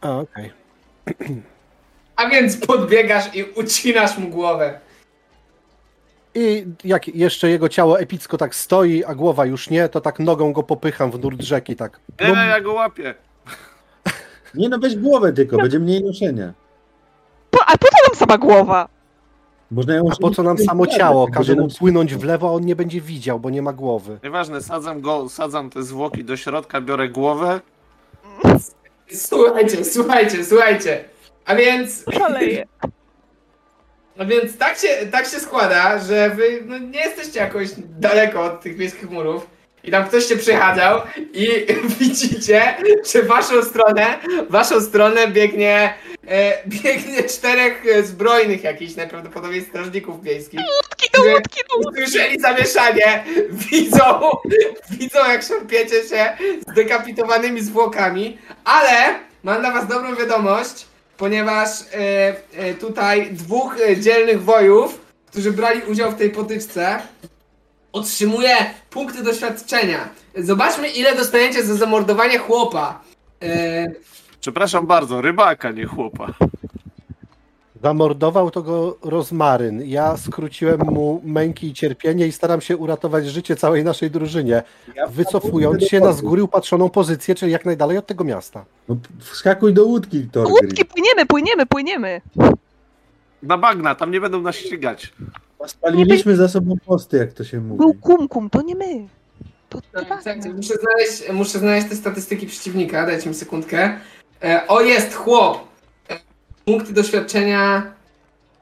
[0.00, 0.52] A, okej.
[2.16, 4.80] A więc podbiegasz i ucinasz mu głowę.
[6.34, 10.52] I jak jeszcze jego ciało epicko tak stoi, a głowa już nie, to tak nogą
[10.52, 12.00] go popycham w nurt rzeki, tak.
[12.20, 13.14] Nie, No, ja go łapię.
[14.54, 16.52] Nie no, weź głowę tylko, będzie mniej noszenia.
[17.72, 18.88] A po co nam sama głowa?
[19.70, 21.28] Można ją a po co nam samo ciało?
[21.28, 24.18] Każe mu płynąć w lewo, a on nie będzie widział, bo nie ma głowy.
[24.24, 27.60] Nieważne, sadzam go, sadzam te zwłoki do środka, biorę głowę.
[29.12, 31.04] Słuchajcie, słuchajcie, słuchajcie.
[31.44, 32.04] A więc,
[34.18, 37.68] a więc tak, się, tak się składa, że wy no, nie jesteście jakoś
[37.98, 39.46] daleko od tych miejskich murów.
[39.84, 41.00] I tam ktoś się przechadzał
[41.34, 41.48] i
[42.00, 42.74] widzicie,
[43.12, 44.18] że w waszą stronę,
[44.48, 45.94] w waszą stronę biegnie,
[46.28, 50.60] e, biegnie czterech e, zbrojnych jakichś, najprawdopodobniej strażników miejskich.
[50.60, 52.02] Łódki do łódki do łódki.
[52.02, 53.24] Usłyszeli zamieszanie,
[53.70, 54.20] widzą,
[54.90, 56.36] widzą jak szarpiecie się
[56.68, 60.86] z dekapitowanymi zwłokami, ale mam dla was dobrą wiadomość,
[61.16, 66.98] ponieważ e, e, tutaj dwóch e, dzielnych wojów, którzy brali udział w tej potyczce,
[67.92, 68.56] otrzymuje
[68.90, 70.08] punkty doświadczenia.
[70.36, 73.00] Zobaczmy ile dostajecie za zamordowanie chłopa.
[73.42, 73.86] E,
[74.40, 76.26] Przepraszam bardzo, rybaka, nie chłopa.
[77.82, 79.82] Zamordował to go rozmaryn.
[79.86, 84.62] Ja skróciłem mu męki i cierpienie i staram się uratować życie całej naszej drużynie,
[85.10, 88.64] wycofując się na z góry upatrzoną pozycję, czyli jak najdalej od tego miasta.
[88.88, 90.52] No, wskakuj do łódki, Do Torgrim.
[90.52, 92.20] łódki, płyniemy, płyniemy, płyniemy.
[93.42, 95.12] Na bagna, tam nie będą nas ścigać.
[95.66, 97.78] Spaliliśmy za sobą posty, jak to się mówi.
[97.78, 99.06] Był kumkum, to nie my.
[99.68, 100.22] To nie Tak, was.
[100.22, 104.00] słuchajcie, muszę znaleźć, muszę znaleźć te statystyki przeciwnika, dajcie mi sekundkę.
[104.44, 105.68] E, o, jest chłop!
[106.10, 106.18] E,
[106.64, 107.92] punkty doświadczenia.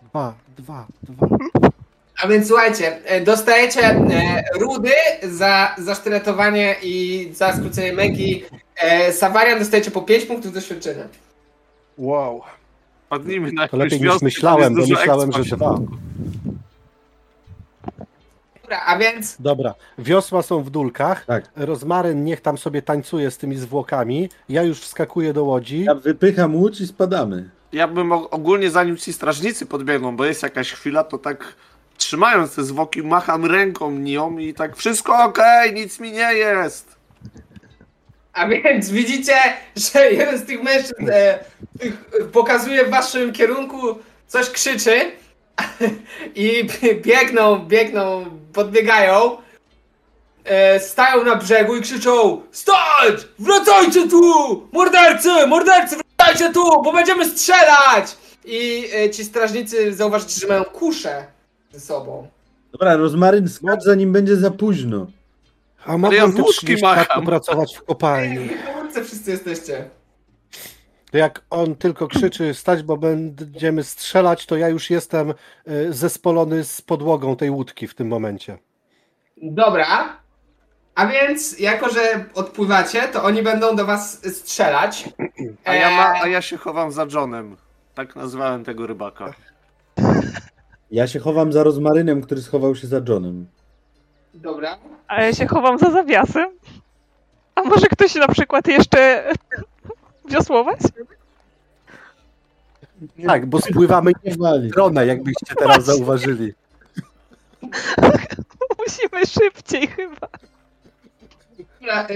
[0.03, 1.27] Dwa, dwa, dwa.
[2.23, 4.93] A więc słuchajcie, e, dostajecie e, rudy
[5.23, 8.45] za zasztyletowanie i za skrócenie męki.
[8.77, 11.05] E, Savarian dostajecie po 5 punktów doświadczenia.
[11.99, 12.43] Wow.
[13.09, 15.79] Padnijmy na To jakąś lepiej niż myślałem, bo jest dużo myślałem, że dwa.
[18.69, 21.24] Dobra, a więc Dobra, wiosła są w dulkach.
[21.24, 21.45] Tak.
[21.57, 24.28] Rozmaryn niech tam sobie tańcuje z tymi zwłokami.
[24.49, 25.85] Ja już wskakuję do łodzi.
[25.85, 27.51] Ja wypycham łódź i spadamy.
[27.73, 31.55] Ja bym ogólnie, zanim ci strażnicy podbiegną, bo jest jakaś chwila, to tak
[31.97, 36.97] trzymając te zwłoki, macham ręką nią i tak wszystko okej, nic mi nie jest.
[38.32, 39.36] A więc widzicie,
[39.77, 41.39] że jeden z tych mężczyzn e,
[41.78, 45.12] tych, e, pokazuje w waszym kierunku, coś krzyczy
[46.35, 46.67] i
[47.07, 49.37] biegną, biegną, podbiegają,
[50.45, 53.29] e, stają na brzegu i krzyczą Stać!
[53.39, 54.23] Wracajcie tu!
[54.73, 55.47] Mordercy!
[55.47, 55.97] Mordercy!
[56.19, 56.83] Wracajcie tu!
[56.83, 58.17] Bo będziemy strzelać!
[58.45, 61.25] I e, ci strażnicy zauważycie, że mają kuszę
[61.73, 62.29] ze sobą.
[62.73, 65.07] Dobra, rozmaryn skacz, zanim będzie za późno.
[65.87, 67.23] A ja mogłem z te łódki 30 lat macham.
[67.23, 68.49] popracować w kopalni.
[69.05, 69.85] Wszyscy jesteście.
[71.11, 75.35] To jak on tylko krzyczy stać, bo będziemy strzelać, to ja już jestem
[75.69, 78.59] y, zespolony z podłogą tej łódki w tym momencie.
[79.43, 80.17] Dobra.
[80.95, 85.09] A więc, jako że odpływacie, to oni będą do was strzelać.
[85.65, 87.57] A ja, ma, a Eee, ja się chowam za Johnem.
[87.95, 89.35] Tak nazwałem tego rybaka.
[90.91, 93.47] Ja się chowam za rozmarynem, który schował się za Johnem.
[94.35, 94.79] Dobra.
[95.09, 96.51] A ja się chowam za zawiasem.
[97.55, 99.33] A może ktoś na przykład jeszcze
[100.29, 100.79] wiosłować?
[103.27, 104.71] Tak, bo spływamy nie w Wali.
[104.71, 106.53] stronę, jakbyście teraz zauważyli.
[108.79, 110.29] Musimy szybciej chyba.
[111.81, 112.07] Dobra,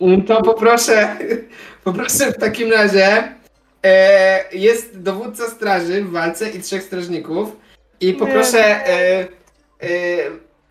[0.00, 1.16] e, To poproszę,
[1.84, 3.34] poproszę w takim razie.
[3.84, 7.56] E, jest dowódca straży w walce i trzech strażników.
[8.00, 8.58] I poproszę
[8.88, 9.28] e,
[9.82, 9.88] e,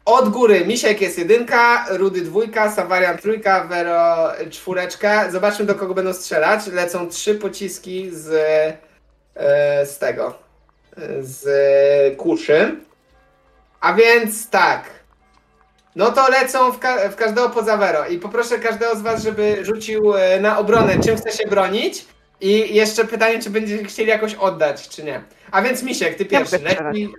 [0.07, 5.31] od góry Misiek jest jedynka, Rudy dwójka, Savarian trójka, Vero czwóreczka.
[5.31, 6.67] Zobaczmy do kogo będą strzelać.
[6.67, 8.27] Lecą trzy pociski z,
[9.35, 10.33] e, z tego,
[11.19, 11.45] z
[12.17, 12.75] kuszy.
[13.81, 14.83] A więc tak.
[15.95, 19.65] No to lecą w, ka- w każdego poza Vero i poproszę każdego z was, żeby
[19.65, 22.05] rzucił e, na obronę, czym chce się bronić.
[22.41, 25.21] I jeszcze pytanie, czy będziecie chcieli jakoś oddać, czy nie.
[25.51, 26.59] A więc Misiek, ty pierwszy.
[26.59, 27.09] Leci,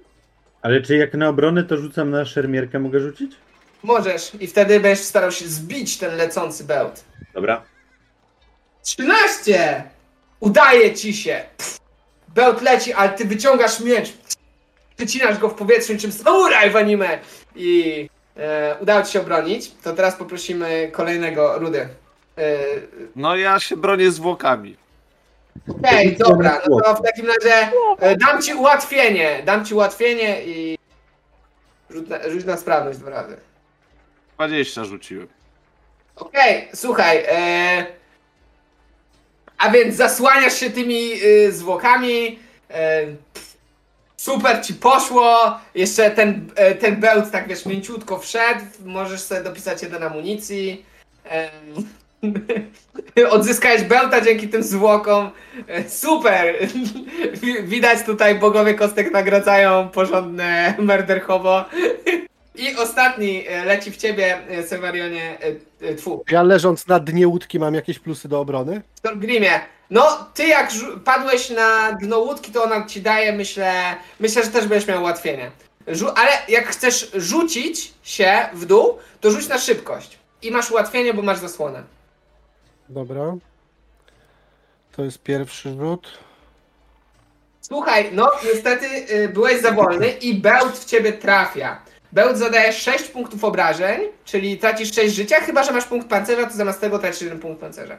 [0.69, 3.33] Ale czy jak na obronę, to rzucam na szermierkę, mogę rzucić?
[3.83, 7.05] możesz i wtedy będziesz starał się zbić ten lecący bełt.
[7.35, 7.63] Dobra.
[8.83, 9.83] 13!
[10.41, 11.41] Udaje ci się.
[11.57, 11.79] Pff.
[12.35, 14.13] Bełt leci, ale ty wyciągasz miecz.
[14.97, 17.19] Przycinasz go w powietrzu niczym samuraj w anime.
[17.57, 19.71] I e, udało ci się obronić.
[19.83, 21.81] To teraz poprosimy kolejnego Rudy.
[22.39, 22.59] E,
[23.17, 24.77] No ja się bronię zwłokami.
[25.69, 27.71] Okej, dobra, no to w takim razie
[28.01, 29.43] e, dam ci ułatwienie.
[29.45, 30.79] Dam ci ułatwienie i
[31.91, 33.37] rzuć na, rzuć na sprawność dwa razy.
[34.35, 35.29] 20 rzuciłem.
[36.17, 37.25] Okej, słuchaj.
[37.29, 37.87] E,
[39.59, 42.39] a więc zasłaniasz się tymi y, zwłokami.
[42.71, 43.07] E,
[44.17, 45.59] super ci poszło.
[45.75, 48.65] Jeszcze ten, e, ten bełt tak wiesz, mięciutko wszedł.
[48.85, 50.85] Możesz sobie dopisać jeden amunicji.
[53.31, 55.31] Odzyskałeś bełta dzięki tym zwłokom.
[55.69, 56.55] E, super!
[57.43, 61.65] Wi- Widać tutaj bogowie kostek nagradzają porządne merderchowo.
[62.55, 65.39] I ostatni e, leci w ciebie, e, Sewarionie,
[65.97, 68.83] tfu, Ja leżąc na dnie łódki mam jakieś plusy do obrony?
[68.95, 69.61] Stormgrimie.
[69.91, 70.71] No, ty jak
[71.05, 73.73] padłeś na dno łódki, to ona ci daje, myślę,
[74.21, 75.51] myślę, że też będziesz miał ułatwienie.
[76.15, 80.19] Ale jak chcesz rzucić się w dół, to rzuć na szybkość.
[80.43, 81.83] I masz ułatwienie, bo masz zasłonę.
[82.89, 83.37] Dobra.
[84.93, 86.19] To jest pierwszy rzut.
[87.61, 91.83] Słuchaj, no niestety y, byłeś za wolny i bełt w ciebie trafia.
[92.13, 96.57] Bełt zadaje 6 punktów obrażeń, czyli tracisz 6 życia, chyba że masz punkt pancerza, to
[96.57, 97.97] zamiast tego tracisz jeden punkt pancerza.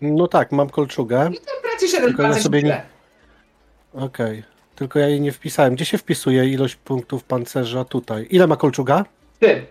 [0.00, 1.30] No tak, mam kolczugę.
[1.46, 2.82] To tracisz jeden Tylko ja pancerz sobie i tyle.
[3.94, 4.42] Okej.
[4.76, 5.74] Tylko ja jej nie wpisałem.
[5.74, 8.26] Gdzie się wpisuje ilość punktów pancerza tutaj?
[8.30, 9.04] Ile ma kolczuga?
[9.40, 9.66] Ty.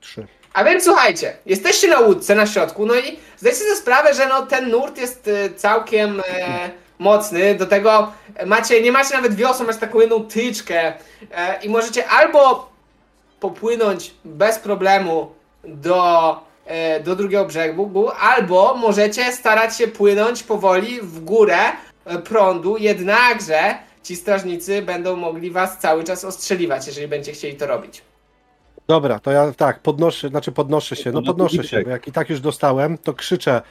[0.00, 0.26] Trzy.
[0.54, 4.46] A więc słuchajcie, jesteście na łódce na środku, no i zdajcie sobie sprawę, że no,
[4.46, 7.54] ten nurt jest e, całkiem e, mocny.
[7.54, 8.12] Do tego
[8.46, 10.92] macie, nie macie nawet wiosła, macie taką jedną tyczkę
[11.30, 12.72] e, i możecie albo
[13.40, 15.32] popłynąć bez problemu
[15.64, 21.58] do, e, do drugiego brzegu, albo możecie starać się płynąć powoli w górę
[22.04, 27.66] e, prądu, jednakże ci strażnicy będą mogli was cały czas ostrzeliwać, jeżeli będziecie chcieli to
[27.66, 28.02] robić.
[28.86, 32.12] Dobra, to ja tak, podnoszę, znaczy podnoszę się, no No, podnoszę się, bo jak i
[32.12, 33.62] tak już dostałem, to krzyczę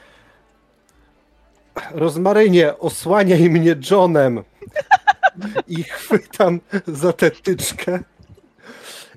[1.91, 4.43] Rozmarynie, osłaniaj mnie Johnem!
[5.67, 7.99] I chwytam za tę tyczkę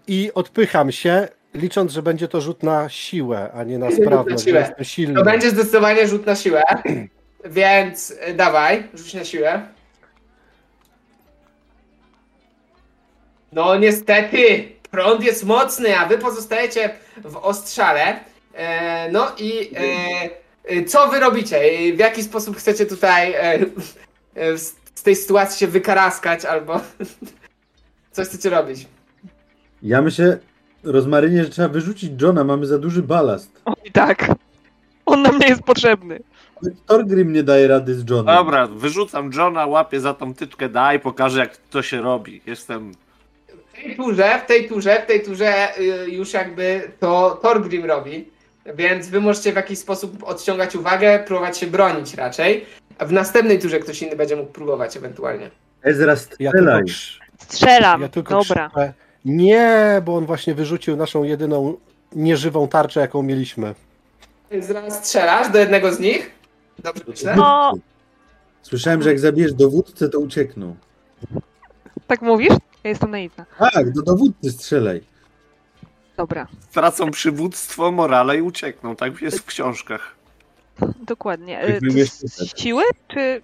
[0.08, 4.46] i odpycham się, licząc, że będzie to rzut na siłę, a nie na na sprawność,
[4.46, 5.14] jestem silny.
[5.14, 6.62] To będzie zdecydowanie rzut na siłę,
[7.44, 9.62] więc y, dawaj, rzuć na siłę.
[13.52, 16.90] No niestety, prąd jest mocny, a wy pozostajecie
[17.24, 18.20] w ostrzale.
[18.54, 19.70] E, no i
[20.64, 21.60] e, co wy robicie?
[21.96, 23.58] W jaki sposób chcecie tutaj e,
[24.34, 26.80] e, z, z tej sytuacji się wykaraskać albo
[28.12, 28.86] co chcecie robić?
[29.82, 30.38] Ja myślę,
[30.84, 33.62] rozmarynie, że trzeba wyrzucić Johna, mamy za duży balast.
[33.64, 34.30] O, i tak.
[35.06, 36.20] On nam nie jest potrzebny.
[36.86, 38.34] Torgrim nie daje rady z Johnem.
[38.34, 42.40] Dobra, wyrzucam Johna, łapię za tą tyczkę, daj, pokażę jak to się robi.
[42.46, 42.92] Jestem...
[43.74, 48.28] W tej turze, w tej turze, w tej turze y, już jakby to Torgrim robi,
[48.74, 52.66] więc wy możecie w jakiś sposób odciągać uwagę, próbować się bronić raczej.
[52.98, 55.50] A w następnej turze ktoś inny będzie mógł próbować ewentualnie.
[55.82, 56.82] Ezra, Ja strzelaj.
[56.84, 58.02] krz- Strzelam.
[58.02, 58.68] ja tylko Dobra.
[58.68, 58.92] krzyczę,
[59.24, 61.76] nie, bo on właśnie wyrzucił naszą jedyną
[62.12, 63.74] nieżywą tarczę, jaką mieliśmy.
[64.60, 66.30] Zaraz strzelasz do jednego z nich.
[66.78, 67.34] Dobrze myślę?
[67.36, 67.72] No.
[68.62, 70.76] Słyszałem, że jak zabijesz dowódcę, to uciekną.
[72.06, 72.52] Tak mówisz?
[72.84, 73.46] Ja jestem naiwna.
[73.58, 75.02] Tak, do dowódcy strzelaj.
[76.16, 78.96] Dobra, Stracą przywództwo, morale i uciekną.
[78.96, 80.14] Tak jest w książkach.
[81.00, 81.78] dokładnie.
[82.06, 82.48] Z tutaj.
[82.56, 83.42] siły, czy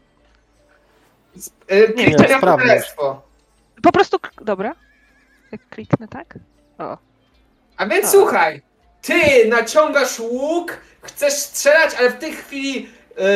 [1.72, 2.64] Y, Nie, sprawność.
[2.64, 3.22] królestwo.
[3.82, 4.18] po prostu...
[4.42, 4.74] Dobra.
[5.52, 6.34] Jak kliknę, tak?
[6.78, 6.98] O.
[7.76, 8.08] A więc A.
[8.08, 8.62] słuchaj,
[9.02, 12.88] ty naciągasz łuk, chcesz strzelać, ale w tej chwili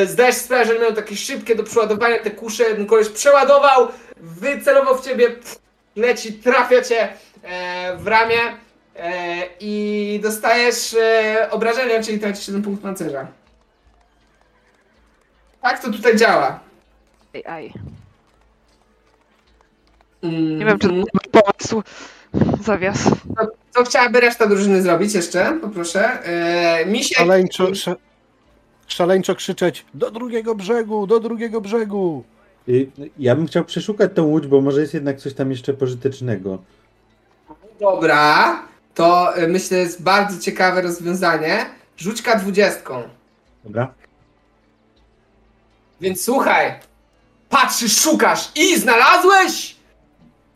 [0.02, 4.98] y, zdajesz sprawę, że miał takie szybkie do przeładowania te kusze, ten koleś przeładował, wycelował
[4.98, 5.58] w ciebie pff,
[5.96, 7.08] leci, trafia cię
[7.42, 8.38] e, w ramię
[8.96, 13.26] e, i dostajesz e, obrażenia, czyli tracisz jeden punkt pancerza.
[15.62, 16.60] Tak to tutaj działa.
[17.34, 17.72] Aj, aj.
[20.22, 21.82] Mm, Nie wiem, czy to dobry pomysł.
[22.64, 22.98] Zawias.
[23.70, 25.58] Co chciałaby reszta drużyny zrobić jeszcze?
[25.62, 26.26] Poproszę.
[26.26, 27.96] E, Misiek, Szaleńczo, sze,
[28.86, 32.24] szaleńczo krzyczeć do drugiego brzegu, do drugiego brzegu.
[32.68, 36.58] Y, Ja bym chciał przeszukać tą łódź, bo może jest jednak coś tam jeszcze pożytecznego.
[37.80, 38.62] dobra,
[38.94, 41.66] to e, myślę jest bardzo ciekawe rozwiązanie.
[41.96, 43.02] Rzućka dwudziestką.
[43.64, 43.94] Dobra?
[46.00, 46.72] Więc słuchaj,
[47.48, 49.76] patrzysz, szukasz i znalazłeś!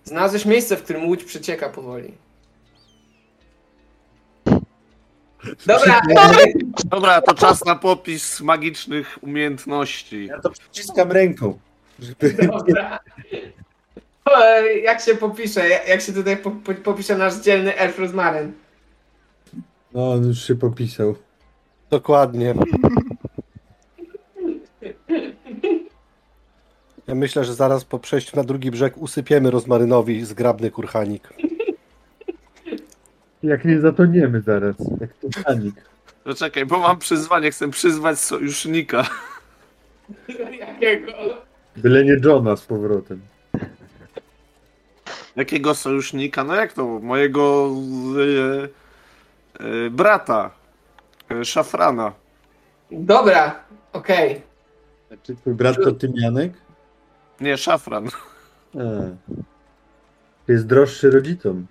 [0.04, 2.14] Znalazłeś miejsce, w którym łódź przecieka powoli.
[5.66, 6.00] Dobra,
[6.84, 10.26] Dobra, to czas na popis magicznych umiejętności.
[10.26, 11.58] Ja to przyciskam ręką.
[11.98, 12.46] Żeby...
[12.46, 12.98] dobra.
[14.24, 14.40] O,
[14.82, 18.52] Jak się popisze, jak się tutaj po, po, popisze nasz dzielny elf rozmaryn?
[19.94, 21.14] No, on już się popisał.
[21.90, 22.54] Dokładnie.
[27.06, 31.28] Ja myślę, że zaraz po przejściu na drugi brzeg usypiemy rozmarynowi zgrabny kurhanik.
[33.42, 35.74] Jak nie zatoniemy zaraz, jak Titanic.
[36.26, 39.06] No czekaj, bo mam przyzwanie, chcę przyzwać sojusznika.
[40.60, 41.12] Jakiego?
[41.82, 43.20] Byle nie Johna z powrotem.
[45.36, 46.44] Jakiego sojusznika?
[46.44, 46.86] No jak to?
[46.86, 47.70] Mojego
[49.60, 50.50] e, e, brata.
[51.30, 52.12] E, szafrana.
[52.90, 54.42] Dobra, okej.
[55.22, 56.52] Czy twój brat to Tymianek?
[57.40, 58.08] Nie, szafran.
[58.74, 58.78] A.
[60.48, 61.66] Jest droższy rodzicom.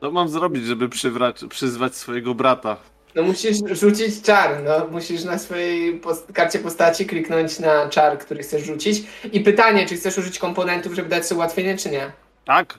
[0.00, 2.76] Co mam zrobić, żeby przywrać, przyzwać swojego brata?
[3.14, 8.42] No musisz rzucić czar, no musisz na swojej post- karcie postaci kliknąć na czar, który
[8.42, 12.12] chcesz rzucić i pytanie, czy chcesz użyć komponentów, żeby dać sobie ułatwienie, czy nie.
[12.44, 12.78] Tak?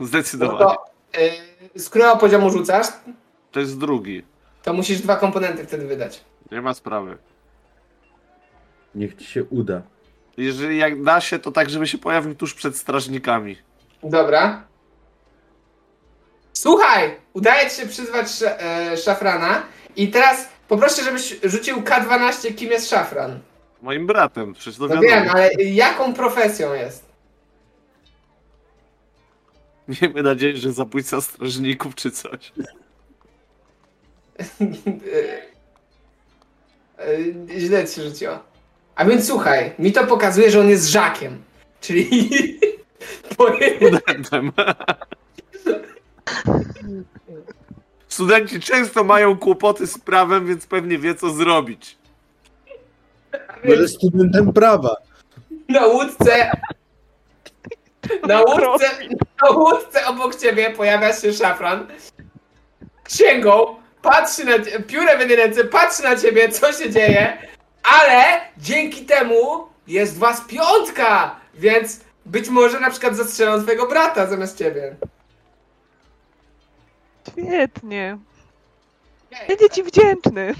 [0.00, 0.58] No Zdecydowanie.
[0.58, 0.84] to
[1.76, 2.86] y, z którego poziomu rzucasz,
[3.52, 4.22] To jest drugi.
[4.62, 6.20] to musisz dwa komponenty wtedy wydać.
[6.52, 7.18] Nie ma sprawy.
[8.94, 9.82] Niech ci się uda.
[10.36, 13.56] Jeżeli jak da się, to tak, żeby się pojawił tuż przed strażnikami.
[14.02, 14.64] Dobra.
[16.62, 19.62] Słuchaj, udaje ci się przyzwać sz- e, szafrana
[19.96, 23.40] i teraz poproszę, żebyś rzucił K12, kim jest szafran.
[23.82, 25.08] Moim bratem, przecież to No wiadomo.
[25.08, 27.04] wiem, ale jaką profesją jest?
[29.88, 32.52] Miejmy nadzieję, że zabójca strażników czy coś.
[36.98, 37.04] E,
[37.54, 38.38] e, Źle ci się rzuciło.
[38.94, 41.42] A więc słuchaj, mi to pokazuje, że on jest żakiem.
[41.80, 42.08] Czyli.
[43.32, 44.52] Studentem.
[48.16, 51.96] Studenci często mają kłopoty z prawem, więc pewnie wie co zrobić.
[53.64, 54.96] Będę studentem prawa.
[55.68, 56.50] Na łódce.
[58.28, 58.90] Na łódce,
[59.42, 61.86] na łódce obok ciebie pojawia się szafran.
[63.04, 67.38] Księgą, patrzy na cie- piórem w jednej ręce, patrzy na ciebie, co się dzieje,
[67.82, 68.24] ale
[68.58, 74.96] dzięki temu jest was piątka, więc być może na przykład zastrzelą twojego brata zamiast ciebie.
[77.32, 78.18] Świetnie.
[79.48, 80.54] Będzie ci wdzięczny.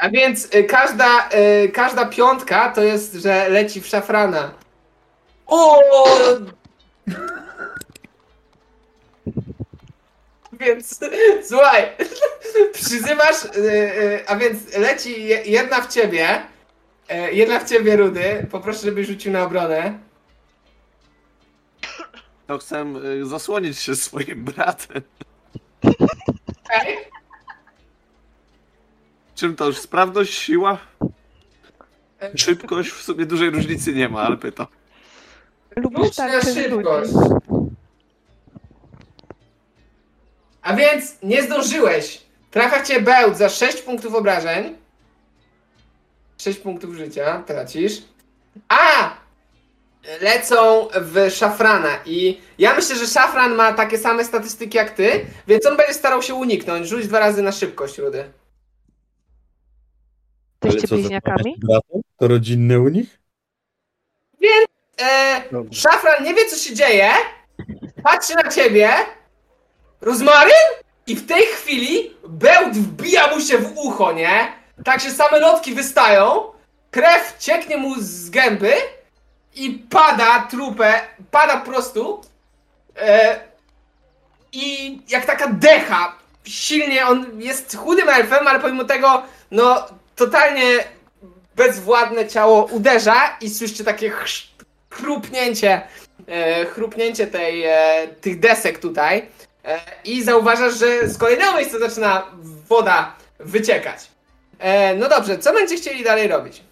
[0.00, 1.28] A więc y, każda,
[1.64, 4.54] y, każda piątka to jest, że leci w szafrana.
[5.46, 5.82] O!
[10.52, 11.00] Więc
[11.48, 11.88] słuchaj,
[12.72, 16.42] przyzywasz, y, y, a więc leci je- jedna w ciebie,
[17.10, 18.46] y, jedna w ciebie rudy.
[18.50, 19.98] Poproszę, żebyś rzucił na obronę.
[22.46, 25.02] To chcę y, zasłonić się swoim bratem.
[26.64, 26.96] Okej?
[29.34, 29.78] Czym to już?
[29.78, 30.78] Sprawność, siła?
[32.36, 32.90] Szybkość?
[32.90, 34.66] W sumie dużej różnicy nie ma, ale pytam.
[35.76, 37.12] Lubisz tak szybkość.
[40.62, 42.22] A więc nie zdążyłeś.
[42.50, 44.76] Trafia cię bełt za 6 punktów obrażeń.
[46.38, 48.02] 6 punktów życia tracisz.
[48.68, 49.16] A!
[50.20, 55.66] Lecą w szafrana i ja myślę, że szafran ma takie same statystyki jak ty, więc
[55.66, 56.88] on będzie starał się uniknąć.
[56.88, 58.30] Rzuć dwa razy na szybkość, Rudy.
[60.64, 61.54] Jesteście bliźniakami?
[62.18, 63.18] To rodzinne u nich?
[65.02, 65.80] E, Dobrze.
[65.80, 67.10] szafran nie wie, co się dzieje.
[68.02, 68.90] Patrzy na ciebie.
[70.00, 70.52] Rozmaryn?
[71.06, 74.52] I w tej chwili bełt wbija mu się w ucho, nie?
[74.84, 76.42] Tak się same lotki wystają.
[76.90, 78.72] Krew cieknie mu z gęby.
[79.56, 81.00] I pada trupę.
[81.30, 82.20] Pada po prostu.
[83.00, 83.40] E,
[84.52, 86.12] I jak taka decha.
[86.44, 90.62] Silnie on jest chudym elfem, ale pomimo tego, no, totalnie
[91.56, 94.46] bezwładne ciało uderza i słyszycie takie chrz-
[94.90, 95.80] chrupnięcie,
[96.28, 99.28] e, chrupnięcie tej, e, tych desek tutaj
[99.64, 102.26] e, i zauważasz, że z kolejnego miejsca zaczyna
[102.68, 103.98] woda wyciekać.
[104.58, 106.62] E, no dobrze, co będziecie chcieli dalej robić?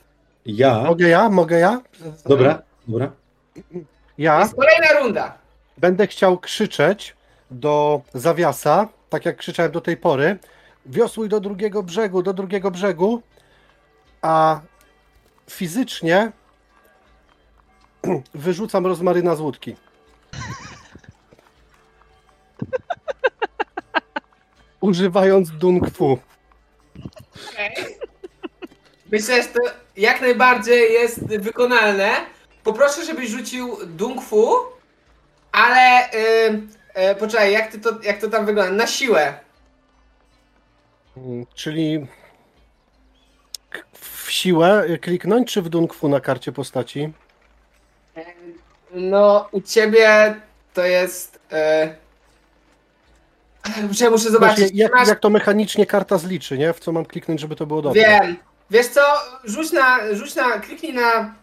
[0.47, 0.79] Ja.
[0.83, 1.29] Mogę ja?
[1.29, 1.81] Mogę ja?
[2.27, 3.13] Dobra, dobra.
[4.19, 5.39] Ja Jest kolejna runda.
[5.79, 7.17] będę chciał krzyczeć
[7.51, 10.39] do zawiasa, tak jak krzyczałem do tej pory.
[10.87, 13.23] Wiosłuj do drugiego brzegu, do drugiego brzegu,
[14.23, 14.61] a
[15.51, 16.33] fizycznie
[18.35, 19.77] wyrzucam rozmaryna z łódki.
[24.81, 26.19] Używając Dung Fu.
[29.13, 29.61] Myślę, że to
[29.97, 32.11] jak najbardziej jest wykonalne.
[32.65, 34.57] Poproszę, żebyś rzucił Dung Fu,
[35.53, 38.73] ale yy, yy, poczekaj, jak, ty to, jak to tam wygląda?
[38.73, 39.35] Na siłę.
[41.17, 42.07] Mm, Czyli
[43.93, 47.13] w siłę kliknąć, czy w Dung Fu na karcie postaci?
[48.91, 50.35] No, u ciebie
[50.75, 51.41] to jest.
[51.53, 51.95] Yy...
[53.89, 54.59] Muszę, muszę zobaczyć.
[54.59, 55.09] Właśnie, jak, masz...
[55.09, 56.73] jak to mechanicznie karta zliczy, nie?
[56.73, 58.03] W co mam kliknąć, żeby to było dobre?
[58.03, 58.37] Wiem.
[58.71, 59.01] Wiesz co?
[59.45, 60.59] Rzuć na, rzuć na.
[60.59, 61.35] Kliknij na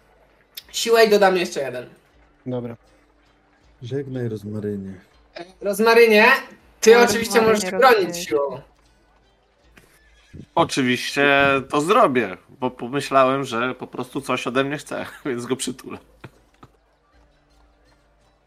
[0.72, 1.90] siłę i dodam jeszcze jeden.
[2.46, 2.76] Dobra.
[3.82, 4.94] Żegnaj rozmarynie.
[5.62, 6.26] Rozmarynie,
[6.82, 8.26] ty oczywiście rozmarynie, możesz bronić rozmarynie.
[8.26, 8.62] siłą.
[10.56, 15.98] Oczywiście to zrobię, bo pomyślałem, że po prostu coś ode mnie chce, więc go przytulę.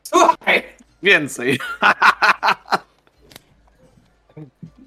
[0.02, 0.62] Słuchaj!
[1.02, 1.58] Więcej.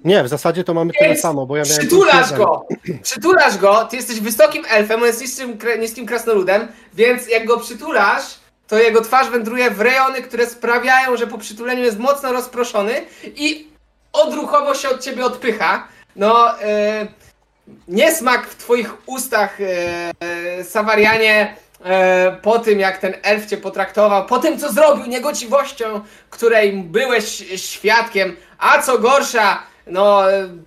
[0.04, 1.78] Nie, w zasadzie to mamy tyle samo, bo ja miałem...
[1.78, 2.66] Przytulasz go!
[3.02, 8.24] Przytulasz go, ty jesteś wysokim elfem, on jest niskim, niskim krasnoludem, więc jak go przytulasz,
[8.68, 12.92] to jego twarz wędruje w rejony, które sprawiają, że po przytuleniu jest mocno rozproszony
[13.24, 13.66] i
[14.12, 15.88] odruchowo się od ciebie odpycha.
[16.16, 17.06] No, e,
[17.88, 24.38] niesmak w twoich ustach, e, Sawarianie, e, po tym jak ten elf cię potraktował, po
[24.38, 26.00] tym co zrobił, niegodziwością,
[26.30, 30.22] której byłeś świadkiem, a co gorsza, no,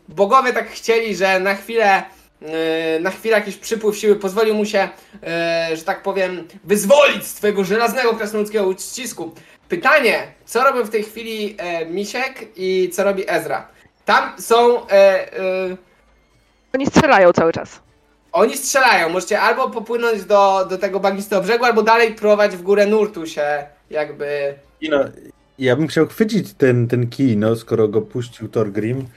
[0.09, 2.03] bogowie tak chcieli, że na chwilę,
[2.41, 4.89] e, na chwilę jakiś przypływ siły pozwolił mu się,
[5.23, 9.31] e, że tak powiem, wyzwolić z twojego żelaznego krasnoludzkiego uścisku.
[9.69, 13.67] Pytanie, co robią w tej chwili e, Misiek i co robi Ezra?
[14.05, 15.77] Tam są, e, e,
[16.73, 17.79] Oni strzelają cały czas.
[18.31, 22.85] oni strzelają, możecie albo popłynąć do, do tego bagnistego brzegu, albo dalej próbować w górę
[22.85, 24.55] nurtu się jakby...
[24.81, 24.97] I no,
[25.61, 29.07] ja bym chciał chwycić ten, ten kij, no, skoro go puścił Thorgrim.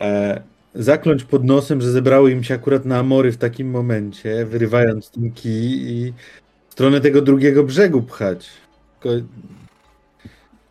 [0.00, 0.42] E,
[0.74, 5.32] zakląć pod nosem, że zebrały im się akurat na Amory w takim momencie, wyrywając ten
[5.32, 6.12] kij i
[6.68, 8.48] w stronę tego drugiego brzegu pchać.
[9.00, 9.18] Tylko...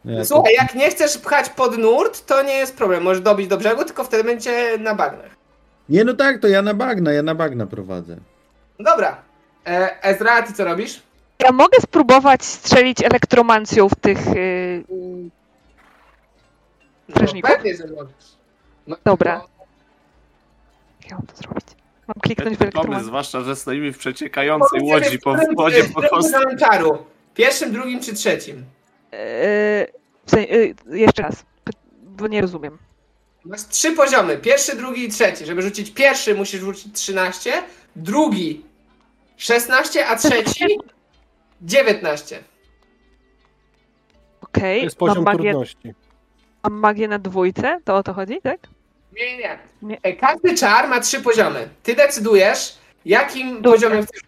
[0.05, 3.57] Jako- Słuchaj, jak nie chcesz pchać pod nurt, to nie jest problem, możesz dobić do
[3.57, 5.35] brzegu, tylko wtedy będzie na bagnach.
[5.89, 8.17] Nie, no tak, to ja na bagna, ja na bagna prowadzę.
[8.79, 9.21] Dobra.
[9.67, 11.01] E, Ezra, ty co robisz?
[11.43, 14.27] Ja mogę spróbować strzelić elektromancją w tych.
[14.27, 14.83] y,
[17.09, 17.51] No, Strażników?
[17.51, 18.15] pewnie, że możesz.
[18.87, 19.33] No, Dobra.
[21.01, 21.65] Jak ja mam to zrobić?
[22.07, 23.05] Mam kliknąć w elektromancję.
[23.07, 26.97] zwłaszcza, że stoimy w przeciekającej łodzi po którym- wodzie po którym czaru?
[27.33, 28.55] Pierwszym, drugim czy trzecim?
[28.57, 29.17] Yy,
[30.25, 30.45] w sen-
[30.89, 31.35] yy, jeszcze raz,
[31.65, 31.71] Py-
[32.03, 32.77] bo nie rozumiem.
[33.45, 34.37] Masz trzy poziomy.
[34.37, 35.45] Pierwszy, drugi i trzeci.
[35.45, 37.53] Żeby rzucić pierwszy, musisz rzucić 13,
[37.95, 38.65] drugi
[39.37, 40.65] 16, a trzeci
[41.61, 42.43] 19.
[44.41, 45.93] To Okej, jest mam, poziom magię, trudności.
[46.63, 48.59] mam magię na dwójce, to o to chodzi, tak?
[49.15, 49.97] Nie, nie, nie.
[50.05, 50.15] Nie.
[50.15, 51.69] Każdy czar ma trzy poziomy.
[51.83, 54.21] Ty decydujesz, jakim poziomem chcesz.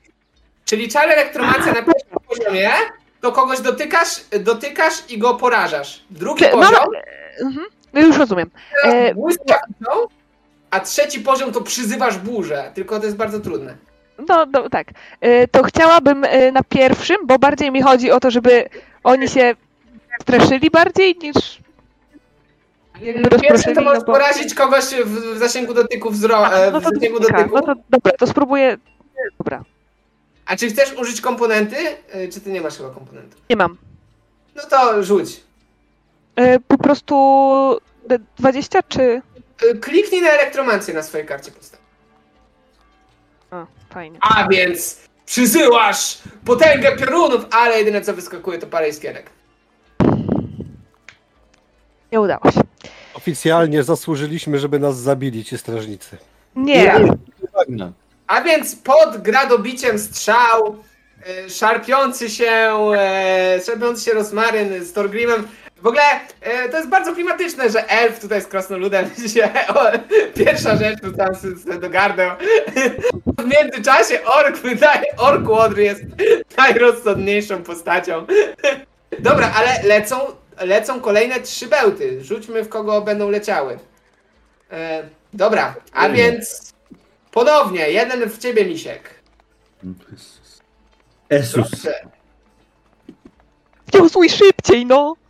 [0.65, 2.69] Czyli czar elektromancja na pierwszym poziomie,
[3.21, 6.03] to kogoś dotykasz, dotykasz i go porażasz.
[6.09, 6.89] Drugi Czy- poziom, mam-
[7.47, 8.51] Mhm, no już rozumiem.
[8.83, 9.91] E, błyskawiczą,
[10.71, 12.71] a trzeci poziom to przyzywasz burzę.
[12.75, 13.77] Tylko to jest bardzo trudne.
[14.29, 14.87] No, no tak.
[15.21, 18.69] E, To chciałabym e, na pierwszym, bo bardziej mi chodzi o to, żeby
[19.03, 19.55] oni się
[20.21, 21.35] straszyli bardziej niż
[23.41, 24.11] Pierwszy to możesz no bo...
[24.13, 27.49] porazić kogoś w, zasięgu dotyku wzro- A, e, no w to zasięgu dotyku.
[27.55, 28.77] no to dobra, to spróbuję.
[29.37, 29.63] Dobra,
[30.45, 31.75] A czy chcesz użyć komponenty?
[32.11, 33.41] E, Czy ty nie masz chyba komponentów?
[33.49, 33.77] nie mam.
[34.55, 35.41] No to rzuć.
[36.35, 37.15] E, Po prostu
[38.07, 39.21] D- 20 czy.
[39.81, 41.82] Kliknij na elektromancję na swojej karcie postaci.
[43.53, 44.19] A, fajnie.
[44.21, 49.29] A więc przysyłasz potęgę piorunów, ale jedyne co wyskakuje to parę iskierek.
[52.11, 52.61] Nie udało się.
[53.13, 56.17] Oficjalnie zasłużyliśmy, żeby nas zabili ci strażnicy.
[56.55, 56.93] Nie.
[57.53, 57.91] Bagna.
[58.27, 60.75] A więc pod gradobiciem strzał,
[61.45, 62.51] e, szarpiący się,
[62.97, 65.47] e, szarpiący się rozmaryn z Torgrimem
[65.83, 66.03] W ogóle
[66.41, 69.91] e, to jest bardzo klimatyczne, że elf tutaj z krasnoludem się o,
[70.35, 72.31] pierwsza rzecz rzucam sobie do gardeł.
[73.37, 76.01] W międzyczasie ork wydaje, ork łodry jest
[76.57, 78.25] najrozsądniejszą postacią.
[79.19, 80.15] Dobra, ale lecą,
[80.61, 82.23] lecą kolejne trzy bełty.
[82.23, 83.79] Rzućmy w kogo będą leciały.
[84.71, 85.03] E,
[85.33, 86.73] dobra, a więc
[87.31, 89.09] ponownie, jeden w ciebie, Misiek.
[91.29, 91.69] Esus.
[91.69, 92.07] Proszę.
[93.93, 95.22] Wniosłuj szybciej, no!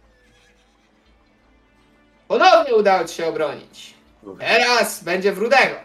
[2.33, 3.93] Ponownie udało ci się obronić.
[4.39, 5.75] Teraz będzie w Rudego.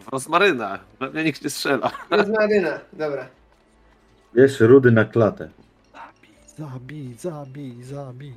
[0.00, 0.78] W rozmaryna.
[1.00, 1.90] We mnie nikt nie strzela.
[2.10, 3.28] Jest Maryna, dobra.
[4.34, 5.48] Wiesz, rudy na klatę.
[6.58, 8.34] Zabij, zabij, zabij.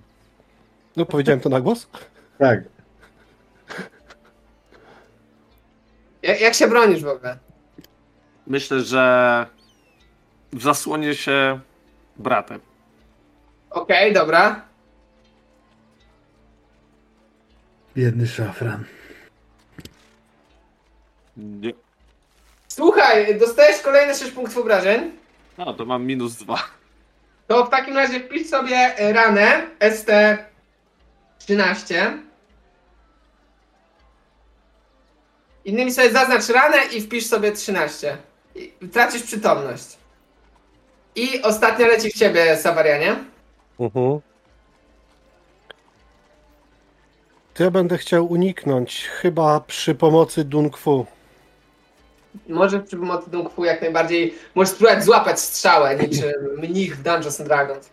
[0.95, 1.87] No powiedziałem to na głos?
[2.37, 2.59] Tak.
[6.21, 7.37] Jak, jak się bronisz w ogóle?
[8.47, 9.45] Myślę, że
[10.53, 11.59] zasłonię się
[12.15, 12.59] bratem.
[13.69, 14.66] Okej, dobra.
[17.97, 18.83] Biedny szafran.
[21.37, 21.73] Nie.
[22.67, 25.11] Słuchaj, dostajesz kolejne 6 punktów obrażeń.
[25.57, 26.63] No, to mam minus dwa.
[27.47, 32.17] To w takim razie wpisz sobie ranę ST13.
[35.65, 38.17] Innymi sobie zaznacz ranę i wpisz sobie 13.
[38.55, 39.97] I tracisz przytomność.
[41.15, 43.15] I ostatnia leci w ciebie, Sawarianie.
[43.79, 44.19] Mhm.
[47.57, 51.05] To ja będę chciał uniknąć, chyba przy pomocy Dung Fu.
[52.49, 56.31] Może przy pomocy Dong Fu jak najbardziej możesz spróbować złapać strzałę niczym
[56.63, 57.89] mnich w Dungeons and Dragons.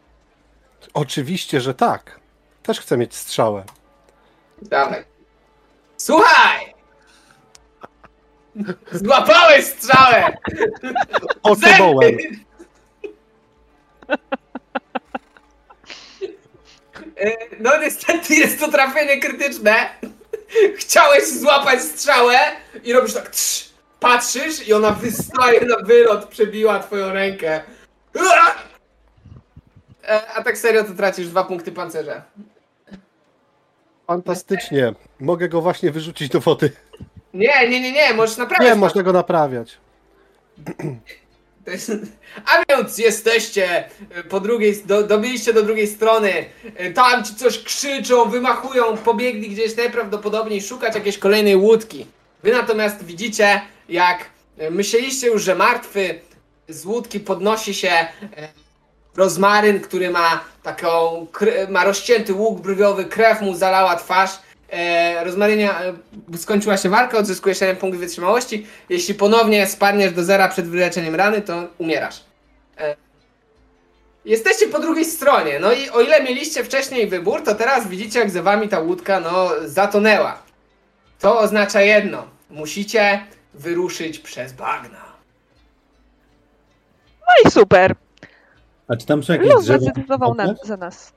[0.95, 2.20] Oczywiście, że tak.
[2.62, 3.65] Też chcę mieć strzałę.
[4.62, 5.05] Dawaj.
[5.97, 6.74] Słuchaj!
[8.93, 10.36] Złapałeś strzałę!
[11.43, 12.16] Okobołem.
[17.20, 17.31] E,
[17.61, 19.74] No niestety jest to trafienie krytyczne.
[20.77, 22.39] Chciałeś złapać strzałę
[22.85, 23.69] i robisz tak trz,
[24.01, 27.61] patrzysz i ona wystaje na wylot, przebiła twoją rękę.
[30.09, 32.23] E, A tak serio to tracisz dwa punkty pancerza.
[34.07, 34.95] Fantastycznie.
[35.20, 36.70] Mogę go właśnie wyrzucić do wody.
[37.35, 38.65] Nie, nie, nie, nie, możesz naprawdę.
[38.69, 39.78] Nie, można go naprawiać.
[42.47, 46.45] A więc jesteście e, po drugiej, do, dobiliście do drugiej strony,
[46.77, 52.07] e, tam ci coś krzyczą, wymachują, pobiegli gdzieś najprawdopodobniej szukać jakiejś kolejnej łódki.
[52.43, 54.24] Wy natomiast widzicie, jak
[54.59, 56.20] e, myśleliście już, że martwy
[56.69, 58.07] z łódki podnosi się
[59.16, 61.27] rozmaryn, który ma taką,
[61.69, 64.31] ma rozcięty łuk brwiowy, krew mu zalała twarz.
[64.74, 68.66] E, rozmarynia e, skończyła się walka, odzyskujesz jeden punkt wytrzymałości.
[68.88, 72.24] Jeśli ponownie spadniesz do zera przed wyleczeniem rany, to umierasz.
[72.78, 72.96] E,
[74.24, 78.30] jesteście po drugiej stronie, no i o ile mieliście wcześniej wybór, to teraz widzicie, jak
[78.30, 80.42] za wami ta łódka no, zatonęła.
[81.20, 82.26] To oznacza jedno.
[82.51, 85.05] Musicie wyruszyć przez bagna.
[87.20, 87.94] No i super.
[88.88, 89.84] A czy tam są jakieś Los drzewa?
[89.84, 91.12] zadecydował na, za nas.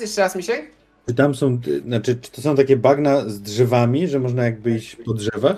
[0.00, 0.70] Jeszcze raz, Misiek?
[1.08, 4.96] Czy tam są, znaczy, czy to są takie bagna z drzewami, że można jakby iść
[4.96, 5.56] po drzewach?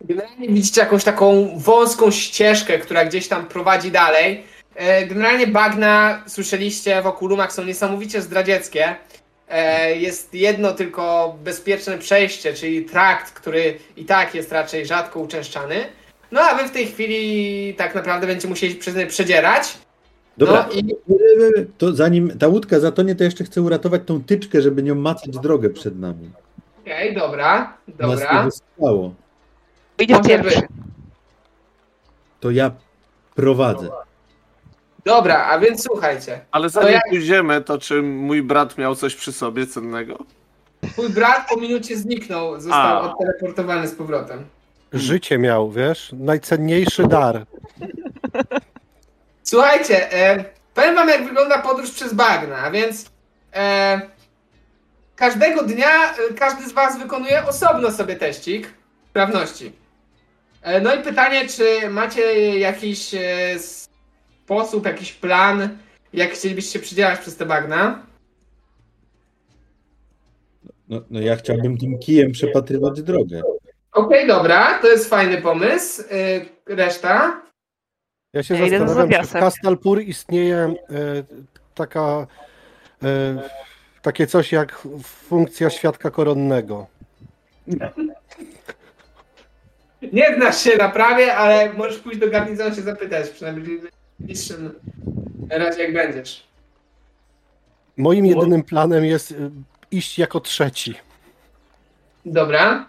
[0.00, 4.42] Generalnie widzicie jakąś taką wąską ścieżkę, która gdzieś tam prowadzi dalej.
[4.74, 8.96] E, Generalnie bagna, słyszeliście, wokół Lumak są niesamowicie zdradzieckie.
[9.48, 15.76] E, Jest jedno tylko bezpieczne przejście, czyli trakt, który i tak jest raczej rzadko uczęszczany.
[16.32, 19.78] No a wy w tej chwili tak naprawdę będziecie musieli przez nie przedzierać.
[20.38, 20.96] Dobra, No i
[21.78, 25.70] to zanim ta łódka zatonie, to jeszcze chcę uratować tą tyczkę, żeby nią macać drogę
[25.70, 26.30] przed nami.
[26.82, 27.94] okej, dobra, Nas nie
[28.26, 28.42] dobra.
[28.44, 29.14] wystało.
[29.98, 30.60] Idziesz Może pierwszy.
[32.40, 32.70] To ja
[33.34, 33.88] prowadzę.
[35.04, 36.40] Dobra, a więc słuchajcie.
[36.50, 40.18] Ale zanim pójdziemy, to czy mój brat miał coś przy sobie cennego?
[40.92, 43.12] Twój brat po minucie zniknął, został A.
[43.12, 44.44] odteleportowany z powrotem.
[44.92, 46.10] Życie miał, wiesz?
[46.18, 47.46] Najcenniejszy dar.
[49.42, 50.44] Słuchajcie, e,
[50.74, 53.10] powiem wam jak wygląda podróż przez bagna, a więc
[53.54, 54.00] e,
[55.16, 58.74] każdego dnia e, każdy z was wykonuje osobno sobie teścik
[59.10, 59.72] sprawności.
[60.62, 63.58] E, no i pytanie, czy macie jakiś e,
[64.44, 65.78] sposób, jakiś plan,
[66.12, 68.06] jak chcielibyście przydzielać przez te bagna?
[70.88, 73.42] No, no ja chciałbym tym kijem przepatrywać drogę.
[73.92, 76.02] Okej, dobra, to jest fajny pomysł.
[76.02, 77.42] E, reszta?
[78.32, 79.32] Ja się Ja zastanawiam, czy w.
[79.32, 80.74] Kastalpur istnieje e,
[81.74, 82.26] taka,
[83.02, 83.42] e,
[84.02, 86.86] takie coś jak funkcja świadka koronnego.
[90.12, 94.80] Nie znasz się na prawie, ale możesz pójść do garnizonu się zapytać, przynajmniej w najbliższym
[95.50, 96.46] razie jak będziesz.
[97.96, 99.50] Moim jedynym planem jest y,
[99.90, 100.94] iść jako trzeci.
[102.26, 102.88] Dobra.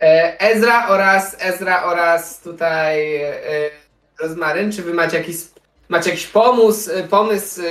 [0.00, 3.34] E, Ezra oraz Ezra oraz tutaj e,
[4.20, 5.36] Rozmaryn, czy wy macie jakiś,
[5.88, 7.64] macie jakiś pomysł, e, pomysł, e,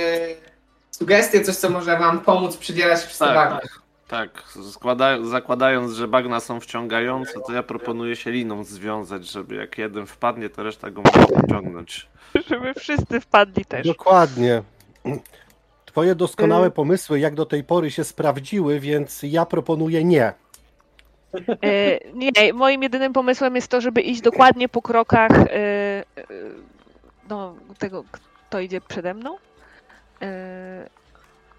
[0.90, 3.60] sugestię, coś co może wam pomóc przydzierać się przez te Tak, bagna?
[4.08, 4.42] Tak,
[4.72, 10.06] składa, zakładając, że bagna są wciągające, to ja proponuję się liną związać, żeby jak jeden
[10.06, 12.08] wpadnie, to reszta go może pociągnąć.
[12.48, 13.86] Żeby wszyscy wpadli też.
[13.86, 14.62] Dokładnie.
[15.86, 20.32] Twoje doskonałe pomysły, jak do tej pory się sprawdziły, więc ja proponuję nie.
[21.64, 26.04] E, nie, moim jedynym pomysłem jest to, żeby iść dokładnie po krokach e, e,
[27.28, 28.04] no, tego,
[28.48, 29.36] kto idzie przede mną.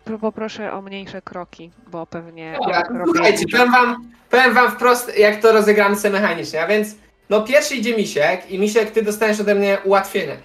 [0.06, 5.18] Pro- poproszę o mniejsze kroki, bo pewnie Dobra, robię słuchajcie, powiem wam, powiem wam wprost,
[5.18, 6.96] jak to rozegramy sobie mechanicznie, a więc
[7.30, 10.38] no pierwszy idzie Misiek i Misiek, ty dostaniesz ode mnie ułatwienie,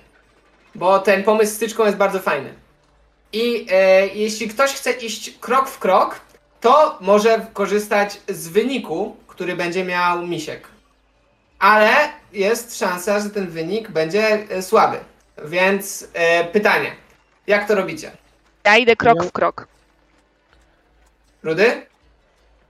[0.75, 2.55] bo ten pomysł z styczką jest bardzo fajny.
[3.33, 6.21] I e, jeśli ktoś chce iść krok w krok,
[6.61, 10.69] to może korzystać z wyniku, który będzie miał Misiek.
[11.59, 11.91] Ale
[12.33, 14.97] jest szansa, że ten wynik będzie e, słaby.
[15.45, 16.93] Więc e, pytanie,
[17.47, 18.11] jak to robicie?
[18.65, 19.69] Ja idę krok Ja- w krok.
[21.43, 21.87] Rudy?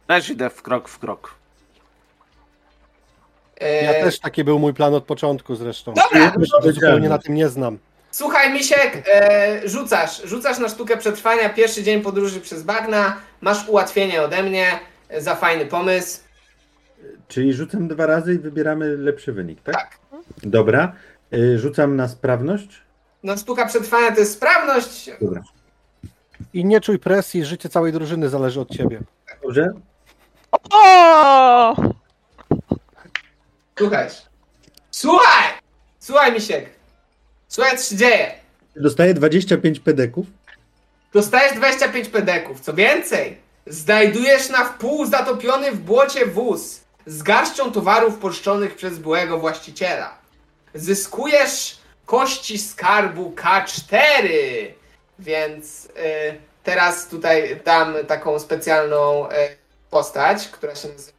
[0.06, 1.34] Też idę w krok w krok.
[3.60, 5.94] E, Ja też taki był mój plan od początku zresztą.
[5.94, 6.32] Dobra, Ja
[6.64, 7.78] się zupełnie na tym nie znam.
[8.10, 14.22] Słuchaj, Misiek, e, rzucasz, rzucasz na sztukę przetrwania, pierwszy dzień podróży przez bagna, masz ułatwienie
[14.22, 16.20] ode mnie e, za fajny pomysł.
[17.28, 19.74] Czyli rzucam dwa razy i wybieramy lepszy wynik, tak?
[19.74, 19.98] Tak.
[20.42, 20.92] Dobra.
[21.34, 22.82] Y, Rzucam na sprawność.
[23.22, 25.10] No sztuka przetrwania to jest sprawność.
[25.20, 25.42] Dobra.
[26.52, 29.00] I nie czuj presji, życie całej drużyny zależy od ciebie.
[29.42, 29.72] Dobrze.
[30.72, 31.74] O!
[33.78, 34.08] Słuchaj.
[34.90, 35.44] Słuchaj!
[35.98, 36.70] Słuchaj, Misiek.
[37.50, 38.34] Słuchaj, co się dzieje.
[38.76, 40.26] Dostaję 25 pedeków.
[41.12, 42.60] Dostajesz 25 pedeków.
[42.60, 49.38] Co więcej, znajdujesz na wpół zatopiony w błocie wóz z garścią towarów pożyczonych przez byłego
[49.38, 50.18] właściciela.
[50.74, 54.28] Zyskujesz kości skarbu K4.
[55.18, 55.90] Więc y,
[56.62, 59.32] teraz tutaj dam taką specjalną y,
[59.90, 61.18] postać, która się nazywa.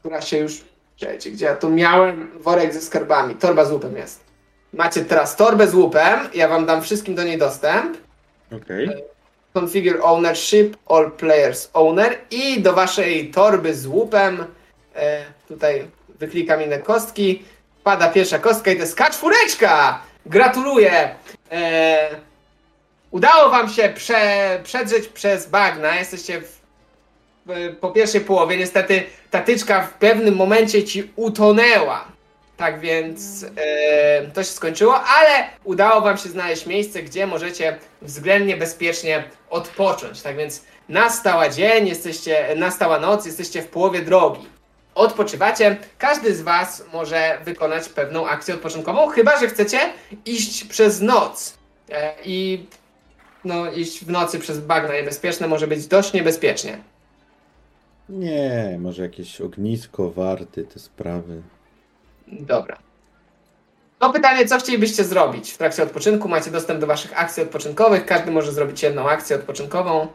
[0.00, 0.71] która się już.
[1.02, 3.34] Czekajcie, gdzie ja tu miałem worek ze skarbami.
[3.34, 4.20] Torba z łupem jest.
[4.72, 6.20] Macie teraz torbę z łupem.
[6.34, 7.96] Ja wam dam wszystkim do niej dostęp.
[8.56, 9.04] Okej.
[9.54, 14.44] Configure Ownership, All Players Owner i do waszej torby z łupem
[14.94, 15.86] e, tutaj
[16.18, 17.42] wyklikam inne kostki.
[17.84, 19.94] Pada pierwsza kostka i to jest K4!
[20.26, 21.14] Gratuluję!
[21.52, 22.08] E,
[23.10, 25.94] udało wam się prze, przedrzeć przez bagna.
[25.94, 26.61] Jesteście w,
[27.80, 28.56] po pierwszej połowie.
[28.56, 32.04] Niestety tatyczka w pewnym momencie ci utonęła.
[32.56, 38.56] Tak więc e, to się skończyło, ale udało wam się znaleźć miejsce, gdzie możecie względnie
[38.56, 40.22] bezpiecznie odpocząć.
[40.22, 44.46] Tak więc nastała dzień, jesteście, nastała noc, jesteście w połowie drogi.
[44.94, 49.78] Odpoczywacie, każdy z was może wykonać pewną akcję odpoczynkową, chyba że chcecie
[50.26, 51.54] iść przez noc.
[51.90, 52.66] E, I
[53.44, 56.78] no, iść w nocy przez bagna niebezpieczne może być dość niebezpiecznie.
[58.12, 61.42] Nie, może jakieś ognisko, warty, te sprawy.
[62.28, 62.78] Dobra.
[63.98, 66.28] To pytanie, co chcielibyście zrobić w trakcie odpoczynku?
[66.28, 68.06] Macie dostęp do waszych akcji odpoczynkowych.
[68.06, 70.06] Każdy może zrobić jedną akcję odpoczynkową.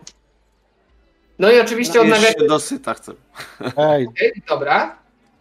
[1.39, 2.39] No i oczywiście Jeść odnawiacie.
[2.39, 3.11] się dosyta chcę.
[3.77, 4.07] Ej,
[4.49, 4.95] Dobra.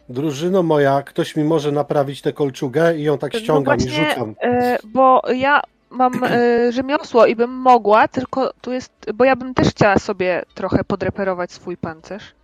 [0.09, 4.09] drużyno moja, ktoś mi może naprawić tę kolczugę i ją tak ściągam no i właśnie,
[4.09, 4.35] rzucam.
[4.41, 9.53] e, bo ja mam e, rzemiosło i bym mogła, tylko tu jest, bo ja bym
[9.53, 12.36] też chciała sobie trochę podreperować swój pancerz.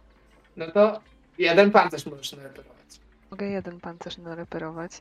[0.57, 0.99] No to
[1.37, 2.73] jeden pancerz możesz nareperować.
[3.31, 4.91] Mogę jeden pancerz nareperować.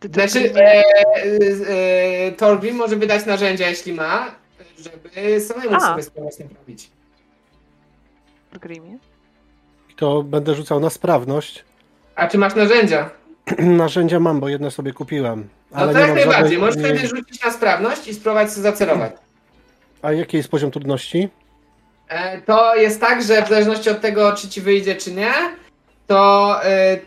[0.00, 4.34] Ty to Znaczy, nie- e, e, e, Torgrim może wydać narzędzia, jeśli ma,
[4.78, 5.80] żeby samemu A.
[5.80, 6.90] sobie sprawę naprawić.
[8.52, 8.98] w Grimie.
[9.96, 11.64] To będę rzucał na sprawność.
[12.14, 13.10] A czy masz narzędzia?
[13.58, 15.48] Narzędzia mam, bo jedne sobie kupiłem.
[15.70, 16.42] No Ale to nie jak najbardziej.
[16.42, 19.12] żadnej- Możesz wtedy rzucić na sprawność i spróbować sobie zacelować.
[20.02, 21.28] A jaki jest poziom trudności?
[22.10, 25.32] E, To jest tak, że w zależności od tego, czy ci wyjdzie, czy nie,
[26.06, 26.98] to e, e,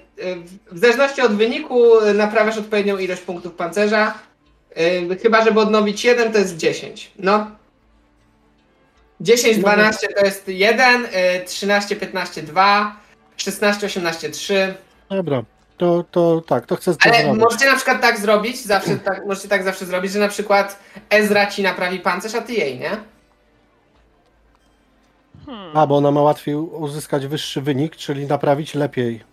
[0.72, 1.82] w zależności od wyniku
[2.14, 4.14] naprawiasz odpowiednią ilość punktów pancerza.
[5.22, 7.12] Chyba, żeby odnowić jeden, to jest 10.
[7.20, 7.52] No.
[9.22, 12.96] 10, 12 to jest 1, e, 13, 15, 2,
[13.38, 14.74] 16, 18, 3.
[15.10, 15.44] Dobra,
[15.78, 17.44] to, to tak, to chcę Ale zrobić.
[17.44, 21.46] możecie na przykład tak zrobić, zawsze tak, możecie tak zawsze zrobić, że na przykład Ezra
[21.48, 22.98] ci naprawi pancerz, a ty jej, nie?
[25.46, 25.78] Hmm.
[25.78, 29.24] A, bo ona ma łatwiej uzyskać wyższy wynik, czyli naprawić lepiej.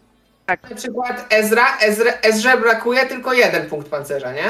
[0.49, 4.45] Na przykład Ezra, Ezra Ezrze brakuje tylko jeden punkt pancerza, nie?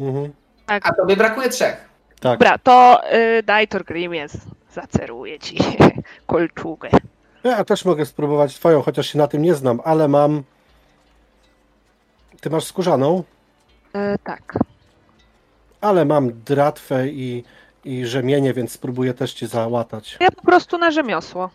[0.00, 0.32] Mhm.
[0.66, 1.76] A tobie brakuje trzech.
[2.20, 2.38] Tak.
[2.38, 3.00] Dobra, to
[3.38, 4.38] y, daj Torgrimie, z-
[4.72, 5.58] zaceruję ci
[6.26, 6.88] kolczugę.
[7.44, 10.42] Ja też mogę spróbować twoją, chociaż się na tym nie znam, ale mam.
[12.40, 13.22] Ty masz skórzaną,
[13.94, 14.54] E, tak.
[15.80, 17.44] ale mam dratwę i,
[17.86, 20.16] i rzemienie, więc spróbuję też cię załatać.
[20.20, 21.50] Ja po prostu na rzemiosło.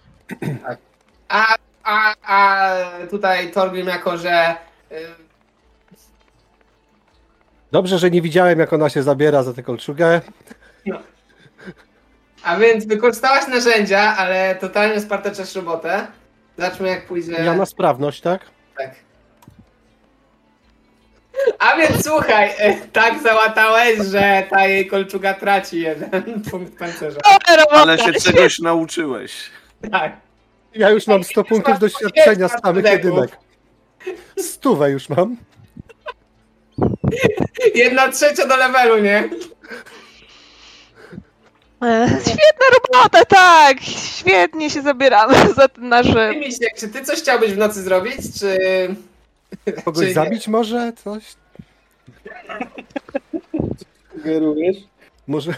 [1.30, 2.76] A, a, a
[3.10, 4.56] tutaj Torgrim jako, że
[4.92, 4.96] y,
[7.72, 10.22] Dobrze, że nie widziałem, jak ona się zabiera za tę kolczugę.
[12.44, 16.08] A więc wykorzystałaś narzędzia, ale totalnie spartaczesz robotę.
[16.58, 17.32] Zobaczmy jak pójdzie.
[17.32, 18.42] Ja na sprawność, tak?
[18.78, 18.96] Tak.
[21.60, 27.20] A więc słuchaj, e, tak załatałeś, że ta jej kolczuga traci jeden punkt pancerza.
[27.70, 29.34] Ale się czegoś nauczyłeś.
[29.92, 30.14] Tak.
[30.76, 33.38] Ja już mam 100 punktów doświadczenia z samych jedynek.
[34.38, 35.38] Stówę już mam.
[37.76, 39.30] Jedna trzecia do levelu, nie?
[41.84, 43.82] E, świetna robota, tak!
[43.82, 46.34] Świetnie się zabieramy za ten nasze...
[46.36, 48.58] Misiek, czy ty coś chciałbyś w nocy zrobić, czy...
[49.86, 50.94] Kogoś Czyli- zabić może?
[50.94, 51.36] Coś?
[54.12, 54.78] Sugerujesz?
[55.28, 55.54] Może.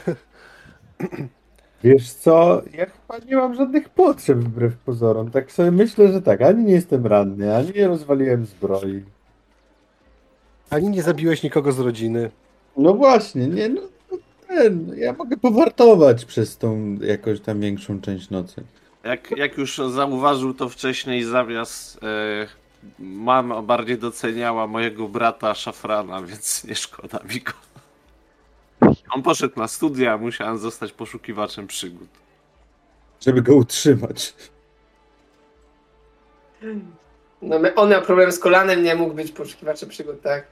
[1.84, 5.32] Wiesz co, ja chyba nie mam żadnych potrzeb wbrew pozorom.
[5.32, 9.04] Tak sobie myślę, że tak, ani nie jestem ranny, ani nie rozwaliłem zbroi.
[10.70, 12.32] Ani nie zabiłeś nikogo z rodziny.
[12.78, 14.18] No właśnie, nie no, no
[14.48, 18.64] ten, ja mogę powartować przez tą jakąś tam większą część nocy.
[19.04, 22.48] Jak, jak już zauważył to wcześniej, zawias e,
[23.00, 27.54] mama bardziej doceniała mojego brata Szafrana, więc nie szkoda mi go.
[29.16, 32.10] On poszedł na studia, musiałem zostać poszukiwaczem przygód.
[33.22, 34.34] Żeby go utrzymać.
[37.42, 40.48] No, on miał problem z kolanem, nie mógł być poszukiwaczem przygód, tak?